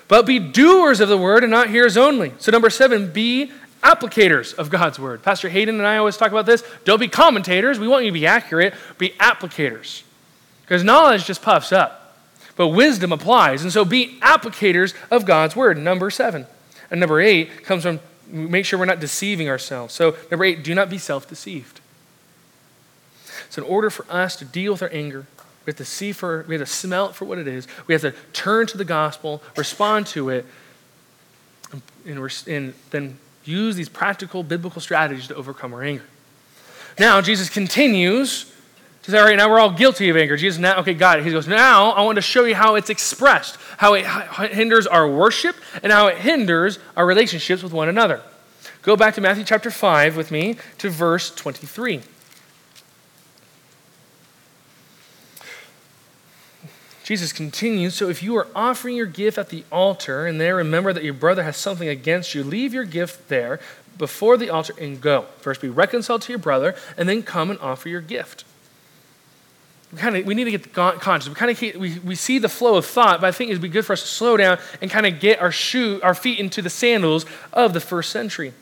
But 0.09 0.27
be 0.27 0.41
doers 0.41 0.99
of 0.99 1.09
the 1.09 1.17
word 1.17 1.45
and 1.45 1.53
not 1.53 1.71
hearers 1.71 1.97
only. 1.97 2.33
So, 2.41 2.51
number 2.51 2.71
seven, 2.71 3.13
be 3.13 3.53
applicators 3.85 4.53
of 4.55 4.69
God's 4.69 4.99
word. 4.99 5.23
Pastor 5.23 5.49
Hayden 5.49 5.77
and 5.77 5.87
I 5.87 5.99
always 5.99 6.17
talk 6.17 6.33
about 6.33 6.47
this. 6.47 6.65
Don't 6.85 6.99
be 6.99 7.07
commentators. 7.07 7.79
We 7.79 7.87
want 7.87 8.05
you 8.05 8.11
to 8.11 8.19
be 8.19 8.27
accurate. 8.27 8.75
Be 8.99 9.11
applicators. 9.11 10.03
Because 10.63 10.83
knowledge 10.83 11.25
just 11.25 11.41
puffs 11.41 11.71
up, 11.71 12.06
but 12.57 12.69
wisdom 12.69 13.13
applies. 13.13 13.63
And 13.63 13.73
so 13.73 13.85
be 13.85 14.19
applicators 14.21 14.95
of 15.11 15.25
God's 15.25 15.55
word. 15.55 15.79
Number 15.79 16.11
seven. 16.11 16.47
And 16.91 17.01
number 17.01 17.21
eight 17.21 17.65
comes 17.65 17.83
from 17.83 18.01
make 18.31 18.65
sure 18.65 18.79
we're 18.79 18.85
not 18.85 19.01
deceiving 19.01 19.49
ourselves. 19.49 19.95
So, 19.95 20.17
number 20.31 20.45
eight, 20.45 20.63
do 20.63 20.75
not 20.75 20.91
be 20.91 20.99
self 20.99 21.29
deceived. 21.29 21.81
So, 23.51 23.63
in 23.63 23.69
order 23.69 23.91
for 23.91 24.07
us 24.11 24.37
to 24.37 24.45
deal 24.45 24.73
with 24.73 24.83
our 24.83 24.91
anger, 24.93 25.27
we 25.65 25.71
have 25.71 25.77
to 25.77 25.85
see 25.85 26.13
for, 26.13 26.45
we 26.49 26.55
have 26.55 26.67
to 26.67 26.73
smell 26.73 27.09
it 27.09 27.15
for 27.15 27.25
what 27.25 27.39
it 27.39 27.49
is. 27.49 27.67
We 27.87 27.95
have 27.95 28.03
to 28.03 28.13
turn 28.33 28.67
to 28.69 28.79
the 28.79 28.85
gospel, 28.85 29.43
respond 29.57 30.07
to 30.09 30.29
it, 30.31 30.47
and, 32.05 32.31
and 32.47 32.75
then 32.91 33.19
use 33.45 33.77
these 33.77 33.89
practical 33.89 34.43
biblical 34.43 34.81
strategies 34.81 35.29
to 35.29 35.35
overcome 35.35 35.75
our 35.75 35.83
anger. 35.83 36.05
Now, 36.99 37.21
Jesus 37.21 37.49
continues 37.49 38.53
to 39.07 39.13
say, 39.13 39.19
all 39.19 39.25
right, 39.25 39.37
now 39.37 39.49
we're 39.49 39.61
all 39.61 39.71
guilty 39.71 40.09
of 40.09 40.17
anger. 40.17 40.37
Jesus, 40.37 40.59
now, 40.59 40.81
okay, 40.81 40.93
got 40.93 41.21
it. 41.21 41.25
He 41.25 41.31
goes, 41.31 41.47
now 41.47 41.93
I 41.93 42.03
want 42.03 42.17
to 42.17 42.23
show 42.23 42.45
you 42.45 42.57
how 42.57 42.75
it's 42.75 42.91
expressed, 42.91 43.57
how 43.79 43.95
it 43.95 44.05
hinders 44.53 44.85
our 44.85 45.09
worship, 45.09 45.55
and 45.85 45.93
how 45.93 46.09
it 46.09 46.19
hinders 46.19 46.81
our 46.97 47.07
relationships 47.07 47.63
with 47.63 47.73
one 47.73 47.89
another. 47.89 48.21
Go 48.83 48.97
back 48.97 49.15
to 49.15 49.21
Matthew 49.21 49.45
chapter 49.45 49.71
5 49.71 50.17
with 50.17 50.33
me 50.33 50.57
to 50.79 50.91
verse 50.91 51.33
23. 51.33 52.03
Jesus 57.05 57.33
continues 57.33 57.95
So 57.95 58.09
if 58.09 58.25
you 58.25 58.37
are 58.37 58.49
offering 58.57 58.97
your 58.97 59.07
gift 59.07 59.39
at 59.39 59.51
the 59.51 59.63
altar 59.71 60.27
and 60.27 60.41
there 60.41 60.57
remember 60.57 60.93
that 60.93 61.05
your 61.05 61.15
brother 61.15 61.45
has 61.45 61.57
something 61.57 61.89
against 61.89 62.35
you, 62.35 62.43
leave 62.43 62.75
your 62.75 62.85
gift 62.85 63.29
there 63.29 63.61
before 63.97 64.37
the 64.37 64.51
altar 64.51 64.75
and 64.81 65.01
go. 65.01 65.27
First 65.39 65.61
be 65.61 65.69
reconciled 65.69 66.23
to 66.23 66.33
your 66.33 66.41
brother 66.41 66.75
and 66.97 67.09
then 67.09 67.23
come 67.23 67.51
and 67.51 67.61
offer 67.61 67.89
your 67.89 68.01
gift. 68.01 68.45
We, 69.93 69.99
kind 69.99 70.17
of, 70.17 70.27
we 70.27 70.35
need 70.35 70.45
to 70.45 70.51
get 70.51 70.73
conscious. 70.73 71.29
We 71.29 71.35
kind 71.35 71.51
of 71.51 71.81
we, 71.81 71.99
we 72.01 72.15
see 72.15 72.39
the 72.39 72.49
flow 72.49 72.77
of 72.77 72.87
thought, 72.87 73.21
but 73.21 73.29
I 73.29 73.33
think 73.33 73.51
it'd 73.51 73.63
be 73.63 73.69
good 73.69 73.87
for 73.87 73.93
us 73.93 74.03
to 74.03 74.09
slow 74.09 74.37
down 74.37 74.59
and 74.83 74.91
kind 74.91 75.07
of 75.07 75.21
get 75.21 75.41
our 75.41 75.53
shoe, 75.53 76.01
our 76.03 76.15
feet 76.15 76.39
into 76.39 76.61
the 76.61 76.71
sandals 76.71 77.25
of 77.53 77.73
the 77.73 77.81
first 77.81 78.11
century. 78.11 78.53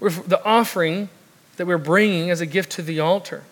The 0.00 0.40
offering 0.44 1.08
that 1.56 1.66
we're 1.66 1.78
bringing 1.78 2.30
as 2.30 2.40
a 2.40 2.46
gift 2.46 2.72
to 2.72 2.82
the 2.82 3.00
altar. 3.00 3.42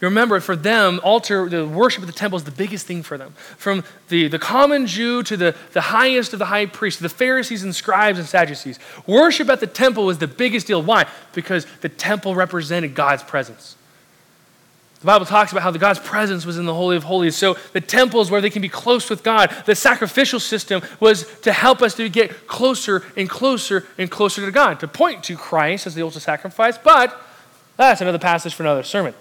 Remember, 0.00 0.40
for 0.40 0.56
them, 0.56 1.00
altar, 1.04 1.48
the 1.48 1.64
worship 1.64 2.02
of 2.02 2.08
the 2.08 2.12
temple 2.12 2.36
is 2.36 2.42
the 2.42 2.50
biggest 2.50 2.86
thing 2.86 3.04
for 3.04 3.16
them. 3.16 3.34
From 3.56 3.84
the, 4.08 4.26
the 4.26 4.38
common 4.38 4.88
Jew 4.88 5.22
to 5.22 5.36
the, 5.36 5.54
the 5.74 5.80
highest 5.80 6.32
of 6.32 6.40
the 6.40 6.46
high 6.46 6.66
priests, 6.66 7.00
the 7.00 7.08
Pharisees 7.08 7.62
and 7.62 7.72
scribes 7.72 8.18
and 8.18 8.26
Sadducees, 8.26 8.80
worship 9.06 9.48
at 9.48 9.60
the 9.60 9.66
temple 9.68 10.04
was 10.04 10.18
the 10.18 10.26
biggest 10.26 10.66
deal. 10.66 10.82
Why? 10.82 11.06
Because 11.34 11.66
the 11.82 11.88
temple 11.88 12.34
represented 12.34 12.96
God's 12.96 13.22
presence. 13.22 13.76
The 15.02 15.06
Bible 15.06 15.26
talks 15.26 15.50
about 15.50 15.64
how 15.64 15.72
the 15.72 15.80
God's 15.80 15.98
presence 15.98 16.46
was 16.46 16.58
in 16.58 16.64
the 16.64 16.74
Holy 16.74 16.96
of 16.96 17.02
Holies. 17.02 17.34
So 17.34 17.56
the 17.72 17.80
temples 17.80 18.30
where 18.30 18.40
they 18.40 18.50
can 18.50 18.62
be 18.62 18.68
close 18.68 19.10
with 19.10 19.24
God. 19.24 19.52
The 19.66 19.74
sacrificial 19.74 20.38
system 20.38 20.80
was 21.00 21.26
to 21.40 21.52
help 21.52 21.82
us 21.82 21.94
to 21.94 22.08
get 22.08 22.46
closer 22.46 23.02
and 23.16 23.28
closer 23.28 23.84
and 23.98 24.08
closer 24.08 24.46
to 24.46 24.52
God, 24.52 24.78
to 24.78 24.86
point 24.86 25.24
to 25.24 25.36
Christ 25.36 25.88
as 25.88 25.96
the 25.96 26.02
ultimate 26.02 26.20
sacrifice. 26.20 26.78
But 26.78 27.20
that's 27.76 28.00
another 28.00 28.20
passage 28.20 28.54
for 28.54 28.62
another 28.62 28.84
sermon. 28.84 29.12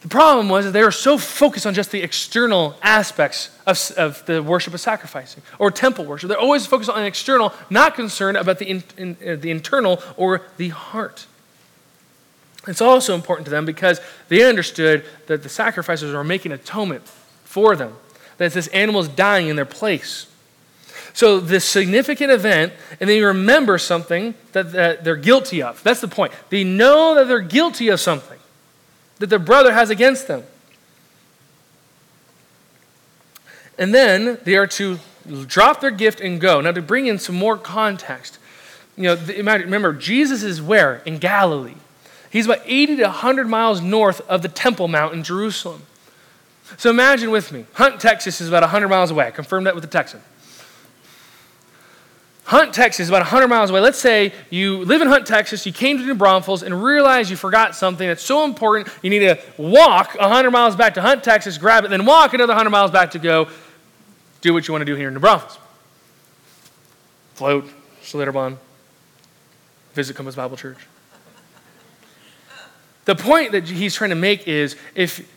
The 0.00 0.08
problem 0.08 0.48
was 0.48 0.64
that 0.64 0.70
they 0.70 0.82
were 0.82 0.90
so 0.90 1.18
focused 1.18 1.66
on 1.66 1.74
just 1.74 1.90
the 1.90 2.00
external 2.00 2.76
aspects 2.82 3.50
of, 3.66 3.90
of 3.98 4.24
the 4.24 4.42
worship 4.42 4.72
of 4.72 4.80
sacrificing 4.80 5.42
or 5.58 5.70
temple 5.70 6.06
worship. 6.06 6.28
They're 6.28 6.38
always 6.38 6.64
focused 6.64 6.88
on 6.88 6.96
the 6.96 7.06
external, 7.06 7.52
not 7.68 7.94
concerned 7.94 8.38
about 8.38 8.58
the, 8.58 8.70
in, 8.70 8.84
in, 8.96 9.16
uh, 9.26 9.36
the 9.36 9.50
internal 9.50 10.02
or 10.16 10.40
the 10.56 10.70
heart. 10.70 11.26
It's 12.66 12.80
also 12.80 13.14
important 13.14 13.44
to 13.46 13.50
them 13.50 13.66
because 13.66 14.00
they 14.28 14.48
understood 14.48 15.04
that 15.26 15.42
the 15.42 15.48
sacrifices 15.48 16.14
were 16.14 16.24
making 16.24 16.52
atonement 16.52 17.06
for 17.44 17.76
them, 17.76 17.94
that 18.38 18.52
this 18.52 18.68
animal 18.68 19.00
is 19.02 19.08
dying 19.08 19.48
in 19.48 19.56
their 19.56 19.64
place. 19.64 20.26
So, 21.12 21.38
this 21.38 21.64
significant 21.64 22.32
event, 22.32 22.72
and 22.98 23.08
they 23.08 23.20
remember 23.20 23.78
something 23.78 24.34
that, 24.52 24.72
that 24.72 25.04
they're 25.04 25.14
guilty 25.14 25.62
of. 25.62 25.80
That's 25.84 26.00
the 26.00 26.08
point. 26.08 26.32
They 26.50 26.64
know 26.64 27.14
that 27.14 27.28
they're 27.28 27.38
guilty 27.40 27.88
of 27.88 28.00
something 28.00 28.38
that 29.18 29.28
their 29.28 29.38
brother 29.38 29.72
has 29.72 29.90
against 29.90 30.26
them. 30.26 30.42
And 33.78 33.94
then 33.94 34.38
they 34.44 34.56
are 34.56 34.66
to 34.68 34.98
drop 35.46 35.80
their 35.80 35.90
gift 35.90 36.20
and 36.20 36.40
go. 36.40 36.60
Now, 36.60 36.72
to 36.72 36.82
bring 36.82 37.06
in 37.06 37.18
some 37.18 37.36
more 37.36 37.56
context, 37.56 38.38
you 38.96 39.04
know, 39.04 39.16
remember, 39.16 39.92
Jesus 39.92 40.42
is 40.42 40.60
where? 40.60 40.96
In 41.04 41.18
Galilee. 41.18 41.74
He's 42.34 42.46
about 42.46 42.62
80 42.66 42.96
to 42.96 43.02
100 43.04 43.48
miles 43.48 43.80
north 43.80 44.20
of 44.22 44.42
the 44.42 44.48
Temple 44.48 44.88
Mount 44.88 45.14
in 45.14 45.22
Jerusalem. 45.22 45.82
So 46.76 46.90
imagine 46.90 47.30
with 47.30 47.52
me, 47.52 47.66
Hunt, 47.74 48.00
Texas 48.00 48.40
is 48.40 48.48
about 48.48 48.64
100 48.64 48.88
miles 48.88 49.12
away. 49.12 49.28
I 49.28 49.30
confirmed 49.30 49.68
that 49.68 49.76
with 49.76 49.84
the 49.84 49.88
Texan. 49.88 50.20
Hunt, 52.46 52.74
Texas, 52.74 53.04
is 53.04 53.08
about 53.08 53.20
100 53.20 53.46
miles 53.46 53.70
away. 53.70 53.78
Let's 53.78 54.00
say 54.00 54.32
you 54.50 54.84
live 54.84 55.00
in 55.00 55.06
Hunt, 55.06 55.28
Texas, 55.28 55.64
you 55.64 55.72
came 55.72 55.96
to 55.96 56.04
New 56.04 56.16
Braunfels 56.16 56.64
and 56.64 56.82
realize 56.82 57.30
you 57.30 57.36
forgot 57.36 57.76
something 57.76 58.08
that's 58.08 58.24
so 58.24 58.44
important, 58.44 58.88
you 59.00 59.10
need 59.10 59.20
to 59.20 59.38
walk 59.56 60.16
100 60.16 60.50
miles 60.50 60.74
back 60.74 60.94
to 60.94 61.02
Hunt, 61.02 61.22
Texas, 61.22 61.56
grab 61.56 61.84
it, 61.84 61.88
then 61.90 62.04
walk 62.04 62.34
another 62.34 62.50
100 62.50 62.68
miles 62.68 62.90
back 62.90 63.12
to 63.12 63.20
go 63.20 63.46
do 64.40 64.52
what 64.52 64.66
you 64.66 64.74
want 64.74 64.82
to 64.82 64.86
do 64.86 64.96
here 64.96 65.06
in 65.06 65.14
New 65.14 65.20
Braunfels. 65.20 65.56
Float, 67.34 67.70
Schlitterbahn, 68.02 68.56
visit 69.92 70.16
Compass 70.16 70.34
Bible 70.34 70.56
Church. 70.56 70.78
The 73.04 73.14
point 73.14 73.52
that 73.52 73.68
he's 73.68 73.94
trying 73.94 74.10
to 74.10 74.16
make 74.16 74.48
is 74.48 74.76
if 74.94 75.30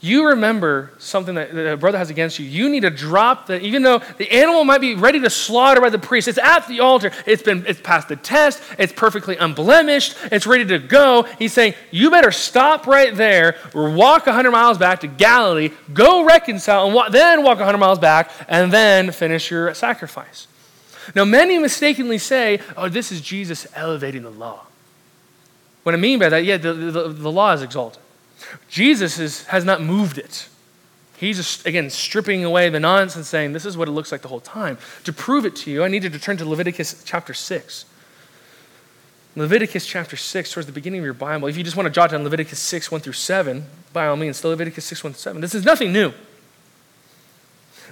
you 0.00 0.28
remember 0.28 0.92
something 0.98 1.34
that 1.34 1.50
a 1.72 1.76
brother 1.76 1.98
has 1.98 2.08
against 2.08 2.38
you, 2.38 2.46
you 2.46 2.68
need 2.68 2.82
to 2.82 2.90
drop 2.90 3.46
the, 3.46 3.60
even 3.60 3.82
though 3.82 3.98
the 4.16 4.30
animal 4.30 4.64
might 4.64 4.80
be 4.80 4.94
ready 4.94 5.18
to 5.18 5.28
slaughter 5.28 5.80
by 5.80 5.90
the 5.90 5.98
priest, 5.98 6.28
it's 6.28 6.38
at 6.38 6.68
the 6.68 6.78
altar, 6.78 7.10
it's 7.26 7.42
been, 7.42 7.64
it's 7.66 7.80
passed 7.80 8.08
the 8.08 8.14
test, 8.14 8.62
it's 8.78 8.92
perfectly 8.92 9.36
unblemished, 9.36 10.16
it's 10.30 10.46
ready 10.46 10.64
to 10.66 10.78
go. 10.78 11.24
He's 11.38 11.52
saying, 11.52 11.74
you 11.90 12.10
better 12.10 12.30
stop 12.30 12.86
right 12.86 13.14
there, 13.14 13.56
walk 13.74 14.26
100 14.26 14.50
miles 14.52 14.78
back 14.78 15.00
to 15.00 15.08
Galilee, 15.08 15.70
go 15.92 16.24
reconcile, 16.24 16.86
and 16.86 17.12
then 17.12 17.42
walk 17.42 17.58
100 17.58 17.78
miles 17.78 17.98
back, 17.98 18.30
and 18.46 18.72
then 18.72 19.10
finish 19.10 19.50
your 19.50 19.74
sacrifice. 19.74 20.46
Now, 21.16 21.24
many 21.24 21.58
mistakenly 21.58 22.18
say, 22.18 22.60
oh, 22.76 22.88
this 22.88 23.10
is 23.10 23.20
Jesus 23.20 23.66
elevating 23.74 24.22
the 24.22 24.30
law. 24.30 24.66
What 25.88 25.94
I 25.94 25.96
mean 25.96 26.18
by 26.18 26.28
that, 26.28 26.44
yeah, 26.44 26.58
the, 26.58 26.74
the, 26.74 27.08
the 27.08 27.32
law 27.32 27.54
is 27.54 27.62
exalted. 27.62 28.02
Jesus 28.68 29.18
is, 29.18 29.46
has 29.46 29.64
not 29.64 29.80
moved 29.80 30.18
it. 30.18 30.46
He's 31.16 31.38
just, 31.38 31.64
again, 31.64 31.88
stripping 31.88 32.44
away 32.44 32.68
the 32.68 32.78
nonsense, 32.78 33.26
saying, 33.26 33.54
This 33.54 33.64
is 33.64 33.74
what 33.74 33.88
it 33.88 33.92
looks 33.92 34.12
like 34.12 34.20
the 34.20 34.28
whole 34.28 34.42
time. 34.42 34.76
To 35.04 35.14
prove 35.14 35.46
it 35.46 35.56
to 35.56 35.70
you, 35.70 35.82
I 35.82 35.88
needed 35.88 36.12
to 36.12 36.18
turn 36.18 36.36
to 36.36 36.44
Leviticus 36.44 37.02
chapter 37.06 37.32
6. 37.32 37.86
Leviticus 39.34 39.86
chapter 39.86 40.14
6, 40.14 40.52
towards 40.52 40.66
the 40.66 40.74
beginning 40.74 40.98
of 40.98 41.06
your 41.06 41.14
Bible. 41.14 41.48
If 41.48 41.56
you 41.56 41.64
just 41.64 41.74
want 41.74 41.86
to 41.86 41.90
jot 41.90 42.10
down 42.10 42.22
Leviticus 42.22 42.58
6, 42.58 42.92
1 42.92 43.00
through 43.00 43.14
7, 43.14 43.64
by 43.94 44.08
all 44.08 44.16
means, 44.16 44.44
Leviticus 44.44 44.84
6, 44.84 45.04
1 45.04 45.14
through 45.14 45.20
7. 45.20 45.40
This 45.40 45.54
is 45.54 45.64
nothing 45.64 45.90
new. 45.90 46.12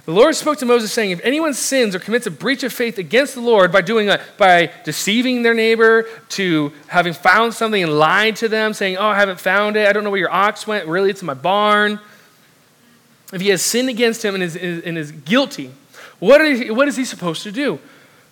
The 0.07 0.13
Lord 0.13 0.37
spoke 0.37 0.57
to 0.59 0.65
Moses, 0.65 0.93
saying, 0.93 1.11
If 1.11 1.19
anyone 1.21 1.53
sins 1.53 1.93
or 1.93 1.99
commits 1.99 2.25
a 2.25 2.31
breach 2.31 2.63
of 2.63 2.71
faith 2.71 2.97
against 2.97 3.35
the 3.35 3.41
Lord 3.41 3.73
by 3.73 3.81
doing 3.81 4.09
a, 4.09 4.21
by 4.37 4.71
deceiving 4.85 5.43
their 5.43 5.53
neighbor, 5.53 6.07
to 6.29 6.71
having 6.87 7.11
found 7.11 7.53
something 7.53 7.83
and 7.83 7.99
lied 7.99 8.37
to 8.37 8.47
them, 8.47 8.73
saying, 8.73 8.95
Oh, 8.95 9.07
I 9.07 9.15
haven't 9.15 9.41
found 9.41 9.75
it. 9.75 9.85
I 9.85 9.91
don't 9.91 10.05
know 10.05 10.09
where 10.09 10.19
your 10.21 10.31
ox 10.31 10.65
went. 10.65 10.87
Really, 10.87 11.09
it's 11.09 11.21
in 11.21 11.25
my 11.25 11.33
barn. 11.33 11.99
If 13.33 13.41
he 13.41 13.49
has 13.49 13.61
sinned 13.61 13.89
against 13.89 14.23
him 14.23 14.33
and 14.33 14.41
is, 14.41 14.55
and 14.55 14.97
is 14.97 15.11
guilty, 15.11 15.71
what, 16.19 16.39
he, 16.39 16.71
what 16.71 16.87
is 16.87 16.95
he 16.95 17.03
supposed 17.03 17.43
to 17.43 17.51
do? 17.51 17.77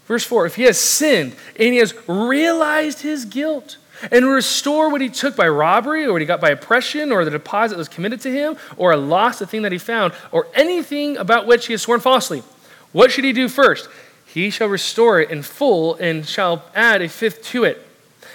Verse 0.05 0.23
4 0.23 0.45
If 0.45 0.55
he 0.55 0.63
has 0.63 0.79
sinned 0.79 1.35
and 1.59 1.73
he 1.73 1.79
has 1.79 1.93
realized 2.07 3.01
his 3.01 3.25
guilt, 3.25 3.75
and 4.11 4.25
restore 4.25 4.89
what 4.89 5.01
he 5.01 5.09
took 5.09 5.35
by 5.35 5.47
robbery 5.47 6.05
or 6.05 6.11
what 6.11 6.21
he 6.21 6.27
got 6.27 6.41
by 6.41 6.49
oppression 6.49 7.11
or 7.11 7.25
the 7.25 7.31
deposit 7.31 7.75
that 7.75 7.79
was 7.79 7.89
committed 7.89 8.21
to 8.21 8.31
him 8.31 8.57
or 8.77 8.91
a 8.91 8.97
loss, 8.97 9.39
the 9.39 9.47
thing 9.47 9.61
that 9.63 9.71
he 9.71 9.77
found 9.77 10.13
or 10.31 10.47
anything 10.53 11.17
about 11.17 11.47
which 11.47 11.67
he 11.67 11.73
has 11.73 11.81
sworn 11.81 11.99
falsely. 11.99 12.43
What 12.91 13.11
should 13.11 13.25
he 13.25 13.33
do 13.33 13.49
first? 13.49 13.89
He 14.25 14.49
shall 14.49 14.67
restore 14.67 15.19
it 15.19 15.31
in 15.31 15.43
full 15.43 15.95
and 15.95 16.27
shall 16.27 16.63
add 16.73 17.01
a 17.01 17.09
fifth 17.09 17.43
to 17.45 17.63
it 17.63 17.85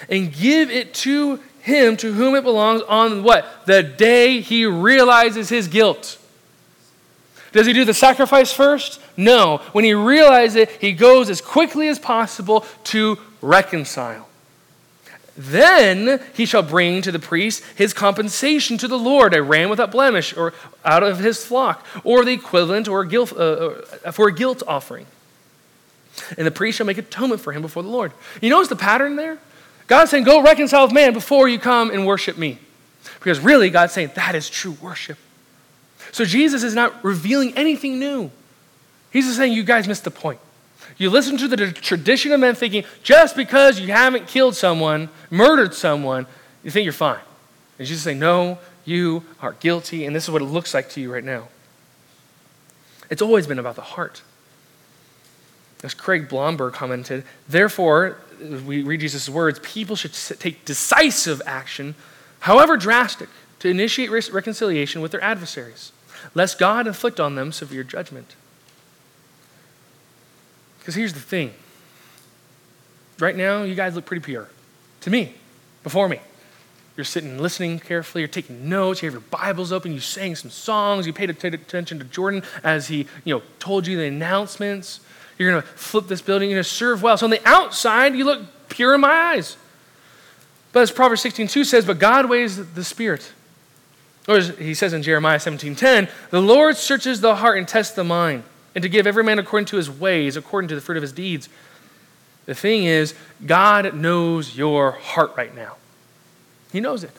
and 0.09 0.33
give 0.33 0.71
it 0.71 0.93
to 0.95 1.39
him 1.61 1.95
to 1.97 2.11
whom 2.13 2.35
it 2.35 2.43
belongs 2.43 2.81
on 2.83 3.23
what? 3.23 3.45
The 3.65 3.83
day 3.83 4.41
he 4.41 4.65
realizes 4.65 5.49
his 5.49 5.67
guilt. 5.67 6.17
Does 7.51 7.67
he 7.67 7.73
do 7.73 7.85
the 7.85 7.93
sacrifice 7.93 8.53
first? 8.53 8.99
No. 9.17 9.57
When 9.73 9.83
he 9.83 9.93
realizes 9.93 10.55
it, 10.55 10.69
he 10.79 10.93
goes 10.93 11.29
as 11.29 11.41
quickly 11.41 11.87
as 11.87 11.99
possible 11.99 12.65
to 12.85 13.19
reconcile. 13.41 14.27
Then 15.37 16.19
he 16.33 16.45
shall 16.45 16.61
bring 16.61 17.01
to 17.03 17.11
the 17.11 17.19
priest 17.19 17.63
his 17.75 17.93
compensation 17.93 18.77
to 18.77 18.87
the 18.87 18.97
Lord, 18.97 19.33
a 19.33 19.41
ram 19.41 19.69
without 19.69 19.91
blemish, 19.91 20.35
or 20.35 20.53
out 20.83 21.03
of 21.03 21.19
his 21.19 21.45
flock, 21.45 21.85
or 22.03 22.25
the 22.25 22.33
equivalent 22.33 22.87
or 22.87 23.05
guilt, 23.05 23.31
uh, 23.31 23.75
uh, 24.05 24.11
for 24.11 24.27
a 24.27 24.33
guilt 24.33 24.61
offering. 24.67 25.05
And 26.37 26.45
the 26.45 26.51
priest 26.51 26.77
shall 26.77 26.85
make 26.85 26.97
atonement 26.97 27.41
for 27.41 27.53
him 27.53 27.61
before 27.61 27.81
the 27.81 27.89
Lord. 27.89 28.11
You 28.41 28.49
notice 28.49 28.67
the 28.67 28.75
pattern 28.75 29.15
there? 29.15 29.37
God's 29.87 30.11
saying, 30.11 30.25
Go 30.25 30.43
reconcile 30.43 30.83
with 30.83 30.93
man 30.93 31.13
before 31.13 31.47
you 31.47 31.59
come 31.59 31.91
and 31.91 32.05
worship 32.05 32.37
me. 32.37 32.59
Because 33.19 33.39
really, 33.39 33.69
God's 33.69 33.93
saying 33.93 34.11
that 34.15 34.35
is 34.35 34.49
true 34.49 34.75
worship. 34.81 35.17
So 36.11 36.25
Jesus 36.25 36.63
is 36.63 36.75
not 36.75 37.03
revealing 37.03 37.53
anything 37.55 37.99
new. 37.99 38.31
He's 39.11 39.25
just 39.25 39.37
saying, 39.37 39.53
You 39.53 39.63
guys 39.63 39.87
missed 39.87 40.03
the 40.03 40.11
point. 40.11 40.39
You 40.97 41.09
listen 41.09 41.37
to 41.37 41.47
the 41.47 41.71
tradition 41.71 42.31
of 42.31 42.39
men 42.39 42.55
thinking 42.55 42.83
just 43.03 43.35
because 43.35 43.79
you 43.79 43.87
haven't 43.87 44.27
killed 44.27 44.55
someone, 44.55 45.09
murdered 45.29 45.73
someone, 45.73 46.27
you 46.63 46.71
think 46.71 46.83
you're 46.83 46.93
fine. 46.93 47.19
And 47.79 47.87
Jesus 47.87 48.03
saying, 48.03 48.19
No, 48.19 48.59
you 48.85 49.23
are 49.41 49.53
guilty, 49.53 50.05
and 50.05 50.15
this 50.15 50.25
is 50.25 50.31
what 50.31 50.41
it 50.41 50.45
looks 50.45 50.73
like 50.73 50.89
to 50.91 51.01
you 51.01 51.11
right 51.11 51.23
now. 51.23 51.47
It's 53.09 53.21
always 53.21 53.47
been 53.47 53.59
about 53.59 53.75
the 53.75 53.81
heart. 53.81 54.21
As 55.83 55.93
Craig 55.93 56.29
Blomberg 56.29 56.73
commented, 56.73 57.23
therefore, 57.49 58.17
we 58.39 58.83
read 58.83 59.01
Jesus' 59.01 59.27
words, 59.27 59.59
people 59.63 59.95
should 59.95 60.13
take 60.13 60.63
decisive 60.65 61.41
action, 61.45 61.95
however 62.41 62.77
drastic, 62.77 63.29
to 63.59 63.69
initiate 63.69 64.09
reconciliation 64.09 65.01
with 65.01 65.11
their 65.11 65.23
adversaries, 65.23 65.91
lest 66.33 66.59
God 66.59 66.87
inflict 66.87 67.19
on 67.19 67.35
them 67.35 67.51
severe 67.51 67.83
judgment. 67.83 68.35
Because 70.81 70.95
here's 70.95 71.13
the 71.13 71.19
thing 71.19 71.53
right 73.19 73.35
now, 73.35 73.61
you 73.61 73.75
guys 73.75 73.93
look 73.93 74.05
pretty 74.05 74.23
pure 74.23 74.49
to 75.01 75.09
me, 75.09 75.35
before 75.83 76.09
me. 76.09 76.19
You're 76.97 77.05
sitting 77.05 77.37
listening 77.37 77.79
carefully, 77.79 78.21
you're 78.21 78.27
taking 78.27 78.67
notes, 78.67 79.01
you 79.01 79.07
have 79.07 79.13
your 79.13 79.21
Bibles 79.21 79.71
open, 79.71 79.93
you 79.93 79.99
sang 79.99 80.35
some 80.35 80.51
songs, 80.51 81.07
you 81.07 81.13
paid 81.13 81.29
attention 81.29 81.99
to 81.99 82.05
Jordan 82.05 82.43
as 82.63 82.87
he 82.87 83.07
you 83.23 83.35
know, 83.35 83.43
told 83.59 83.87
you 83.87 83.95
the 83.95 84.05
announcements. 84.05 84.99
You're 85.37 85.51
going 85.51 85.61
to 85.61 85.67
flip 85.67 86.07
this 86.07 86.21
building, 86.21 86.49
you're 86.49 86.57
going 86.57 86.63
to 86.63 86.69
serve 86.69 87.01
well. 87.01 87.17
So 87.17 87.25
on 87.25 87.29
the 87.29 87.47
outside, 87.47 88.15
you 88.15 88.25
look 88.25 88.41
pure 88.69 88.95
in 88.95 89.01
my 89.01 89.09
eyes. 89.09 89.55
But 90.73 90.81
as 90.81 90.91
Proverbs 90.91 91.23
16:2 91.23 91.65
says, 91.65 91.85
but 91.85 91.99
God 91.99 92.27
weighs 92.27 92.73
the 92.73 92.83
spirit. 92.83 93.31
Or 94.27 94.37
as 94.37 94.49
he 94.57 94.73
says 94.73 94.93
in 94.93 95.03
Jeremiah 95.03 95.37
17:10, 95.37 96.09
the 96.31 96.41
Lord 96.41 96.75
searches 96.75 97.21
the 97.21 97.35
heart 97.35 97.57
and 97.57 97.67
tests 97.67 97.95
the 97.95 98.03
mind 98.03 98.43
and 98.73 98.81
to 98.81 98.89
give 98.89 99.05
every 99.05 99.23
man 99.23 99.39
according 99.39 99.67
to 99.67 99.77
his 99.77 99.89
ways, 99.89 100.37
according 100.37 100.67
to 100.69 100.75
the 100.75 100.81
fruit 100.81 100.97
of 100.97 101.01
his 101.01 101.11
deeds. 101.11 101.49
The 102.45 102.55
thing 102.55 102.83
is, 102.85 103.13
God 103.45 103.93
knows 103.93 104.57
your 104.57 104.91
heart 104.91 105.33
right 105.37 105.55
now. 105.55 105.75
He 106.71 106.79
knows 106.79 107.03
it. 107.03 107.11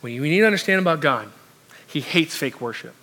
What 0.00 0.12
you 0.12 0.22
need 0.22 0.38
to 0.38 0.46
understand 0.46 0.80
about 0.80 1.00
God, 1.00 1.30
He 1.86 2.00
hates 2.00 2.36
fake 2.36 2.60
worship. 2.60 2.94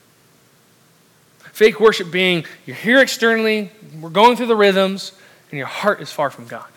Fake 1.39 1.79
worship 1.79 2.11
being 2.11 2.45
you're 2.65 2.75
here 2.75 2.99
externally, 2.99 3.71
we're 3.99 4.09
going 4.09 4.35
through 4.35 4.47
the 4.47 4.55
rhythms, 4.55 5.11
and 5.51 5.57
your 5.57 5.67
heart 5.67 6.01
is 6.01 6.11
far 6.11 6.29
from 6.29 6.47
God. 6.47 6.67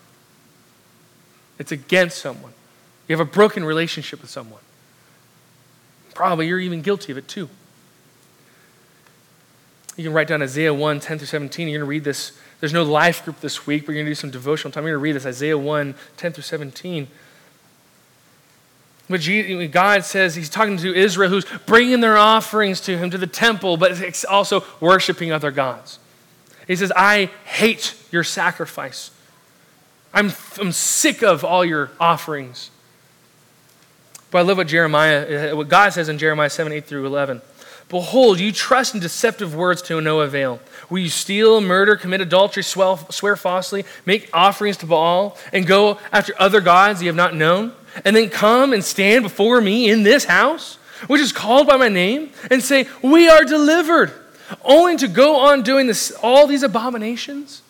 It's 1.57 1.71
against 1.71 2.17
someone. 2.19 2.53
You 3.07 3.17
have 3.17 3.25
a 3.25 3.29
broken 3.29 3.65
relationship 3.65 4.21
with 4.21 4.29
someone. 4.29 4.61
Probably 6.13 6.47
you're 6.47 6.59
even 6.59 6.81
guilty 6.81 7.11
of 7.11 7.17
it 7.17 7.27
too. 7.27 7.49
You 9.99 10.05
can 10.05 10.13
write 10.13 10.29
down 10.29 10.41
Isaiah 10.41 10.73
1, 10.73 11.01
10 11.01 11.17
through 11.17 11.27
17. 11.27 11.67
You're 11.67 11.79
going 11.79 11.85
to 11.85 11.89
read 11.89 12.05
this. 12.05 12.31
There's 12.61 12.71
no 12.71 12.83
life 12.83 13.25
group 13.25 13.41
this 13.41 13.67
week, 13.67 13.85
but 13.85 13.91
you're 13.91 13.97
going 13.97 14.05
to 14.05 14.11
do 14.11 14.15
some 14.15 14.31
devotional 14.31 14.71
time. 14.71 14.85
You're 14.85 14.93
going 14.93 15.01
to 15.01 15.03
read 15.03 15.15
this 15.17 15.25
Isaiah 15.25 15.57
1, 15.57 15.93
10 16.15 16.31
through 16.31 16.43
17. 16.43 17.09
But 19.09 19.27
God 19.73 20.05
says 20.05 20.35
He's 20.35 20.47
talking 20.47 20.77
to 20.77 20.95
Israel 20.95 21.29
who's 21.29 21.43
bringing 21.65 21.99
their 21.99 22.15
offerings 22.15 22.79
to 22.81 22.97
Him 22.97 23.09
to 23.09 23.17
the 23.17 23.27
temple, 23.27 23.75
but 23.75 24.23
also 24.23 24.63
worshiping 24.79 25.33
other 25.33 25.51
gods. 25.51 25.99
He 26.65 26.77
says, 26.77 26.93
I 26.95 27.25
hate 27.43 27.93
your 28.09 28.23
sacrifice. 28.23 29.11
I'm, 30.13 30.31
I'm 30.61 30.71
sick 30.71 31.23
of 31.23 31.43
all 31.43 31.65
your 31.65 31.91
offerings. 31.99 32.71
But 34.31 34.37
I 34.37 34.41
love 34.43 34.55
what 34.55 34.67
Jeremiah, 34.67 35.51
uh, 35.51 35.57
what 35.57 35.67
God 35.67 35.91
says 35.91 36.07
in 36.07 36.17
Jeremiah 36.17 36.49
7, 36.49 36.71
8 36.71 36.85
through 36.85 37.05
11. 37.05 37.41
Behold, 37.89 38.39
you 38.39 38.51
trust 38.51 38.93
in 38.93 38.99
deceptive 38.99 39.55
words 39.55 39.81
to 39.83 39.99
no 39.99 40.21
avail. 40.21 40.59
Will 40.91 40.99
you 40.99 41.09
steal, 41.09 41.59
murder, 41.59 41.95
commit 41.95 42.21
adultery, 42.21 42.61
swear 42.63 43.35
falsely, 43.35 43.83
make 44.05 44.29
offerings 44.31 44.77
to 44.77 44.85
Baal, 44.85 45.35
and 45.51 45.65
go 45.65 45.97
after 46.11 46.33
other 46.37 46.61
gods 46.61 47.01
you 47.01 47.07
have 47.07 47.15
not 47.15 47.35
known? 47.35 47.73
And 48.05 48.15
then 48.15 48.29
come 48.29 48.73
and 48.73 48.83
stand 48.83 49.23
before 49.23 49.59
me 49.59 49.89
in 49.89 50.03
this 50.03 50.25
house, 50.25 50.75
which 51.07 51.19
is 51.19 51.31
called 51.31 51.65
by 51.65 51.77
my 51.77 51.89
name, 51.89 52.31
and 52.51 52.61
say, 52.61 52.87
We 53.01 53.27
are 53.27 53.43
delivered, 53.43 54.13
only 54.63 54.95
to 54.97 55.07
go 55.07 55.37
on 55.37 55.63
doing 55.63 55.87
this, 55.87 56.11
all 56.21 56.45
these 56.45 56.61
abominations? 56.61 57.63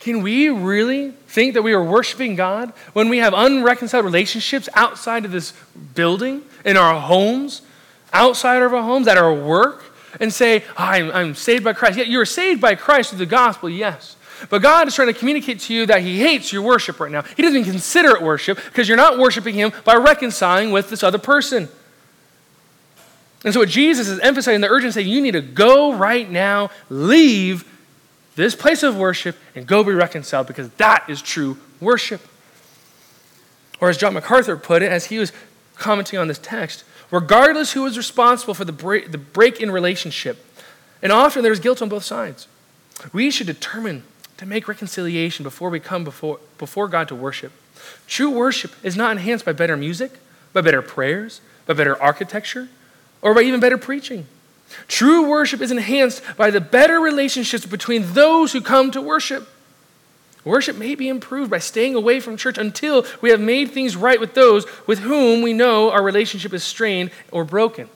Can 0.00 0.22
we 0.22 0.48
really 0.48 1.10
think 1.28 1.54
that 1.54 1.62
we 1.62 1.74
are 1.74 1.84
worshiping 1.84 2.36
God 2.36 2.72
when 2.94 3.08
we 3.08 3.18
have 3.18 3.34
unreconciled 3.34 4.04
relationships 4.04 4.68
outside 4.74 5.24
of 5.24 5.30
this 5.30 5.52
building, 5.94 6.42
in 6.64 6.76
our 6.76 7.00
homes, 7.00 7.62
outside 8.12 8.62
of 8.62 8.74
our 8.74 8.82
homes, 8.82 9.08
at 9.08 9.18
our 9.18 9.32
work, 9.32 9.84
and 10.20 10.32
say, 10.32 10.64
I'm, 10.76 11.10
I'm 11.10 11.34
saved 11.34 11.64
by 11.64 11.72
Christ. 11.72 11.98
Yeah, 11.98 12.04
you're 12.04 12.26
saved 12.26 12.60
by 12.60 12.74
Christ 12.74 13.10
through 13.10 13.18
the 13.18 13.26
gospel, 13.26 13.70
yes. 13.70 14.16
But 14.50 14.62
God 14.62 14.88
is 14.88 14.94
trying 14.94 15.08
to 15.08 15.14
communicate 15.14 15.60
to 15.60 15.74
you 15.74 15.86
that 15.86 16.02
He 16.02 16.18
hates 16.18 16.52
your 16.52 16.62
worship 16.62 17.00
right 17.00 17.10
now. 17.10 17.22
He 17.22 17.42
doesn't 17.42 17.58
even 17.58 17.70
consider 17.70 18.10
it 18.16 18.22
worship 18.22 18.58
because 18.64 18.88
you're 18.88 18.96
not 18.96 19.18
worshiping 19.18 19.54
Him 19.54 19.72
by 19.84 19.94
reconciling 19.94 20.72
with 20.72 20.90
this 20.90 21.02
other 21.02 21.18
person. 21.18 21.68
And 23.44 23.52
so, 23.52 23.60
what 23.60 23.68
Jesus 23.68 24.08
is 24.08 24.18
emphasizing 24.20 24.60
the 24.60 24.68
urgency 24.68 25.02
you 25.02 25.20
need 25.20 25.32
to 25.32 25.40
go 25.40 25.92
right 25.92 26.30
now, 26.30 26.70
leave 26.88 27.64
this 28.36 28.54
place 28.54 28.82
of 28.82 28.96
worship, 28.96 29.36
and 29.54 29.66
go 29.66 29.82
be 29.82 29.92
reconciled 29.92 30.46
because 30.46 30.70
that 30.70 31.04
is 31.08 31.20
true 31.20 31.58
worship. 31.80 32.20
Or, 33.80 33.88
as 33.88 33.96
John 33.96 34.14
MacArthur 34.14 34.56
put 34.56 34.82
it, 34.82 34.92
as 34.92 35.06
he 35.06 35.18
was 35.18 35.32
commenting 35.76 36.18
on 36.18 36.28
this 36.28 36.38
text, 36.38 36.84
regardless 37.12 37.72
who 37.72 37.86
is 37.86 37.96
responsible 37.96 38.54
for 38.54 38.64
the 38.64 38.72
break, 38.72 39.12
the 39.12 39.18
break 39.18 39.60
in 39.60 39.70
relationship, 39.70 40.44
and 41.00 41.12
often 41.12 41.44
there's 41.44 41.60
guilt 41.60 41.80
on 41.80 41.88
both 41.88 42.02
sides, 42.02 42.48
we 43.12 43.30
should 43.30 43.46
determine 43.46 44.02
to 44.38 44.46
make 44.46 44.66
reconciliation 44.66 45.44
before 45.44 45.70
we 45.70 45.78
come 45.78 46.02
before, 46.02 46.40
before 46.58 46.88
God 46.88 47.06
to 47.08 47.14
worship. 47.14 47.52
True 48.08 48.30
worship 48.30 48.72
is 48.82 48.96
not 48.96 49.12
enhanced 49.12 49.44
by 49.44 49.52
better 49.52 49.76
music, 49.76 50.12
by 50.52 50.62
better 50.62 50.82
prayers, 50.82 51.40
by 51.66 51.74
better 51.74 52.00
architecture, 52.02 52.68
or 53.20 53.34
by 53.34 53.42
even 53.42 53.60
better 53.60 53.78
preaching. 53.78 54.26
True 54.88 55.28
worship 55.28 55.60
is 55.60 55.70
enhanced 55.70 56.22
by 56.36 56.50
the 56.50 56.60
better 56.60 56.98
relationships 56.98 57.66
between 57.66 58.14
those 58.14 58.52
who 58.52 58.60
come 58.60 58.90
to 58.90 59.02
worship. 59.02 59.48
Worship 60.44 60.76
may 60.76 60.94
be 60.96 61.08
improved 61.08 61.50
by 61.50 61.58
staying 61.58 61.94
away 61.94 62.18
from 62.18 62.36
church 62.36 62.58
until 62.58 63.06
we 63.20 63.30
have 63.30 63.40
made 63.40 63.70
things 63.70 63.94
right 63.94 64.18
with 64.18 64.34
those 64.34 64.66
with 64.86 64.98
whom 64.98 65.42
we 65.42 65.52
know 65.52 65.90
our 65.90 66.02
relationship 66.02 66.52
is 66.52 66.64
strained 66.64 67.10
or 67.30 67.44
broken. 67.44 67.88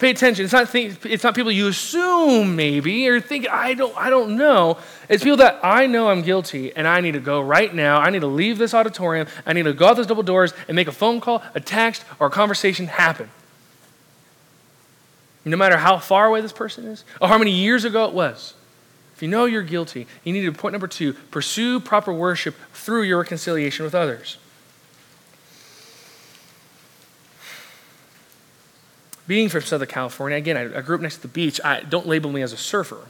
Pay 0.00 0.10
attention. 0.10 0.44
It's 0.44 0.52
not, 0.52 0.68
think, 0.68 1.06
it's 1.06 1.22
not 1.22 1.36
people 1.36 1.52
you 1.52 1.68
assume 1.68 2.56
maybe 2.56 3.08
or 3.08 3.20
think, 3.20 3.48
I 3.48 3.74
don't, 3.74 3.96
I 3.96 4.10
don't 4.10 4.36
know. 4.36 4.78
It's 5.08 5.22
people 5.22 5.36
that 5.36 5.60
I 5.62 5.86
know 5.86 6.08
I'm 6.08 6.22
guilty 6.22 6.74
and 6.74 6.88
I 6.88 7.00
need 7.00 7.12
to 7.12 7.20
go 7.20 7.40
right 7.40 7.72
now. 7.72 8.00
I 8.00 8.10
need 8.10 8.20
to 8.20 8.26
leave 8.26 8.58
this 8.58 8.74
auditorium. 8.74 9.28
I 9.46 9.52
need 9.52 9.62
to 9.62 9.72
go 9.72 9.86
out 9.86 9.96
those 9.96 10.08
double 10.08 10.24
doors 10.24 10.52
and 10.66 10.74
make 10.74 10.88
a 10.88 10.92
phone 10.92 11.20
call, 11.20 11.44
a 11.54 11.60
text, 11.60 12.04
or 12.18 12.26
a 12.26 12.30
conversation 12.30 12.86
happen. 12.86 13.30
No 15.44 15.56
matter 15.56 15.76
how 15.76 15.98
far 15.98 16.26
away 16.26 16.40
this 16.40 16.52
person 16.52 16.86
is 16.86 17.04
or 17.20 17.28
how 17.28 17.38
many 17.38 17.52
years 17.52 17.84
ago 17.84 18.06
it 18.06 18.14
was. 18.14 18.54
You 19.24 19.30
know 19.30 19.46
you're 19.46 19.62
guilty, 19.62 20.06
you 20.22 20.34
need 20.34 20.42
to, 20.42 20.52
point 20.52 20.74
number 20.74 20.86
two, 20.86 21.14
pursue 21.14 21.80
proper 21.80 22.12
worship 22.12 22.54
through 22.74 23.04
your 23.04 23.16
reconciliation 23.16 23.82
with 23.82 23.94
others. 23.94 24.36
Being 29.26 29.48
from 29.48 29.62
Southern 29.62 29.88
California, 29.88 30.36
again, 30.36 30.58
I, 30.58 30.76
I 30.76 30.82
grew 30.82 30.96
up 30.96 31.00
next 31.00 31.16
to 31.16 31.22
the 31.22 31.28
beach. 31.28 31.58
I, 31.64 31.80
don't 31.80 32.06
label 32.06 32.30
me 32.30 32.42
as 32.42 32.52
a 32.52 32.58
surfer. 32.58 33.06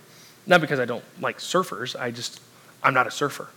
Not 0.46 0.60
because 0.60 0.78
I 0.78 0.84
don't 0.84 1.02
like 1.20 1.38
surfers, 1.38 1.98
I 1.98 2.12
just, 2.12 2.40
I'm 2.84 2.94
not 2.94 3.08
a 3.08 3.10
surfer. 3.10 3.48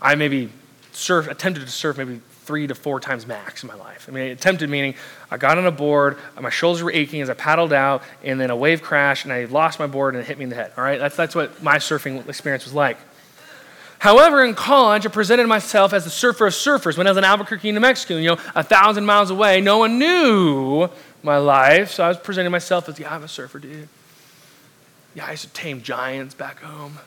I 0.00 0.14
maybe 0.14 0.52
surf, 0.92 1.26
attempted 1.26 1.62
to 1.62 1.72
surf 1.72 1.98
maybe 1.98 2.20
three 2.50 2.66
to 2.66 2.74
four 2.74 2.98
times 2.98 3.28
max 3.28 3.62
in 3.62 3.68
my 3.68 3.76
life. 3.76 4.06
I 4.08 4.10
mean, 4.10 4.32
attempted 4.32 4.68
meaning 4.68 4.96
I 5.30 5.36
got 5.36 5.56
on 5.56 5.66
a 5.66 5.70
board, 5.70 6.18
my 6.40 6.50
shoulders 6.50 6.82
were 6.82 6.90
aching 6.90 7.20
as 7.20 7.30
I 7.30 7.34
paddled 7.34 7.72
out, 7.72 8.02
and 8.24 8.40
then 8.40 8.50
a 8.50 8.56
wave 8.56 8.82
crashed, 8.82 9.24
and 9.24 9.32
I 9.32 9.44
lost 9.44 9.78
my 9.78 9.86
board 9.86 10.16
and 10.16 10.24
it 10.24 10.26
hit 10.26 10.36
me 10.36 10.42
in 10.42 10.50
the 10.50 10.56
head. 10.56 10.72
All 10.76 10.82
right, 10.82 10.98
that's, 10.98 11.14
that's 11.14 11.32
what 11.32 11.62
my 11.62 11.76
surfing 11.76 12.28
experience 12.28 12.64
was 12.64 12.74
like. 12.74 12.98
However, 14.00 14.44
in 14.44 14.56
college, 14.56 15.06
I 15.06 15.10
presented 15.10 15.46
myself 15.46 15.92
as 15.92 16.02
the 16.02 16.10
surfer 16.10 16.48
of 16.48 16.52
surfers. 16.52 16.98
When 16.98 17.06
I 17.06 17.10
was 17.10 17.18
in 17.18 17.22
Albuquerque, 17.22 17.70
New 17.70 17.78
Mexico, 17.78 18.16
you 18.16 18.30
know, 18.30 18.38
a 18.56 18.64
thousand 18.64 19.04
miles 19.04 19.30
away, 19.30 19.60
no 19.60 19.78
one 19.78 20.00
knew 20.00 20.88
my 21.22 21.36
life, 21.36 21.92
so 21.92 22.02
I 22.02 22.08
was 22.08 22.16
presenting 22.16 22.50
myself 22.50 22.88
as, 22.88 22.98
yeah, 22.98 23.14
I'm 23.14 23.22
a 23.22 23.28
surfer, 23.28 23.60
dude. 23.60 23.88
Yeah, 25.14 25.26
I 25.26 25.30
used 25.30 25.44
to 25.44 25.50
tame 25.50 25.82
giants 25.82 26.34
back 26.34 26.60
home. 26.60 26.98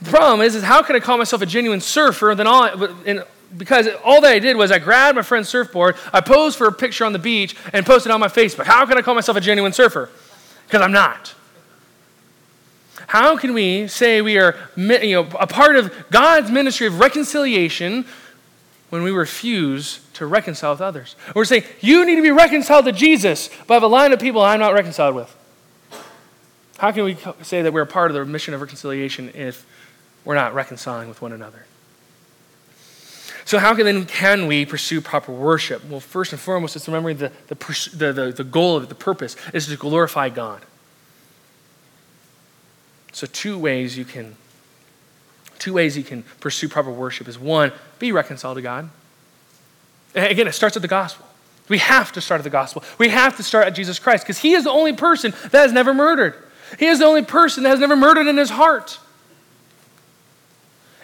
The 0.00 0.10
problem 0.10 0.40
is, 0.40 0.56
is 0.56 0.64
how 0.64 0.82
can 0.82 0.96
I 0.96 1.00
call 1.00 1.18
myself 1.18 1.42
a 1.42 1.46
genuine 1.46 1.82
surfer? 1.82 2.34
Then 2.34 2.46
all, 2.48 2.64
and 3.04 3.24
because 3.56 3.88
all 4.04 4.20
that 4.20 4.32
I 4.32 4.38
did 4.38 4.56
was 4.56 4.70
I 4.70 4.78
grabbed 4.78 5.16
my 5.16 5.22
friend's 5.22 5.48
surfboard, 5.48 5.96
I 6.12 6.20
posed 6.20 6.56
for 6.56 6.66
a 6.66 6.72
picture 6.72 7.04
on 7.04 7.12
the 7.12 7.18
beach, 7.18 7.56
and 7.72 7.84
posted 7.84 8.12
on 8.12 8.20
my 8.20 8.28
Facebook. 8.28 8.64
How 8.64 8.86
can 8.86 8.98
I 8.98 9.02
call 9.02 9.14
myself 9.14 9.36
a 9.36 9.40
genuine 9.40 9.72
surfer? 9.72 10.10
Because 10.66 10.80
I'm 10.80 10.92
not. 10.92 11.34
How 13.06 13.36
can 13.36 13.52
we 13.52 13.88
say 13.88 14.22
we 14.22 14.38
are 14.38 14.56
you 14.76 15.12
know, 15.12 15.28
a 15.38 15.46
part 15.46 15.76
of 15.76 15.92
God's 16.10 16.50
ministry 16.50 16.86
of 16.86 16.98
reconciliation 16.98 18.06
when 18.90 19.02
we 19.02 19.10
refuse 19.10 20.00
to 20.14 20.24
reconcile 20.24 20.72
with 20.72 20.80
others? 20.80 21.16
We're 21.34 21.44
saying, 21.44 21.64
you 21.80 22.06
need 22.06 22.16
to 22.16 22.22
be 22.22 22.30
reconciled 22.30 22.86
to 22.86 22.92
Jesus, 22.92 23.50
but 23.66 23.74
I 23.74 23.76
have 23.76 23.82
a 23.82 23.88
line 23.88 24.12
of 24.12 24.20
people 24.20 24.40
I'm 24.40 24.60
not 24.60 24.72
reconciled 24.72 25.14
with. 25.14 25.36
How 26.78 26.90
can 26.90 27.04
we 27.04 27.16
say 27.42 27.62
that 27.62 27.72
we're 27.72 27.82
a 27.82 27.86
part 27.86 28.10
of 28.10 28.14
the 28.14 28.24
mission 28.24 28.54
of 28.54 28.60
reconciliation 28.60 29.30
if 29.34 29.66
we're 30.24 30.34
not 30.34 30.54
reconciling 30.54 31.08
with 31.08 31.20
one 31.20 31.32
another? 31.32 31.66
So, 33.44 33.58
how 33.58 33.74
can, 33.74 33.84
then 33.84 34.06
can 34.06 34.46
we 34.46 34.64
pursue 34.64 35.00
proper 35.00 35.32
worship? 35.32 35.84
Well, 35.88 36.00
first 36.00 36.32
and 36.32 36.40
foremost, 36.40 36.76
it's 36.76 36.86
remembering 36.86 37.16
the, 37.18 37.32
the, 37.48 38.12
the, 38.12 38.32
the, 38.36 38.44
goal 38.44 38.76
of 38.76 38.84
it, 38.84 38.88
the 38.88 38.94
purpose 38.94 39.36
is 39.52 39.66
to 39.66 39.76
glorify 39.76 40.28
God. 40.28 40.64
So, 43.12 43.26
two 43.26 43.58
ways 43.58 43.98
you 43.98 44.04
can 44.04 44.36
two 45.62 45.74
ways 45.74 45.96
you 45.96 46.02
can 46.02 46.24
pursue 46.40 46.68
proper 46.68 46.90
worship 46.90 47.28
is 47.28 47.38
one, 47.38 47.70
be 48.00 48.10
reconciled 48.10 48.56
to 48.56 48.62
God. 48.62 48.90
And 50.12 50.26
again, 50.26 50.48
it 50.48 50.52
starts 50.52 50.74
at 50.74 50.82
the 50.82 50.88
gospel. 50.88 51.24
We 51.68 51.78
have 51.78 52.10
to 52.12 52.20
start 52.20 52.40
at 52.40 52.44
the 52.44 52.50
gospel. 52.50 52.82
We 52.98 53.10
have 53.10 53.36
to 53.36 53.44
start 53.44 53.68
at 53.68 53.74
Jesus 53.74 54.00
Christ 54.00 54.24
because 54.24 54.38
he 54.38 54.54
is 54.54 54.64
the 54.64 54.70
only 54.70 54.92
person 54.92 55.32
that 55.52 55.62
has 55.62 55.72
never 55.72 55.94
murdered. 55.94 56.34
He 56.80 56.86
is 56.86 56.98
the 56.98 57.04
only 57.04 57.22
person 57.22 57.62
that 57.62 57.68
has 57.68 57.78
never 57.78 57.94
murdered 57.94 58.26
in 58.26 58.36
his 58.36 58.50
heart. 58.50 58.98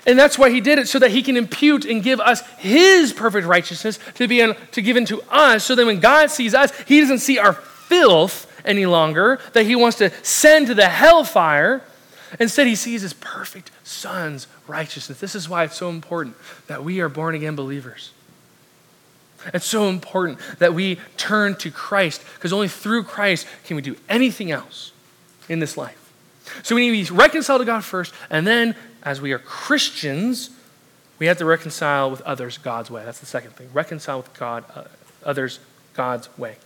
And 0.07 0.19
that's 0.19 0.39
why 0.39 0.51
he 0.51 0.61
did 0.61 0.79
it, 0.79 0.89
so 0.89 0.99
that 0.99 1.11
he 1.11 1.23
can 1.23 1.37
impute 1.37 1.85
and 1.85 2.03
give 2.03 2.21
us 2.21 2.41
his 2.59 3.13
perfect 3.13 3.47
righteousness 3.47 3.99
to 4.15 4.27
be 4.27 4.39
to 4.39 4.83
give 4.83 4.97
into 4.97 5.23
us, 5.31 5.65
so 5.65 5.75
that 5.75 5.85
when 5.85 6.01
God 6.01 6.31
sees 6.31 6.55
us, 6.55 6.73
he 6.83 7.01
doesn't 7.01 7.19
see 7.19 7.39
our 7.39 7.53
filth 7.53 8.47
any 8.65 8.87
longer, 8.87 9.39
that 9.53 9.67
he 9.67 9.77
wants 9.77 9.99
to 9.99 10.11
send 10.25 10.67
to 10.69 10.75
the 10.75 10.89
hellfire. 10.89 11.83
Instead, 12.39 12.67
he 12.67 12.75
sees 12.75 13.03
his 13.03 13.15
perfect 13.15 13.71
son's 13.85 14.47
righteousness. 14.67 15.19
This 15.19 15.35
is 15.35 15.49
why 15.49 15.65
it's 15.65 15.77
so 15.77 15.89
important 15.89 16.37
that 16.67 16.85
we 16.85 17.01
are 17.01 17.09
born 17.09 17.35
again 17.35 17.57
believers. 17.57 18.13
It's 19.55 19.65
so 19.67 19.89
important 19.89 20.39
that 20.59 20.75
we 20.75 20.99
turn 21.17 21.55
to 21.57 21.71
Christ, 21.71 22.23
because 22.35 22.53
only 22.53 22.69
through 22.69 23.05
Christ 23.05 23.47
can 23.65 23.77
we 23.77 23.83
do 23.83 23.97
anything 24.09 24.51
else 24.51 24.93
in 25.49 25.59
this 25.59 25.77
life. 25.77 26.13
So 26.63 26.75
we 26.75 26.91
need 26.91 27.07
to 27.07 27.13
be 27.13 27.19
reconciled 27.19 27.61
to 27.61 27.65
God 27.65 27.85
first, 27.85 28.13
and 28.31 28.47
then 28.47 28.75
as 29.03 29.21
we 29.21 29.33
are 29.33 29.39
Christians, 29.39 30.51
we 31.19 31.27
have 31.27 31.39
to 31.39 31.45
reconcile 31.45 32.11
with 32.11 32.21
others 32.23 32.59
God's 32.59 32.91
way. 32.91 33.05
That's 33.05 33.21
the 33.21 33.27
second 33.27 33.53
thing. 33.53 33.69
Reconcile 33.73 34.19
with 34.19 34.33
God, 34.39 34.65
uh, 34.75 34.85
others 35.25 35.61
God's 35.95 36.29
way. 36.39 36.57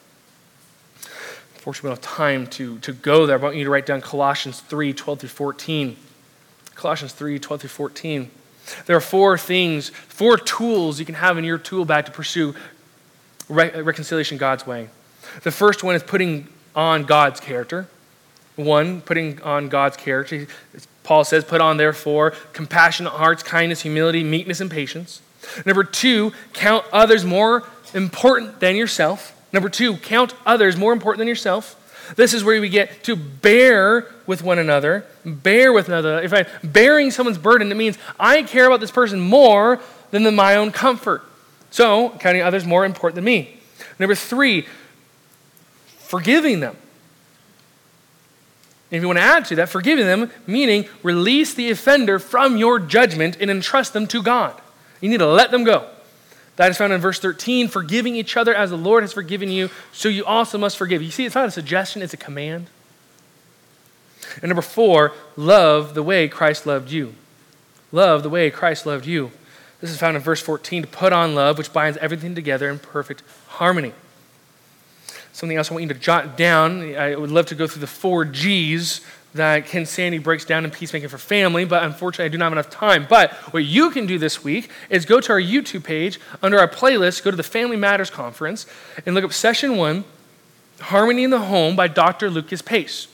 Unfortunately, 1.54 1.90
we 1.90 1.94
don't 1.94 2.04
have 2.04 2.16
time 2.16 2.46
to, 2.48 2.78
to 2.80 2.92
go 2.92 3.24
there. 3.26 3.38
I 3.38 3.42
want 3.42 3.56
you 3.56 3.64
to 3.64 3.70
write 3.70 3.86
down 3.86 4.00
Colossians 4.00 4.60
3 4.60 4.92
12 4.92 5.20
through 5.20 5.28
14. 5.28 5.96
Colossians 6.74 7.12
3 7.12 7.38
12 7.38 7.60
through 7.60 7.68
14. 7.68 8.30
There 8.86 8.96
are 8.96 9.00
four 9.00 9.38
things, 9.38 9.88
four 9.88 10.36
tools 10.36 10.98
you 10.98 11.06
can 11.06 11.14
have 11.14 11.38
in 11.38 11.44
your 11.44 11.58
tool 11.58 11.84
bag 11.84 12.06
to 12.06 12.12
pursue 12.12 12.54
re- 13.48 13.80
reconciliation 13.80 14.38
God's 14.38 14.66
way. 14.66 14.88
The 15.42 15.50
first 15.50 15.82
one 15.82 15.94
is 15.94 16.02
putting 16.02 16.48
on 16.74 17.04
God's 17.04 17.40
character. 17.40 17.88
One, 18.56 19.00
putting 19.00 19.40
on 19.42 19.68
God's 19.68 19.96
character. 19.96 20.46
Paul 21.04 21.24
says, 21.24 21.44
put 21.44 21.60
on, 21.60 21.76
therefore, 21.76 22.32
compassionate 22.52 23.12
hearts, 23.12 23.42
kindness, 23.42 23.82
humility, 23.82 24.22
meekness, 24.22 24.60
and 24.60 24.70
patience. 24.70 25.20
Number 25.66 25.84
two, 25.84 26.32
count 26.52 26.84
others 26.92 27.24
more 27.24 27.64
important 27.94 28.60
than 28.60 28.76
yourself. 28.76 29.36
Number 29.52 29.68
two, 29.68 29.96
count 29.96 30.34
others 30.46 30.76
more 30.76 30.92
important 30.92 31.18
than 31.18 31.28
yourself. 31.28 31.78
This 32.16 32.34
is 32.34 32.44
where 32.44 32.60
we 32.60 32.68
get 32.68 33.04
to 33.04 33.16
bear 33.16 34.06
with 34.26 34.42
one 34.42 34.58
another. 34.58 35.04
Bear 35.24 35.72
with 35.72 35.88
another. 35.88 36.20
If 36.20 36.32
I'm 36.32 36.46
bearing 36.62 37.10
someone's 37.10 37.38
burden, 37.38 37.70
it 37.70 37.76
means 37.76 37.98
I 38.18 38.42
care 38.42 38.66
about 38.66 38.80
this 38.80 38.90
person 38.90 39.20
more 39.20 39.80
than 40.10 40.22
the, 40.22 40.32
my 40.32 40.56
own 40.56 40.72
comfort. 40.72 41.22
So, 41.70 42.10
counting 42.20 42.42
others 42.42 42.64
more 42.66 42.84
important 42.84 43.16
than 43.16 43.24
me. 43.24 43.56
Number 43.98 44.14
three, 44.14 44.66
forgiving 45.98 46.60
them. 46.60 46.76
And 48.92 48.98
if 48.98 49.02
you 49.02 49.08
want 49.08 49.20
to 49.20 49.24
add 49.24 49.46
to 49.46 49.56
that, 49.56 49.70
forgiving 49.70 50.04
them, 50.04 50.30
meaning 50.46 50.86
release 51.02 51.54
the 51.54 51.70
offender 51.70 52.18
from 52.18 52.58
your 52.58 52.78
judgment 52.78 53.38
and 53.40 53.50
entrust 53.50 53.94
them 53.94 54.06
to 54.08 54.22
God. 54.22 54.60
You 55.00 55.08
need 55.08 55.20
to 55.20 55.26
let 55.26 55.50
them 55.50 55.64
go. 55.64 55.88
That 56.56 56.70
is 56.70 56.76
found 56.76 56.92
in 56.92 57.00
verse 57.00 57.18
13 57.18 57.68
forgiving 57.68 58.16
each 58.16 58.36
other 58.36 58.54
as 58.54 58.68
the 58.68 58.76
Lord 58.76 59.02
has 59.02 59.14
forgiven 59.14 59.48
you, 59.48 59.70
so 59.94 60.10
you 60.10 60.26
also 60.26 60.58
must 60.58 60.76
forgive. 60.76 61.02
You 61.02 61.10
see, 61.10 61.24
it's 61.24 61.34
not 61.34 61.48
a 61.48 61.50
suggestion, 61.50 62.02
it's 62.02 62.12
a 62.12 62.18
command. 62.18 62.66
And 64.42 64.50
number 64.50 64.60
four, 64.60 65.12
love 65.36 65.94
the 65.94 66.02
way 66.02 66.28
Christ 66.28 66.66
loved 66.66 66.90
you. 66.90 67.14
Love 67.92 68.22
the 68.22 68.28
way 68.28 68.50
Christ 68.50 68.84
loved 68.84 69.06
you. 69.06 69.32
This 69.80 69.90
is 69.90 69.96
found 69.96 70.16
in 70.16 70.22
verse 70.22 70.42
14 70.42 70.82
to 70.82 70.88
put 70.88 71.14
on 71.14 71.34
love, 71.34 71.56
which 71.56 71.72
binds 71.72 71.96
everything 71.96 72.34
together 72.34 72.68
in 72.68 72.78
perfect 72.78 73.22
harmony. 73.48 73.94
Something 75.32 75.56
else 75.56 75.70
I 75.70 75.74
want 75.74 75.82
you 75.82 75.88
to 75.88 75.98
jot 75.98 76.36
down. 76.36 76.94
I 76.94 77.16
would 77.16 77.30
love 77.30 77.46
to 77.46 77.54
go 77.54 77.66
through 77.66 77.80
the 77.80 77.86
four 77.86 78.24
G's 78.24 79.00
that 79.34 79.66
Ken 79.66 79.86
Sande 79.86 80.22
breaks 80.22 80.44
down 80.44 80.64
in 80.64 80.70
Peacemaking 80.70 81.08
for 81.08 81.16
Family, 81.16 81.64
but 81.64 81.82
unfortunately 81.84 82.26
I 82.26 82.28
do 82.28 82.36
not 82.36 82.46
have 82.46 82.52
enough 82.52 82.70
time. 82.70 83.06
But 83.08 83.32
what 83.52 83.64
you 83.64 83.90
can 83.90 84.06
do 84.06 84.18
this 84.18 84.44
week 84.44 84.68
is 84.90 85.06
go 85.06 85.20
to 85.20 85.32
our 85.32 85.40
YouTube 85.40 85.84
page, 85.84 86.20
under 86.42 86.58
our 86.58 86.68
playlist, 86.68 87.24
go 87.24 87.30
to 87.30 87.36
the 87.36 87.42
Family 87.42 87.76
Matters 87.76 88.10
Conference, 88.10 88.66
and 89.06 89.14
look 89.14 89.24
up 89.24 89.32
Session 89.32 89.76
1, 89.76 90.04
Harmony 90.80 91.24
in 91.24 91.30
the 91.30 91.40
Home 91.40 91.76
by 91.76 91.88
Dr. 91.88 92.28
Lucas 92.28 92.60
Pace. 92.60 93.08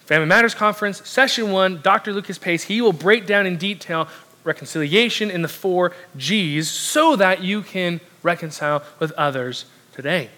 Family 0.00 0.26
Matters 0.26 0.54
Conference, 0.54 1.08
Session 1.08 1.52
1, 1.52 1.80
Dr. 1.82 2.12
Lucas 2.12 2.36
Pace. 2.36 2.64
He 2.64 2.80
will 2.80 2.92
break 2.92 3.24
down 3.24 3.46
in 3.46 3.56
detail 3.56 4.08
reconciliation 4.42 5.30
in 5.30 5.42
the 5.42 5.48
four 5.48 5.92
G's 6.16 6.68
so 6.68 7.16
that 7.16 7.42
you 7.42 7.62
can 7.62 8.00
reconcile 8.22 8.82
with 8.98 9.12
others 9.12 9.64
today. 9.92 10.30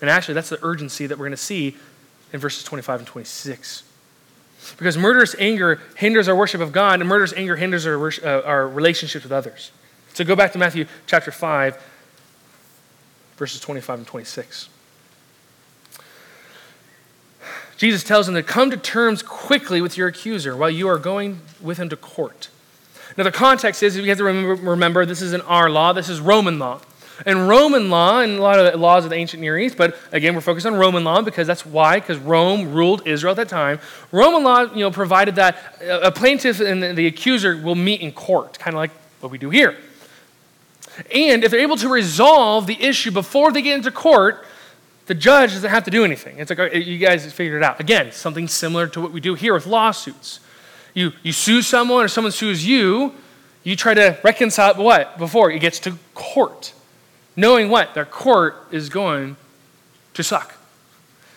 And 0.00 0.10
actually, 0.10 0.34
that's 0.34 0.48
the 0.48 0.58
urgency 0.62 1.06
that 1.06 1.18
we're 1.18 1.26
going 1.26 1.32
to 1.32 1.36
see 1.36 1.76
in 2.32 2.40
verses 2.40 2.64
25 2.64 3.00
and 3.00 3.06
26. 3.06 3.84
Because 4.76 4.96
murderous 4.96 5.34
anger 5.38 5.80
hinders 5.96 6.28
our 6.28 6.34
worship 6.34 6.60
of 6.60 6.72
God, 6.72 7.00
and 7.00 7.08
murderous 7.08 7.32
anger 7.34 7.56
hinders 7.56 7.86
our, 7.86 8.06
uh, 8.24 8.42
our 8.42 8.68
relationships 8.68 9.24
with 9.24 9.32
others. 9.32 9.70
So 10.14 10.24
go 10.24 10.36
back 10.36 10.52
to 10.52 10.58
Matthew 10.58 10.86
chapter 11.06 11.30
5, 11.30 11.82
verses 13.36 13.60
25 13.60 13.98
and 13.98 14.06
26. 14.06 14.68
Jesus 17.76 18.04
tells 18.04 18.26
them 18.26 18.34
to 18.34 18.42
come 18.42 18.70
to 18.70 18.76
terms 18.76 19.22
quickly 19.22 19.80
with 19.80 19.96
your 19.96 20.08
accuser 20.08 20.56
while 20.56 20.70
you 20.70 20.88
are 20.88 20.98
going 20.98 21.40
with 21.60 21.78
him 21.78 21.88
to 21.88 21.96
court. 21.96 22.48
Now, 23.16 23.24
the 23.24 23.32
context 23.32 23.82
is 23.82 23.96
you 23.96 24.04
have 24.04 24.18
to 24.18 24.24
remember, 24.24 24.54
remember 24.54 25.04
this 25.04 25.22
isn't 25.22 25.42
our 25.42 25.70
law, 25.70 25.92
this 25.92 26.08
is 26.08 26.20
Roman 26.20 26.58
law. 26.58 26.80
And 27.26 27.48
Roman 27.48 27.90
law, 27.90 28.20
and 28.20 28.38
a 28.38 28.42
lot 28.42 28.58
of 28.58 28.72
the 28.72 28.78
laws 28.78 29.04
of 29.04 29.10
the 29.10 29.16
ancient 29.16 29.40
Near 29.40 29.58
East, 29.58 29.76
but 29.76 29.96
again, 30.10 30.34
we're 30.34 30.40
focused 30.40 30.66
on 30.66 30.74
Roman 30.74 31.04
law 31.04 31.22
because 31.22 31.46
that's 31.46 31.64
why, 31.64 32.00
because 32.00 32.18
Rome 32.18 32.72
ruled 32.72 33.06
Israel 33.06 33.30
at 33.32 33.36
that 33.36 33.48
time. 33.48 33.78
Roman 34.10 34.42
law, 34.42 34.62
you 34.62 34.80
know, 34.80 34.90
provided 34.90 35.36
that 35.36 35.56
a 35.80 36.10
plaintiff 36.10 36.60
and 36.60 36.96
the 36.96 37.06
accuser 37.06 37.56
will 37.56 37.76
meet 37.76 38.00
in 38.00 38.12
court, 38.12 38.58
kind 38.58 38.74
of 38.74 38.78
like 38.78 38.90
what 39.20 39.30
we 39.30 39.38
do 39.38 39.50
here. 39.50 39.76
And 41.14 41.44
if 41.44 41.50
they're 41.50 41.60
able 41.60 41.76
to 41.76 41.88
resolve 41.88 42.66
the 42.66 42.80
issue 42.82 43.10
before 43.10 43.52
they 43.52 43.62
get 43.62 43.76
into 43.76 43.90
court, 43.90 44.44
the 45.06 45.14
judge 45.14 45.52
doesn't 45.52 45.70
have 45.70 45.84
to 45.84 45.90
do 45.90 46.04
anything. 46.04 46.38
It's 46.38 46.50
like, 46.50 46.74
you 46.74 46.98
guys 46.98 47.30
figured 47.32 47.62
it 47.62 47.64
out. 47.64 47.80
Again, 47.80 48.12
something 48.12 48.48
similar 48.48 48.86
to 48.88 49.00
what 49.00 49.12
we 49.12 49.20
do 49.20 49.34
here 49.34 49.54
with 49.54 49.66
lawsuits. 49.66 50.40
You, 50.94 51.12
you 51.22 51.32
sue 51.32 51.62
someone 51.62 52.04
or 52.04 52.08
someone 52.08 52.32
sues 52.32 52.66
you, 52.66 53.12
you 53.64 53.76
try 53.76 53.94
to 53.94 54.18
reconcile 54.22 54.74
what? 54.74 55.18
Before 55.18 55.50
it 55.50 55.58
gets 55.58 55.78
to 55.80 55.98
court. 56.14 56.72
Knowing 57.36 57.68
what? 57.68 57.94
Their 57.94 58.04
court 58.04 58.56
is 58.70 58.88
going 58.88 59.36
to 60.14 60.22
suck. 60.22 60.54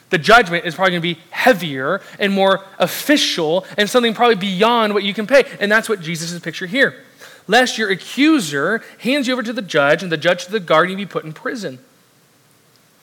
The 0.09 0.17
judgment 0.17 0.65
is 0.65 0.75
probably 0.75 0.91
going 0.91 1.01
to 1.01 1.15
be 1.15 1.21
heavier 1.31 2.01
and 2.19 2.31
more 2.31 2.63
official 2.79 3.65
and 3.77 3.89
something 3.89 4.13
probably 4.13 4.35
beyond 4.35 4.93
what 4.93 5.03
you 5.03 5.13
can 5.13 5.27
pay. 5.27 5.43
And 5.59 5.71
that's 5.71 5.89
what 5.89 6.01
Jesus 6.01 6.31
is 6.31 6.39
picturing 6.39 6.71
here. 6.71 7.03
Lest 7.47 7.77
your 7.77 7.89
accuser 7.89 8.83
hands 8.99 9.27
you 9.27 9.33
over 9.33 9.43
to 9.43 9.53
the 9.53 9.61
judge 9.61 10.03
and 10.03 10.11
the 10.11 10.17
judge 10.17 10.45
to 10.45 10.51
the 10.51 10.59
guard 10.59 10.89
and 10.89 10.99
you 10.99 11.05
be 11.05 11.09
put 11.09 11.25
in 11.25 11.33
prison. 11.33 11.79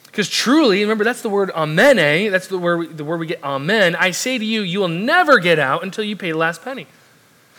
Because 0.05 0.29
truly, 0.29 0.81
remember 0.81 1.03
that's 1.03 1.21
the 1.21 1.29
word 1.29 1.51
amene, 1.53 2.27
eh? 2.27 2.29
that's 2.29 2.47
the 2.47 2.57
word, 2.57 2.77
we, 2.77 2.87
the 2.87 3.03
word 3.03 3.19
we 3.19 3.27
get 3.27 3.43
amen. 3.43 3.95
I 3.95 4.11
say 4.11 4.37
to 4.37 4.45
you, 4.45 4.61
you 4.61 4.79
will 4.79 4.87
never 4.87 5.39
get 5.39 5.59
out 5.59 5.83
until 5.83 6.05
you 6.05 6.15
pay 6.15 6.31
the 6.31 6.37
last 6.37 6.63
penny. 6.63 6.87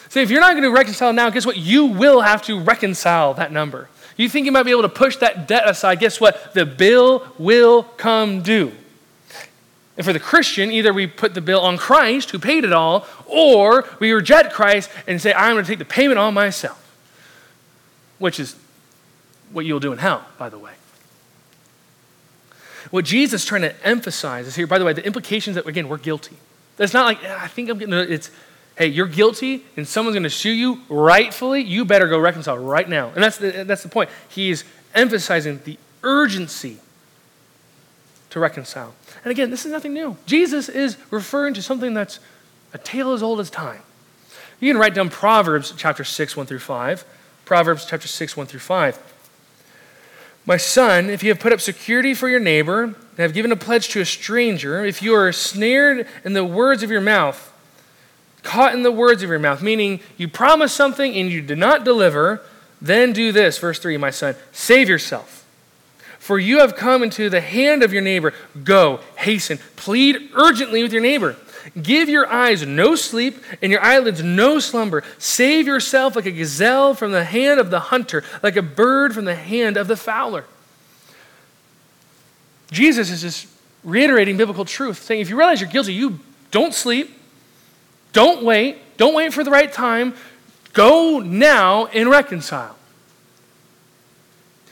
So 0.08 0.20
if 0.20 0.30
you're 0.30 0.40
not 0.40 0.52
going 0.52 0.62
to 0.62 0.70
reconcile 0.70 1.12
now, 1.12 1.28
guess 1.30 1.44
what? 1.44 1.58
You 1.58 1.86
will 1.86 2.22
have 2.22 2.40
to 2.42 2.58
reconcile 2.58 3.34
that 3.34 3.52
number. 3.52 3.88
You 4.16 4.28
think 4.28 4.46
you 4.46 4.52
might 4.52 4.62
be 4.62 4.70
able 4.70 4.82
to 4.82 4.88
push 4.88 5.16
that 5.18 5.46
debt 5.46 5.68
aside, 5.68 6.00
guess 6.00 6.20
what? 6.20 6.54
The 6.54 6.64
bill 6.64 7.26
will 7.38 7.82
come 7.82 8.42
due. 8.42 8.72
And 9.96 10.04
for 10.04 10.12
the 10.12 10.20
Christian, 10.20 10.70
either 10.70 10.92
we 10.92 11.06
put 11.06 11.34
the 11.34 11.40
bill 11.40 11.60
on 11.60 11.78
Christ, 11.78 12.30
who 12.30 12.38
paid 12.38 12.64
it 12.64 12.72
all, 12.72 13.06
or 13.26 13.88
we 13.98 14.12
reject 14.12 14.52
Christ 14.52 14.90
and 15.06 15.20
say, 15.20 15.32
I'm 15.32 15.54
going 15.54 15.64
to 15.64 15.70
take 15.70 15.78
the 15.78 15.84
payment 15.84 16.18
on 16.18 16.34
myself, 16.34 16.82
which 18.18 18.38
is 18.38 18.56
what 19.52 19.64
you'll 19.64 19.80
do 19.80 19.92
in 19.92 19.98
hell, 19.98 20.24
by 20.38 20.48
the 20.48 20.58
way. 20.58 20.72
What 22.90 23.04
Jesus 23.04 23.42
is 23.42 23.48
trying 23.48 23.62
to 23.62 23.86
emphasize 23.86 24.46
is 24.46 24.54
here, 24.54 24.66
by 24.66 24.78
the 24.78 24.84
way, 24.84 24.92
the 24.92 25.04
implications 25.04 25.56
that, 25.56 25.66
again, 25.66 25.88
we're 25.88 25.96
guilty. 25.98 26.36
It's 26.78 26.92
not 26.92 27.06
like, 27.06 27.18
ah, 27.24 27.44
I 27.44 27.48
think 27.48 27.70
I'm 27.70 27.78
getting, 27.78 27.94
it's, 27.94 28.30
hey, 28.76 28.86
you're 28.86 29.06
guilty 29.06 29.64
and 29.76 29.88
someone's 29.88 30.14
going 30.14 30.22
to 30.22 30.30
sue 30.30 30.50
you 30.50 30.82
rightfully, 30.88 31.62
you 31.62 31.84
better 31.84 32.08
go 32.08 32.18
reconcile 32.18 32.58
right 32.58 32.88
now. 32.88 33.10
And 33.14 33.22
that's 33.22 33.38
the, 33.38 33.64
that's 33.64 33.82
the 33.82 33.88
point. 33.88 34.10
He's 34.28 34.64
emphasizing 34.94 35.60
the 35.64 35.78
urgency 36.02 36.78
to 38.30 38.40
reconcile. 38.40 38.94
And 39.24 39.30
again, 39.30 39.50
this 39.50 39.64
is 39.64 39.72
nothing 39.72 39.94
new. 39.94 40.16
Jesus 40.26 40.68
is 40.68 40.98
referring 41.10 41.54
to 41.54 41.62
something 41.62 41.94
that's 41.94 42.20
a 42.74 42.78
tale 42.78 43.12
as 43.12 43.22
old 43.22 43.40
as 43.40 43.50
time. 43.50 43.80
You 44.60 44.72
can 44.72 44.78
write 44.80 44.94
down 44.94 45.10
Proverbs 45.10 45.72
chapter 45.76 46.04
6, 46.04 46.36
1 46.36 46.46
through 46.46 46.58
5. 46.58 47.04
Proverbs 47.44 47.86
chapter 47.86 48.08
6, 48.08 48.36
1 48.36 48.46
through 48.46 48.60
5. 48.60 49.14
My 50.44 50.56
son, 50.56 51.10
if 51.10 51.22
you 51.22 51.30
have 51.30 51.40
put 51.40 51.52
up 51.52 51.60
security 51.60 52.14
for 52.14 52.28
your 52.28 52.40
neighbor 52.40 52.84
and 52.84 52.94
have 53.18 53.34
given 53.34 53.52
a 53.52 53.56
pledge 53.56 53.88
to 53.88 54.00
a 54.00 54.04
stranger, 54.04 54.84
if 54.84 55.02
you 55.02 55.14
are 55.14 55.32
snared 55.32 56.06
in 56.24 56.34
the 56.34 56.44
words 56.44 56.82
of 56.82 56.90
your 56.90 57.00
mouth, 57.00 57.52
caught 58.46 58.72
in 58.72 58.82
the 58.82 58.92
words 58.92 59.22
of 59.22 59.28
your 59.28 59.38
mouth, 59.38 59.60
meaning 59.60 60.00
you 60.16 60.28
promise 60.28 60.72
something 60.72 61.14
and 61.14 61.30
you 61.30 61.42
did 61.42 61.58
not 61.58 61.84
deliver, 61.84 62.40
then 62.80 63.12
do 63.12 63.32
this. 63.32 63.58
Verse 63.58 63.78
3, 63.78 63.96
my 63.96 64.10
son, 64.10 64.36
save 64.52 64.88
yourself. 64.88 65.44
For 66.18 66.38
you 66.38 66.60
have 66.60 66.76
come 66.76 67.02
into 67.02 67.28
the 67.28 67.40
hand 67.40 67.82
of 67.82 67.92
your 67.92 68.02
neighbor. 68.02 68.32
Go, 68.64 69.00
hasten, 69.16 69.58
plead 69.76 70.30
urgently 70.34 70.82
with 70.82 70.92
your 70.92 71.02
neighbor. 71.02 71.36
Give 71.80 72.08
your 72.08 72.28
eyes 72.28 72.64
no 72.64 72.94
sleep 72.94 73.42
and 73.60 73.72
your 73.72 73.80
eyelids 73.80 74.22
no 74.22 74.58
slumber. 74.60 75.02
Save 75.18 75.66
yourself 75.66 76.16
like 76.16 76.26
a 76.26 76.30
gazelle 76.30 76.94
from 76.94 77.12
the 77.12 77.24
hand 77.24 77.60
of 77.60 77.70
the 77.70 77.80
hunter, 77.80 78.22
like 78.42 78.56
a 78.56 78.62
bird 78.62 79.14
from 79.14 79.24
the 79.24 79.34
hand 79.34 79.76
of 79.76 79.88
the 79.88 79.96
fowler. 79.96 80.44
Jesus 82.70 83.10
is 83.10 83.22
just 83.22 83.48
reiterating 83.84 84.36
biblical 84.36 84.64
truth, 84.64 85.02
saying 85.02 85.20
if 85.20 85.30
you 85.30 85.36
realize 85.36 85.60
you're 85.60 85.70
guilty, 85.70 85.94
you 85.94 86.18
don't 86.50 86.74
sleep, 86.74 87.15
don't 88.16 88.42
wait, 88.42 88.78
don't 88.96 89.14
wait 89.14 89.34
for 89.34 89.44
the 89.44 89.50
right 89.50 89.70
time. 89.70 90.14
Go 90.72 91.18
now 91.18 91.84
and 91.84 92.08
reconcile. 92.08 92.74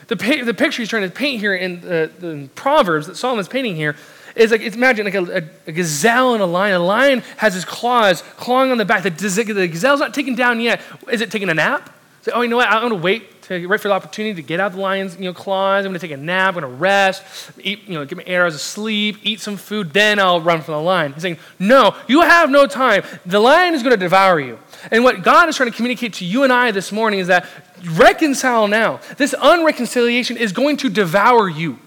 The, 0.07 0.15
the 0.15 0.55
picture 0.55 0.81
he's 0.81 0.89
trying 0.89 1.03
to 1.03 1.15
paint 1.15 1.41
here 1.41 1.55
in 1.55 1.83
the, 1.83 2.11
the 2.19 2.49
Proverbs 2.55 3.07
that 3.07 3.17
Solomon's 3.17 3.49
painting 3.49 3.77
here 3.77 3.97
is 4.35 4.51
like, 4.51 4.63
it's 4.63 4.77
imagine 4.77 5.05
like 5.05 5.15
a, 5.15 5.25
a, 5.25 5.43
a, 5.67 5.73
gazelle 5.73 6.33
and 6.33 6.43
a 6.43 6.47
lion. 6.47 6.75
A 6.77 6.79
lion 6.79 7.23
has 7.37 7.53
his 7.53 7.67
claws 7.67 8.23
clawing 8.39 8.71
on 8.71 8.79
the 8.79 8.87
back. 8.87 9.03
The, 9.03 9.11
the 9.11 9.69
gazelle's 9.69 10.01
not 10.01 10.15
taken 10.15 10.35
down 10.35 10.59
yet. 10.59 10.81
Is 11.13 11.21
it 11.21 11.31
taking 11.31 11.51
a 11.51 11.55
nap? 11.55 11.95
Say, 12.23 12.33
oh, 12.35 12.41
you 12.41 12.49
know 12.49 12.57
what? 12.57 12.69
I'm 12.69 12.81
going 12.81 12.99
to 12.99 13.05
wait 13.05 13.34
to 13.45 13.67
wait 13.67 13.81
for 13.81 13.89
the 13.89 13.95
opportunity 13.95 14.35
to 14.35 14.43
get 14.43 14.59
out 14.59 14.73
the 14.73 14.81
lion's 14.81 15.17
you 15.17 15.25
know, 15.25 15.35
claws. 15.35 15.85
I'm 15.85 15.91
going 15.91 16.01
to 16.01 16.07
take 16.07 16.17
a 16.17 16.21
nap. 16.21 16.57
I'm 16.57 16.63
going 16.63 16.73
to 16.73 16.79
rest, 16.79 17.23
eat, 17.63 17.87
you 17.87 17.95
know, 17.95 18.05
get 18.05 18.17
my 18.17 18.25
arrows 18.27 18.55
of 18.55 18.61
sleep, 18.61 19.19
eat 19.23 19.41
some 19.41 19.57
food. 19.57 19.93
Then 19.93 20.19
I'll 20.19 20.41
run 20.41 20.63
from 20.63 20.75
the 20.75 20.81
lion. 20.81 21.13
He's 21.13 21.23
saying, 21.23 21.39
no, 21.59 21.95
you 22.09 22.23
have 22.23 22.51
no 22.51 22.67
time. 22.67 23.03
The 23.27 23.41
lion 23.41 23.75
is 23.75 23.83
going 23.83 23.93
to 23.93 23.99
devour 23.99 24.41
you. 24.41 24.59
And 24.91 25.05
what 25.05 25.23
God 25.23 25.49
is 25.49 25.57
trying 25.57 25.71
to 25.71 25.77
communicate 25.77 26.15
to 26.15 26.25
you 26.25 26.43
and 26.43 26.53
I 26.53 26.71
this 26.71 26.91
morning 26.91 27.21
is 27.21 27.27
that 27.27 27.47
reconcile 27.93 28.67
now. 28.67 29.01
This 29.19 29.35
unreconciliation 29.35 30.37
is 30.37 30.53
going 30.53 30.79
to 30.79 30.89
devour 30.89 31.49
you. 31.49 31.79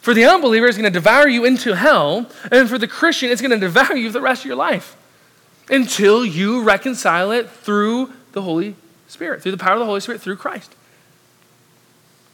For 0.00 0.14
the 0.14 0.24
unbeliever, 0.24 0.66
it's 0.66 0.78
going 0.78 0.90
to 0.90 0.96
devour 0.96 1.28
you 1.28 1.44
into 1.44 1.74
hell. 1.74 2.30
And 2.50 2.68
for 2.68 2.78
the 2.78 2.88
Christian, 2.88 3.30
it's 3.30 3.42
going 3.42 3.50
to 3.50 3.58
devour 3.58 3.96
you 3.96 4.10
the 4.10 4.20
rest 4.20 4.42
of 4.42 4.46
your 4.46 4.56
life 4.56 4.96
until 5.68 6.24
you 6.24 6.62
reconcile 6.62 7.30
it 7.32 7.50
through 7.50 8.12
the 8.32 8.42
Holy 8.42 8.76
Spirit, 9.08 9.42
through 9.42 9.52
the 9.52 9.58
power 9.58 9.74
of 9.74 9.80
the 9.80 9.86
Holy 9.86 10.00
Spirit, 10.00 10.20
through 10.20 10.36
Christ. 10.36 10.74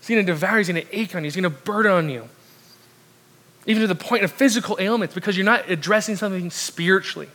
He's 0.01 0.09
going 0.09 0.25
to 0.25 0.33
devour, 0.33 0.59
he's 0.59 0.69
going 0.69 0.85
to 0.85 0.99
ache 0.99 1.15
on 1.15 1.23
you, 1.23 1.27
he's 1.27 1.37
going 1.37 1.45
to 1.45 1.51
burden 1.51 1.93
on 1.93 2.09
you. 2.09 2.29
Even 3.67 3.83
to 3.83 3.87
the 3.87 3.95
point 3.95 4.25
of 4.25 4.33
physical 4.33 4.77
ailments 4.81 5.15
because 5.15 5.37
you're 5.37 5.47
not 5.47 5.71
addressing 5.71 6.17
something 6.17 6.51
spiritually. 6.51 7.29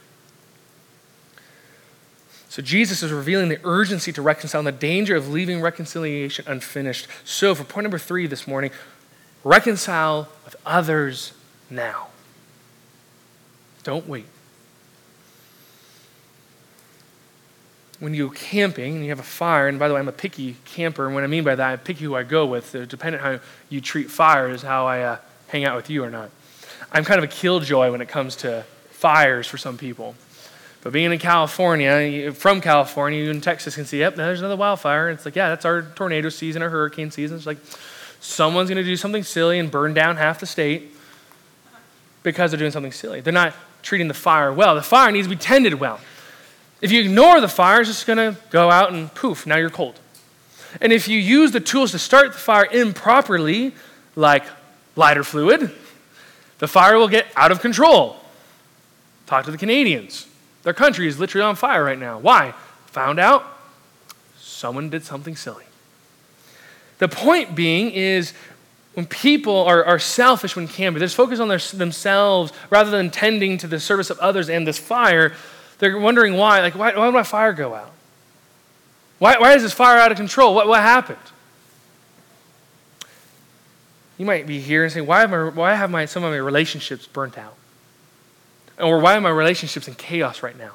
So 2.49 2.61
Jesus 2.61 3.03
is 3.03 3.11
revealing 3.11 3.49
the 3.49 3.59
urgency 3.63 4.11
to 4.11 4.21
reconcile 4.21 4.59
and 4.59 4.67
the 4.67 4.71
danger 4.71 5.15
of 5.15 5.29
leaving 5.29 5.61
reconciliation 5.61 6.43
unfinished. 6.47 7.07
So, 7.23 7.53
for 7.53 7.63
point 7.63 7.83
number 7.83 7.99
three 7.99 8.25
this 8.25 8.47
morning, 8.47 8.71
Reconcile 9.47 10.27
with 10.43 10.57
others 10.65 11.31
now. 11.69 12.07
Don't 13.83 14.05
wait. 14.05 14.25
When 17.99 18.13
you 18.13 18.27
go 18.27 18.33
camping 18.33 18.95
and 18.95 19.03
you 19.03 19.09
have 19.09 19.19
a 19.19 19.23
fire, 19.23 19.67
and 19.67 19.79
by 19.79 19.87
the 19.87 19.93
way, 19.93 19.99
I'm 19.99 20.07
a 20.07 20.11
picky 20.11 20.55
camper, 20.65 21.05
and 21.05 21.15
what 21.15 21.23
I 21.23 21.27
mean 21.27 21.43
by 21.43 21.55
that, 21.55 21.71
I 21.71 21.75
picky 21.77 22.03
who 22.03 22.15
I 22.15 22.23
go 22.23 22.45
with. 22.45 22.69
So 22.69 22.85
depending 22.85 23.21
on 23.21 23.37
how 23.37 23.39
you 23.69 23.81
treat 23.81 24.11
fire 24.11 24.49
is 24.49 24.61
how 24.61 24.85
I 24.85 25.01
uh, 25.01 25.17
hang 25.47 25.65
out 25.65 25.75
with 25.75 25.89
you 25.89 26.03
or 26.03 26.09
not. 26.09 26.29
I'm 26.91 27.03
kind 27.03 27.17
of 27.17 27.23
a 27.23 27.27
killjoy 27.27 27.91
when 27.91 28.01
it 28.01 28.07
comes 28.07 28.35
to 28.37 28.63
fires 28.91 29.47
for 29.47 29.57
some 29.57 29.77
people. 29.77 30.15
But 30.81 30.93
being 30.93 31.11
in 31.11 31.19
California, 31.19 32.31
from 32.31 32.61
California, 32.61 33.23
you 33.23 33.31
in 33.31 33.41
Texas 33.41 33.75
can 33.75 33.85
see, 33.85 33.99
yep, 33.99 34.15
there's 34.15 34.39
another 34.39 34.55
wildfire. 34.55 35.09
It's 35.09 35.25
like, 35.25 35.35
yeah, 35.35 35.49
that's 35.49 35.65
our 35.65 35.81
tornado 35.81 36.29
season, 36.29 36.61
our 36.61 36.69
hurricane 36.69 37.11
season. 37.11 37.35
It's 37.35 37.45
like, 37.45 37.57
someone's 38.19 38.69
going 38.69 38.77
to 38.77 38.83
do 38.83 38.95
something 38.95 39.23
silly 39.23 39.59
and 39.59 39.69
burn 39.69 39.93
down 39.93 40.17
half 40.17 40.39
the 40.39 40.45
state 40.45 40.93
because 42.23 42.51
they're 42.51 42.59
doing 42.59 42.71
something 42.71 42.91
silly. 42.91 43.21
They're 43.21 43.33
not 43.33 43.53
treating 43.81 44.07
the 44.07 44.13
fire 44.13 44.53
well. 44.53 44.75
The 44.75 44.81
fire 44.81 45.11
needs 45.11 45.27
to 45.27 45.35
be 45.35 45.39
tended 45.39 45.75
well. 45.75 45.99
If 46.82 46.91
you 46.91 47.01
ignore 47.01 47.41
the 47.41 47.47
fire, 47.47 47.82
it's 47.82 47.89
just 47.89 48.05
going 48.05 48.17
to 48.17 48.39
go 48.49 48.69
out 48.69 48.93
and 48.93 49.13
poof, 49.13 49.47
now 49.47 49.57
you're 49.57 49.69
cold. 49.69 49.99
And 50.80 50.93
if 50.93 51.07
you 51.07 51.19
use 51.19 51.51
the 51.51 51.59
tools 51.59 51.91
to 51.91 51.99
start 51.99 52.34
the 52.34 52.38
fire 52.38 52.65
improperly, 52.65 53.73
like 54.15 54.43
lighter 54.95 55.23
fluid, 55.23 55.71
the 56.59 56.67
fire 56.67 56.97
will 56.97 57.07
get 57.07 57.28
out 57.36 57.51
of 57.51 57.61
control. 57.61 58.17
Talk 59.25 59.45
to 59.45 59.51
the 59.51 59.57
Canadians. 59.57 60.28
Their 60.63 60.73
country 60.73 61.07
is 61.07 61.19
literally 61.19 61.45
on 61.45 61.55
fire 61.55 61.84
right 61.84 61.97
now. 61.97 62.19
Why? 62.19 62.53
Found 62.88 63.19
out 63.19 63.45
someone 64.39 64.89
did 64.89 65.03
something 65.03 65.36
silly. 65.36 65.65
The 66.99 67.07
point 67.07 67.55
being 67.55 67.91
is 67.91 68.34
when 68.95 69.05
people 69.05 69.65
are, 69.65 69.86
are 69.86 69.99
selfish 69.99 70.55
when 70.55 70.67
can 70.67 70.93
be, 70.93 70.99
they're 70.99 71.07
focused 71.09 71.41
on 71.41 71.47
their, 71.47 71.59
themselves 71.59 72.51
rather 72.71 72.89
than 72.89 73.11
tending 73.11 73.59
to 73.59 73.67
the 73.67 73.80
service 73.80 74.09
of 74.09 74.17
others 74.19 74.49
and 74.49 74.65
this 74.65 74.80
fire, 74.80 75.34
they're 75.80 75.97
wondering 75.97 76.36
why. 76.36 76.61
Like, 76.61 76.75
why, 76.75 76.95
why 76.95 77.05
did 77.05 77.13
my 77.13 77.23
fire 77.23 77.53
go 77.53 77.73
out? 77.73 77.91
Why, 79.19 79.38
why 79.38 79.53
is 79.53 79.63
this 79.63 79.73
fire 79.73 79.97
out 79.97 80.11
of 80.11 80.17
control? 80.17 80.53
What, 80.53 80.67
what 80.67 80.82
happened? 80.82 81.17
You 84.17 84.25
might 84.25 84.47
be 84.47 84.59
here 84.59 84.84
and 84.84 84.91
say, 84.91 85.01
why 85.01 85.21
have, 85.21 85.30
my, 85.30 85.49
why 85.49 85.75
have 85.75 85.91
my, 85.91 86.05
some 86.05 86.23
of 86.23 86.32
my 86.32 86.38
relationships 86.38 87.05
burnt 87.07 87.38
out? 87.38 87.55
Or 88.80 88.99
why 88.99 89.15
are 89.15 89.21
my 89.21 89.30
relationships 89.30 89.88
in 89.88 89.95
chaos 89.95 90.43
right 90.43 90.57
now? 90.57 90.71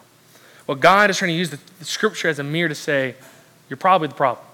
Well, 0.66 0.76
God 0.76 1.10
is 1.10 1.18
trying 1.18 1.30
to 1.30 1.36
use 1.36 1.50
the, 1.50 1.58
the 1.78 1.84
scripture 1.84 2.28
as 2.28 2.38
a 2.38 2.44
mirror 2.44 2.68
to 2.68 2.74
say, 2.74 3.16
you're 3.68 3.76
probably 3.76 4.08
the 4.08 4.14
problem. 4.14 4.46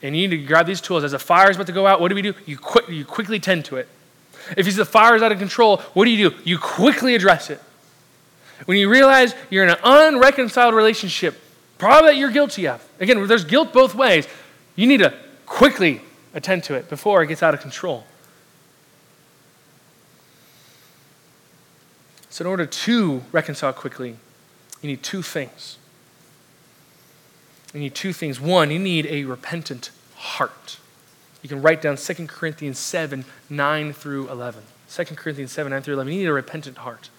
And 0.00 0.16
you 0.16 0.28
need 0.28 0.36
to 0.36 0.44
grab 0.44 0.66
these 0.66 0.80
tools. 0.80 1.04
As 1.04 1.12
a 1.12 1.18
fire 1.18 1.50
is 1.50 1.56
about 1.56 1.66
to 1.66 1.72
go 1.72 1.86
out, 1.86 2.00
what 2.00 2.08
do 2.08 2.14
we 2.14 2.22
do? 2.22 2.34
You, 2.46 2.58
quick, 2.58 2.88
you 2.88 3.04
quickly 3.04 3.38
tend 3.38 3.64
to 3.66 3.76
it. 3.76 3.88
If 4.56 4.66
you 4.66 4.72
see 4.72 4.78
the 4.78 4.84
fire 4.84 5.14
is 5.14 5.22
out 5.22 5.30
of 5.30 5.38
control, 5.38 5.78
what 5.94 6.04
do 6.04 6.10
you 6.10 6.30
do? 6.30 6.36
You 6.44 6.58
quickly 6.58 7.14
address 7.14 7.50
it. 7.50 7.60
When 8.66 8.78
you 8.78 8.88
realize 8.88 9.34
you're 9.50 9.64
in 9.64 9.70
an 9.70 9.78
unreconciled 9.82 10.74
relationship, 10.74 11.40
probably 11.78 12.10
that 12.10 12.16
you're 12.16 12.30
guilty 12.30 12.68
of. 12.68 12.86
Again, 13.00 13.26
there's 13.26 13.44
guilt 13.44 13.72
both 13.72 13.94
ways. 13.94 14.26
You 14.76 14.86
need 14.86 14.98
to 14.98 15.14
quickly 15.46 16.00
attend 16.34 16.64
to 16.64 16.74
it 16.74 16.88
before 16.88 17.22
it 17.22 17.26
gets 17.26 17.42
out 17.42 17.54
of 17.54 17.60
control. 17.60 18.04
So, 22.30 22.44
in 22.44 22.46
order 22.46 22.64
to 22.64 23.22
reconcile 23.30 23.74
quickly, 23.74 24.16
you 24.80 24.88
need 24.88 25.02
two 25.02 25.20
things. 25.20 25.76
You 27.74 27.80
need 27.80 27.94
two 27.94 28.12
things. 28.12 28.40
One, 28.40 28.70
you 28.70 28.78
need 28.78 29.06
a 29.06 29.24
repentant 29.24 29.90
heart. 30.16 30.78
You 31.42 31.48
can 31.48 31.60
write 31.60 31.82
down 31.82 31.96
2 31.96 32.26
Corinthians 32.26 32.78
7 32.78 33.24
9 33.50 33.92
through 33.92 34.30
11. 34.30 34.62
2 34.90 35.04
Corinthians 35.16 35.52
7 35.52 35.70
9 35.70 35.82
through 35.82 35.94
11. 35.94 36.12
You 36.12 36.20
need 36.20 36.28
a 36.28 36.32
repentant 36.32 36.78
heart. 36.78 37.10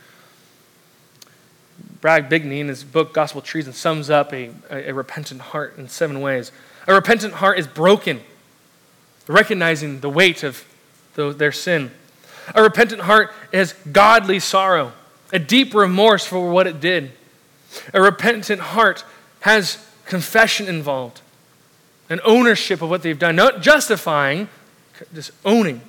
Brad 2.04 2.30
Bigney, 2.30 2.60
in 2.60 2.68
his 2.68 2.84
book 2.84 3.14
Gospel 3.14 3.40
Treason, 3.40 3.72
sums 3.72 4.10
up 4.10 4.34
a, 4.34 4.50
a, 4.70 4.90
a 4.90 4.94
repentant 4.94 5.40
heart 5.40 5.78
in 5.78 5.88
seven 5.88 6.20
ways. 6.20 6.52
A 6.86 6.94
repentant 6.94 7.36
heart 7.36 7.58
is 7.58 7.66
broken, 7.66 8.20
recognizing 9.26 10.02
the 10.02 10.10
weight 10.10 10.44
of 10.44 10.66
the, 11.14 11.32
their 11.32 11.54
sin. 11.54 11.92
A 12.54 12.62
repentant 12.62 13.04
heart 13.04 13.32
is 13.54 13.74
godly 13.90 14.40
sorrow, 14.40 14.92
a 15.32 15.40
deep 15.40 15.74
remorse 15.74 16.26
for 16.26 16.52
what 16.52 16.68
it 16.68 16.82
did. 16.82 17.14
A 17.94 18.02
repentant 18.02 18.60
heart 18.60 19.06
has 19.40 19.78
confession 20.06 20.68
involved, 20.68 21.22
an 22.10 22.20
ownership 22.26 22.82
of 22.82 22.90
what 22.90 23.02
they've 23.02 23.18
done, 23.18 23.38
not 23.38 23.62
justifying, 23.62 24.50
just 25.16 25.32
owning. 25.46 25.80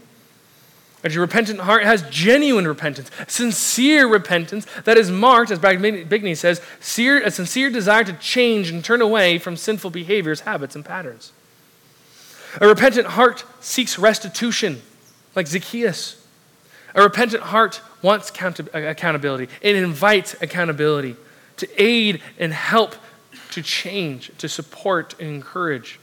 A 1.05 1.11
repentant 1.11 1.61
heart 1.61 1.85
has 1.85 2.03
genuine 2.09 2.67
repentance, 2.67 3.11
sincere 3.29 4.09
repentance 4.09 4.67
that 4.85 4.97
is 4.97 5.11
marked, 5.11 5.51
as 5.51 5.59
Brad 5.59 5.79
Bigney 5.79 6.35
says, 6.35 6.63
a 6.81 7.31
sincere 7.31 7.69
desire 7.69 8.05
to 8.05 8.15
change 8.15 8.71
and 8.71 8.83
turn 8.83 9.03
away 9.03 9.39
from 9.39 9.57
sinful 9.57 9.91
behaviors, 9.91 10.41
habits, 10.41 10.75
and 10.75 10.83
patterns. 10.83 11.33
A 12.59 12.67
repentant 12.67 13.09
heart 13.09 13.45
seeks 13.61 13.99
restitution, 13.99 14.81
like 15.35 15.47
Zacchaeus. 15.47 16.25
A 16.95 17.03
repentant 17.03 17.43
heart 17.43 17.83
wants 18.01 18.31
uh, 18.41 18.63
accountability. 18.73 19.49
It 19.61 19.77
invites 19.77 20.41
accountability 20.41 21.17
to 21.57 21.83
aid 21.83 22.23
and 22.39 22.53
help 22.53 22.95
to 23.51 23.61
change, 23.63 24.31
to 24.39 24.49
support 24.49 25.15
and 25.21 25.29
encourage. 25.29 25.99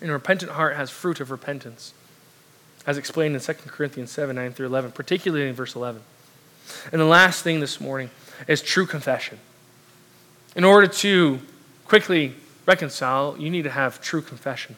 And 0.00 0.10
a 0.10 0.14
repentant 0.14 0.52
heart 0.52 0.76
has 0.76 0.90
fruit 0.90 1.20
of 1.20 1.30
repentance, 1.30 1.92
as 2.86 2.98
explained 2.98 3.34
in 3.34 3.40
2 3.40 3.52
Corinthians 3.66 4.10
7 4.10 4.34
9 4.34 4.52
through 4.52 4.66
11, 4.66 4.92
particularly 4.92 5.48
in 5.48 5.54
verse 5.54 5.74
11. 5.74 6.00
And 6.92 7.00
the 7.00 7.06
last 7.06 7.42
thing 7.42 7.60
this 7.60 7.80
morning 7.80 8.10
is 8.46 8.62
true 8.62 8.86
confession. 8.86 9.38
In 10.56 10.64
order 10.64 10.86
to 10.86 11.40
quickly 11.84 12.34
reconcile, 12.66 13.36
you 13.38 13.50
need 13.50 13.62
to 13.62 13.70
have 13.70 14.00
true 14.00 14.22
confession. 14.22 14.76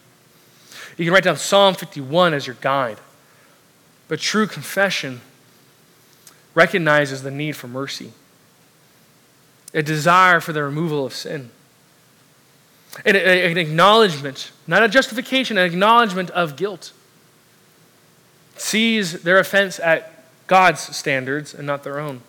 You 0.97 1.05
can 1.05 1.15
write 1.15 1.25
down 1.25 1.37
Psalm 1.37 1.75
51 1.75 2.35
as 2.35 2.47
your 2.47 2.57
guide. 2.61 2.99
But 4.09 4.21
true 4.21 4.47
confession 4.47 5.21
recognizes 6.55 7.23
the 7.23 7.31
need 7.31 7.57
for 7.57 7.69
mercy 7.69 8.13
a 9.75 9.83
desire 9.83 10.41
for 10.41 10.53
the 10.53 10.63
removal 10.63 11.07
of 11.07 11.15
sin, 11.15 11.51
an, 13.07 13.17
an 13.17 13.57
acknowledgement, 13.57 14.51
not 14.67 14.83
a 14.83 14.89
justification, 14.89 15.57
an 15.57 15.65
acknowledgement 15.65 16.29
of 16.31 16.57
guilt. 16.57 16.93
Sees 18.57 19.23
their 19.23 19.39
offense 19.39 19.79
at 19.81 20.13
God's 20.47 20.81
standards 20.81 21.55
and 21.55 21.67
not 21.67 21.85
their 21.85 21.99
own. 21.99 22.21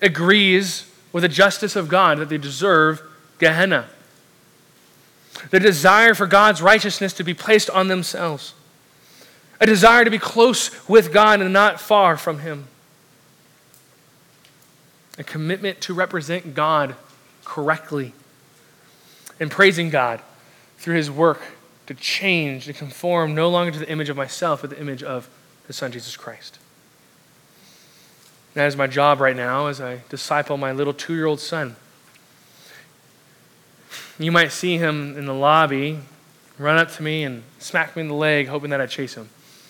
Agrees 0.00 0.90
with 1.12 1.22
the 1.22 1.28
justice 1.28 1.74
of 1.76 1.88
God 1.88 2.18
that 2.18 2.28
they 2.28 2.38
deserve 2.38 3.02
Gehenna. 3.38 3.86
The 5.50 5.60
desire 5.60 6.14
for 6.14 6.26
God's 6.26 6.62
righteousness 6.62 7.12
to 7.14 7.24
be 7.24 7.34
placed 7.34 7.70
on 7.70 7.88
themselves. 7.88 8.54
A 9.60 9.66
desire 9.66 10.04
to 10.04 10.10
be 10.10 10.18
close 10.18 10.88
with 10.88 11.12
God 11.12 11.40
and 11.40 11.52
not 11.52 11.80
far 11.80 12.16
from 12.16 12.40
Him 12.40 12.68
a 15.18 15.24
commitment 15.24 15.80
to 15.82 15.92
represent 15.92 16.54
God 16.54 16.94
correctly, 17.44 18.14
and 19.40 19.50
praising 19.50 19.90
God 19.90 20.20
through 20.78 20.94
his 20.94 21.10
work 21.10 21.42
to 21.88 21.94
change, 21.94 22.66
to 22.66 22.72
conform 22.72 23.34
no 23.34 23.48
longer 23.48 23.72
to 23.72 23.78
the 23.78 23.90
image 23.90 24.08
of 24.08 24.16
myself, 24.16 24.60
but 24.60 24.70
the 24.70 24.80
image 24.80 25.02
of 25.02 25.28
his 25.66 25.76
son, 25.76 25.90
Jesus 25.90 26.16
Christ. 26.16 26.58
That 28.54 28.66
is 28.66 28.76
my 28.76 28.86
job 28.86 29.20
right 29.20 29.36
now 29.36 29.66
as 29.66 29.80
I 29.80 30.02
disciple 30.08 30.56
my 30.56 30.72
little 30.72 30.94
two 30.94 31.14
year 31.14 31.26
old 31.26 31.40
son. 31.40 31.76
You 34.18 34.32
might 34.32 34.52
see 34.52 34.78
him 34.78 35.16
in 35.16 35.26
the 35.26 35.34
lobby 35.34 36.00
run 36.58 36.76
up 36.76 36.90
to 36.92 37.02
me 37.02 37.22
and 37.22 37.42
smack 37.58 37.94
me 37.96 38.02
in 38.02 38.08
the 38.08 38.14
leg, 38.14 38.48
hoping 38.48 38.70
that 38.70 38.80
I'd 38.80 38.90
chase 38.90 39.14
him. 39.14 39.28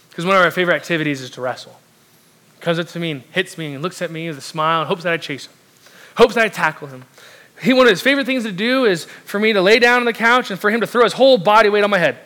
Because 0.09 0.25
one 0.25 0.37
of 0.37 0.43
our 0.43 0.51
favorite 0.51 0.75
activities 0.75 1.21
is 1.21 1.31
to 1.31 1.41
wrestle 1.41 1.79
comes 2.61 2.79
up 2.79 2.89
to 2.89 2.99
me 2.99 3.13
and 3.13 3.23
hits 3.33 3.57
me 3.57 3.75
and 3.75 3.83
looks 3.83 4.03
at 4.03 4.11
me 4.11 4.29
with 4.29 4.39
a 4.39 4.43
smile 4.43 4.81
and 4.81 4.89
hopes 4.89 5.05
that 5.05 5.13
I 5.13 5.17
chase 5.17 5.47
him, 5.47 5.53
hopes 6.17 6.35
that 6.35 6.45
I 6.45 6.49
tackle 6.49 6.89
him. 6.89 7.05
He, 7.61 7.73
one 7.73 7.87
of 7.87 7.91
his 7.91 8.01
favorite 8.01 8.27
things 8.27 8.45
to 8.45 8.53
do 8.53 8.85
is 8.85 9.05
for 9.05 9.41
me 9.41 9.53
to 9.53 9.61
lay 9.61 9.79
down 9.79 10.01
on 10.01 10.05
the 10.05 10.13
couch 10.13 10.51
and 10.51 10.61
for 10.61 10.71
him 10.71 10.81
to 10.81 10.87
throw 10.87 11.05
his 11.05 11.13
whole 11.13 11.39
body 11.39 11.69
weight 11.69 11.85
on 11.85 11.91
my 11.91 11.99
head, 11.99 12.19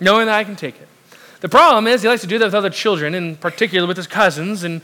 knowing 0.00 0.26
that 0.26 0.36
I 0.36 0.44
can 0.44 0.56
take 0.56 0.76
it. 0.80 0.88
The 1.40 1.48
problem 1.48 1.86
is 1.86 2.02
he 2.02 2.08
likes 2.08 2.22
to 2.22 2.28
do 2.28 2.38
that 2.38 2.44
with 2.46 2.54
other 2.54 2.70
children, 2.70 3.14
in 3.14 3.36
particular 3.36 3.86
with 3.86 3.96
his 3.96 4.06
cousins, 4.06 4.62
and 4.62 4.82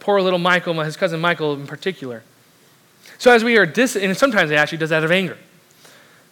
poor 0.00 0.20
little 0.20 0.38
Michael, 0.38 0.74
his 0.80 0.96
cousin 0.96 1.20
Michael 1.20 1.54
in 1.54 1.66
particular. 1.66 2.22
So 3.18 3.30
as 3.30 3.44
we 3.44 3.56
are, 3.56 3.66
dis- 3.66 3.96
and 3.96 4.16
sometimes 4.16 4.50
he 4.50 4.56
actually 4.56 4.78
does 4.78 4.90
that 4.90 4.98
out 4.98 5.04
of 5.04 5.12
anger. 5.12 5.38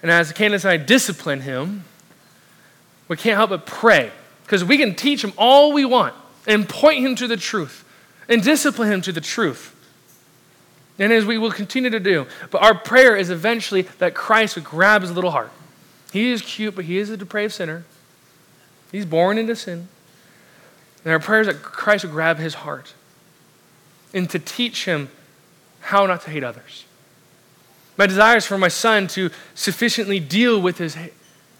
And 0.03 0.11
as 0.11 0.33
Candace 0.33 0.65
and 0.65 0.73
I 0.73 0.77
discipline 0.77 1.41
him, 1.43 1.85
we 3.09 3.17
can't 3.17 3.37
help 3.37 3.51
but 3.51 3.67
pray. 3.67 4.11
Because 4.43 4.65
we 4.65 4.77
can 4.77 4.95
teach 4.95 5.23
him 5.23 5.33
all 5.39 5.73
we 5.73 5.85
want 5.85 6.15
and 6.47 6.69
point 6.69 6.99
him 6.99 7.15
to 7.17 7.27
the 7.27 7.37
truth 7.37 7.85
and 8.29 8.43
discipline 8.43 8.93
him 8.93 9.01
to 9.03 9.13
the 9.13 9.21
truth. 9.21 9.75
And 11.03 11.13
as 11.13 11.25
we 11.25 11.37
will 11.37 11.51
continue 11.51 11.91
to 11.91 11.99
do. 11.99 12.29
But 12.53 12.63
our 12.63 12.77
prayer 12.77 13.17
is 13.17 13.29
eventually 13.29 13.83
that 13.99 14.15
Christ 14.15 14.55
would 14.55 14.65
grab 14.65 15.03
his 15.03 15.11
little 15.11 15.33
heart. 15.33 15.51
He 16.13 16.31
is 16.31 16.43
cute, 16.43 16.77
but 16.77 16.85
he 16.85 16.99
is 16.99 17.11
a 17.11 17.17
depraved 17.17 17.53
sinner. 17.53 17.83
He's 18.93 19.05
born 19.05 19.37
into 19.37 19.57
sin. 19.57 19.89
And 21.05 21.13
our 21.13 21.19
prayer 21.19 21.41
is 21.41 21.49
that 21.49 21.61
Christ 21.61 22.05
would 22.05 22.13
grab 22.13 22.39
his 22.39 22.55
heart 22.55 22.95
and 24.15 24.31
to 24.31 24.39
teach 24.39 24.85
him 24.85 25.09
how 25.81 26.07
not 26.07 26.23
to 26.23 26.31
hate 26.31 26.45
others. 26.45 26.85
My 27.97 28.07
desire 28.07 28.37
is 28.37 28.47
for 28.47 28.57
my 28.57 28.69
son 28.69 29.09
to 29.09 29.31
sufficiently 29.57 30.21
deal 30.21 30.63
with 30.63 30.79
his 30.79 30.97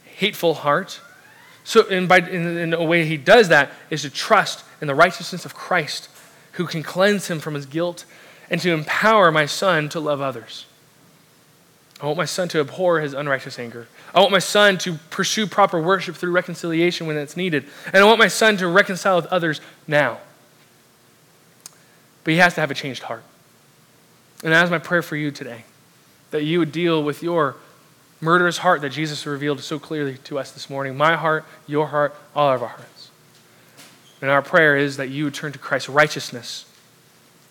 hateful 0.05 0.55
heart. 0.55 1.01
So, 1.65 1.89
and 1.89 2.09
by, 2.09 2.19
in, 2.19 2.59
in 2.59 2.75
a 2.75 2.85
way 2.85 3.07
he 3.07 3.17
does 3.17 3.49
that 3.49 3.73
is 3.91 4.03
to 4.03 4.11
trust 4.11 4.65
in 4.81 4.87
the 4.87 4.95
righteousness 4.95 5.45
of 5.45 5.53
Christ, 5.53 6.09
who 6.53 6.67
can 6.69 6.85
cleanse 6.85 7.27
him 7.27 7.41
from 7.41 7.55
his 7.55 7.67
guilt, 7.67 8.05
and 8.53 8.61
to 8.61 8.71
empower 8.71 9.33
my 9.33 9.47
son 9.47 9.89
to 9.89 9.99
love 9.99 10.21
others. 10.21 10.67
I 12.03 12.07
want 12.07 12.19
my 12.19 12.27
son 12.27 12.49
to 12.49 12.61
abhor 12.61 13.01
his 13.01 13.15
unrighteous 13.15 13.59
anger. 13.59 13.89
I 14.15 14.21
want 14.21 14.31
my 14.31 14.41
son 14.41 14.77
to 14.79 14.99
pursue 15.09 15.47
proper 15.47 15.81
worship 15.81 16.17
through 16.17 16.33
reconciliation 16.33 17.07
when 17.07 17.17
it's 17.17 17.37
needed. 17.37 17.65
And 17.87 17.97
I 17.97 18.05
want 18.05 18.19
my 18.19 18.29
son 18.29 18.59
to 18.59 18.69
reconcile 18.69 19.17
with 19.17 19.27
others 19.27 19.63
now. 19.87 20.19
But 22.25 22.33
he 22.33 22.39
has 22.39 22.55
to 22.55 22.61
have 22.61 22.71
a 22.71 22.75
changed 22.75 23.05
heart. 23.05 23.23
And 24.45 24.53
that 24.53 24.65
is 24.65 24.71
my 24.71 24.79
prayer 24.79 25.03
for 25.03 25.17
you 25.17 25.31
today 25.31 25.65
that 26.31 26.45
you 26.45 26.59
would 26.59 26.73
deal 26.73 27.03
with 27.03 27.23
your 27.23 27.57
murderous 28.21 28.59
heart 28.59 28.81
that 28.81 28.91
Jesus 28.91 29.27
revealed 29.27 29.61
so 29.61 29.79
clearly 29.79 30.17
to 30.25 30.39
us 30.39 30.51
this 30.51 30.69
morning. 30.69 30.97
My 30.97 31.15
heart, 31.15 31.45
your 31.67 31.89
heart, 31.89 32.15
all 32.35 32.53
of 32.53 32.63
our 32.63 32.69
hearts. 32.69 33.11
And 34.21 34.31
our 34.31 34.43
prayer 34.43 34.77
is 34.77 34.97
that 34.99 35.09
you 35.11 35.25
would 35.25 35.35
turn 35.35 35.53
to 35.53 35.59
Christ's 35.59 35.89
righteousness 35.89 36.67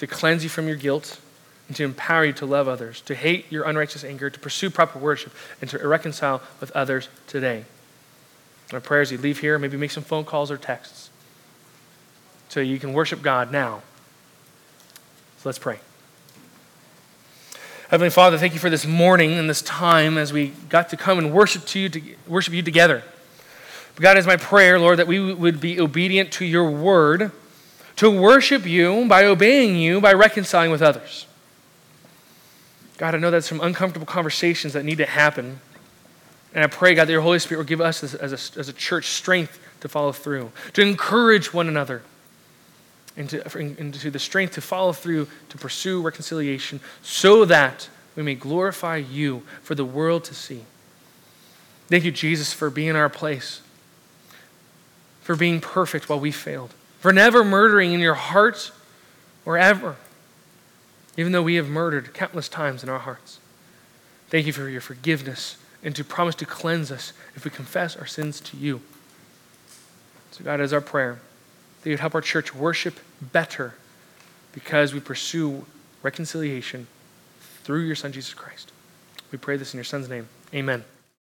to 0.01 0.07
cleanse 0.07 0.41
you 0.41 0.49
from 0.49 0.67
your 0.67 0.75
guilt 0.75 1.19
and 1.67 1.77
to 1.77 1.83
empower 1.83 2.25
you 2.25 2.33
to 2.33 2.43
love 2.43 2.67
others, 2.67 3.01
to 3.01 3.13
hate 3.13 3.45
your 3.51 3.65
unrighteous 3.65 4.03
anger, 4.03 4.31
to 4.31 4.39
pursue 4.39 4.71
proper 4.71 4.97
worship, 4.97 5.31
and 5.61 5.69
to 5.69 5.77
reconcile 5.87 6.41
with 6.59 6.71
others 6.71 7.07
today. 7.27 7.65
My 8.73 8.79
prayer 8.79 9.03
is 9.03 9.11
you 9.11 9.19
leave 9.19 9.41
here, 9.41 9.59
maybe 9.59 9.77
make 9.77 9.91
some 9.91 10.01
phone 10.01 10.25
calls 10.25 10.49
or 10.49 10.57
texts 10.57 11.11
so 12.49 12.61
you 12.61 12.79
can 12.79 12.93
worship 12.93 13.21
God 13.21 13.51
now. 13.51 13.83
So 15.37 15.49
let's 15.49 15.59
pray. 15.59 15.79
Heavenly 17.89 18.09
Father, 18.09 18.39
thank 18.39 18.53
you 18.53 18.59
for 18.59 18.71
this 18.71 18.87
morning 18.87 19.33
and 19.33 19.47
this 19.47 19.61
time 19.61 20.17
as 20.17 20.33
we 20.33 20.47
got 20.67 20.89
to 20.89 20.97
come 20.97 21.19
and 21.19 21.31
worship 21.31 21.63
to 21.65 21.79
you 21.79 21.89
to 21.89 22.01
worship 22.27 22.55
you 22.55 22.63
together. 22.63 23.03
But 23.93 24.01
God, 24.01 24.17
is 24.17 24.25
my 24.25 24.37
prayer, 24.37 24.79
Lord, 24.79 24.97
that 24.97 25.05
we 25.05 25.31
would 25.31 25.61
be 25.61 25.79
obedient 25.79 26.31
to 26.33 26.45
your 26.45 26.71
word, 26.71 27.31
to 28.01 28.09
worship 28.09 28.65
you 28.65 29.05
by 29.05 29.25
obeying 29.25 29.75
you, 29.75 30.01
by 30.01 30.11
reconciling 30.11 30.71
with 30.71 30.81
others. 30.81 31.27
God, 32.97 33.13
I 33.13 33.19
know 33.19 33.29
that's 33.29 33.45
some 33.45 33.61
uncomfortable 33.61 34.07
conversations 34.07 34.73
that 34.73 34.83
need 34.83 34.97
to 34.97 35.05
happen. 35.05 35.61
And 36.55 36.63
I 36.63 36.67
pray, 36.67 36.95
God, 36.95 37.07
that 37.07 37.11
your 37.11 37.21
Holy 37.21 37.37
Spirit 37.37 37.59
will 37.59 37.67
give 37.67 37.79
us 37.79 38.03
as, 38.03 38.15
as, 38.15 38.31
a, 38.31 38.59
as 38.59 38.69
a 38.69 38.73
church 38.73 39.05
strength 39.05 39.59
to 39.81 39.87
follow 39.87 40.13
through, 40.13 40.51
to 40.73 40.81
encourage 40.81 41.53
one 41.53 41.67
another, 41.67 42.01
and 43.15 43.29
to, 43.29 43.59
into 43.59 44.09
the 44.09 44.17
strength 44.17 44.55
to 44.55 44.61
follow 44.61 44.93
through, 44.93 45.27
to 45.49 45.59
pursue 45.59 46.01
reconciliation, 46.01 46.79
so 47.03 47.45
that 47.45 47.87
we 48.15 48.23
may 48.23 48.33
glorify 48.33 48.95
you 48.95 49.43
for 49.61 49.75
the 49.75 49.85
world 49.85 50.23
to 50.23 50.33
see. 50.33 50.65
Thank 51.87 52.03
you, 52.03 52.11
Jesus, 52.11 52.51
for 52.51 52.71
being 52.71 52.87
in 52.87 52.95
our 52.95 53.09
place, 53.09 53.61
for 55.21 55.35
being 55.35 55.61
perfect 55.61 56.09
while 56.09 56.19
we 56.19 56.31
failed, 56.31 56.73
for 57.01 57.11
never 57.11 57.43
murdering 57.43 57.93
in 57.93 57.99
your 57.99 58.13
hearts 58.13 58.71
or 59.43 59.57
ever, 59.57 59.95
even 61.17 61.31
though 61.31 61.41
we 61.41 61.55
have 61.55 61.67
murdered 61.67 62.13
countless 62.13 62.47
times 62.47 62.83
in 62.83 62.89
our 62.89 62.99
hearts. 62.99 63.39
Thank 64.29 64.45
you 64.45 64.53
for 64.53 64.69
your 64.69 64.81
forgiveness 64.81 65.57
and 65.83 65.95
to 65.95 66.03
promise 66.03 66.35
to 66.35 66.45
cleanse 66.45 66.91
us 66.91 67.11
if 67.35 67.43
we 67.43 67.49
confess 67.49 67.97
our 67.97 68.05
sins 68.05 68.39
to 68.41 68.55
you. 68.55 68.81
So, 70.29 70.43
God, 70.43 70.61
as 70.61 70.73
our 70.73 70.79
prayer, 70.79 71.19
that 71.81 71.89
you'd 71.89 71.99
help 71.99 72.13
our 72.13 72.21
church 72.21 72.53
worship 72.53 72.99
better 73.19 73.73
because 74.53 74.93
we 74.93 74.99
pursue 74.99 75.65
reconciliation 76.03 76.85
through 77.63 77.81
your 77.81 77.95
Son, 77.95 78.11
Jesus 78.11 78.35
Christ. 78.35 78.71
We 79.31 79.39
pray 79.39 79.57
this 79.57 79.73
in 79.73 79.79
your 79.79 79.85
Son's 79.85 80.07
name. 80.07 80.27
Amen. 80.53 80.83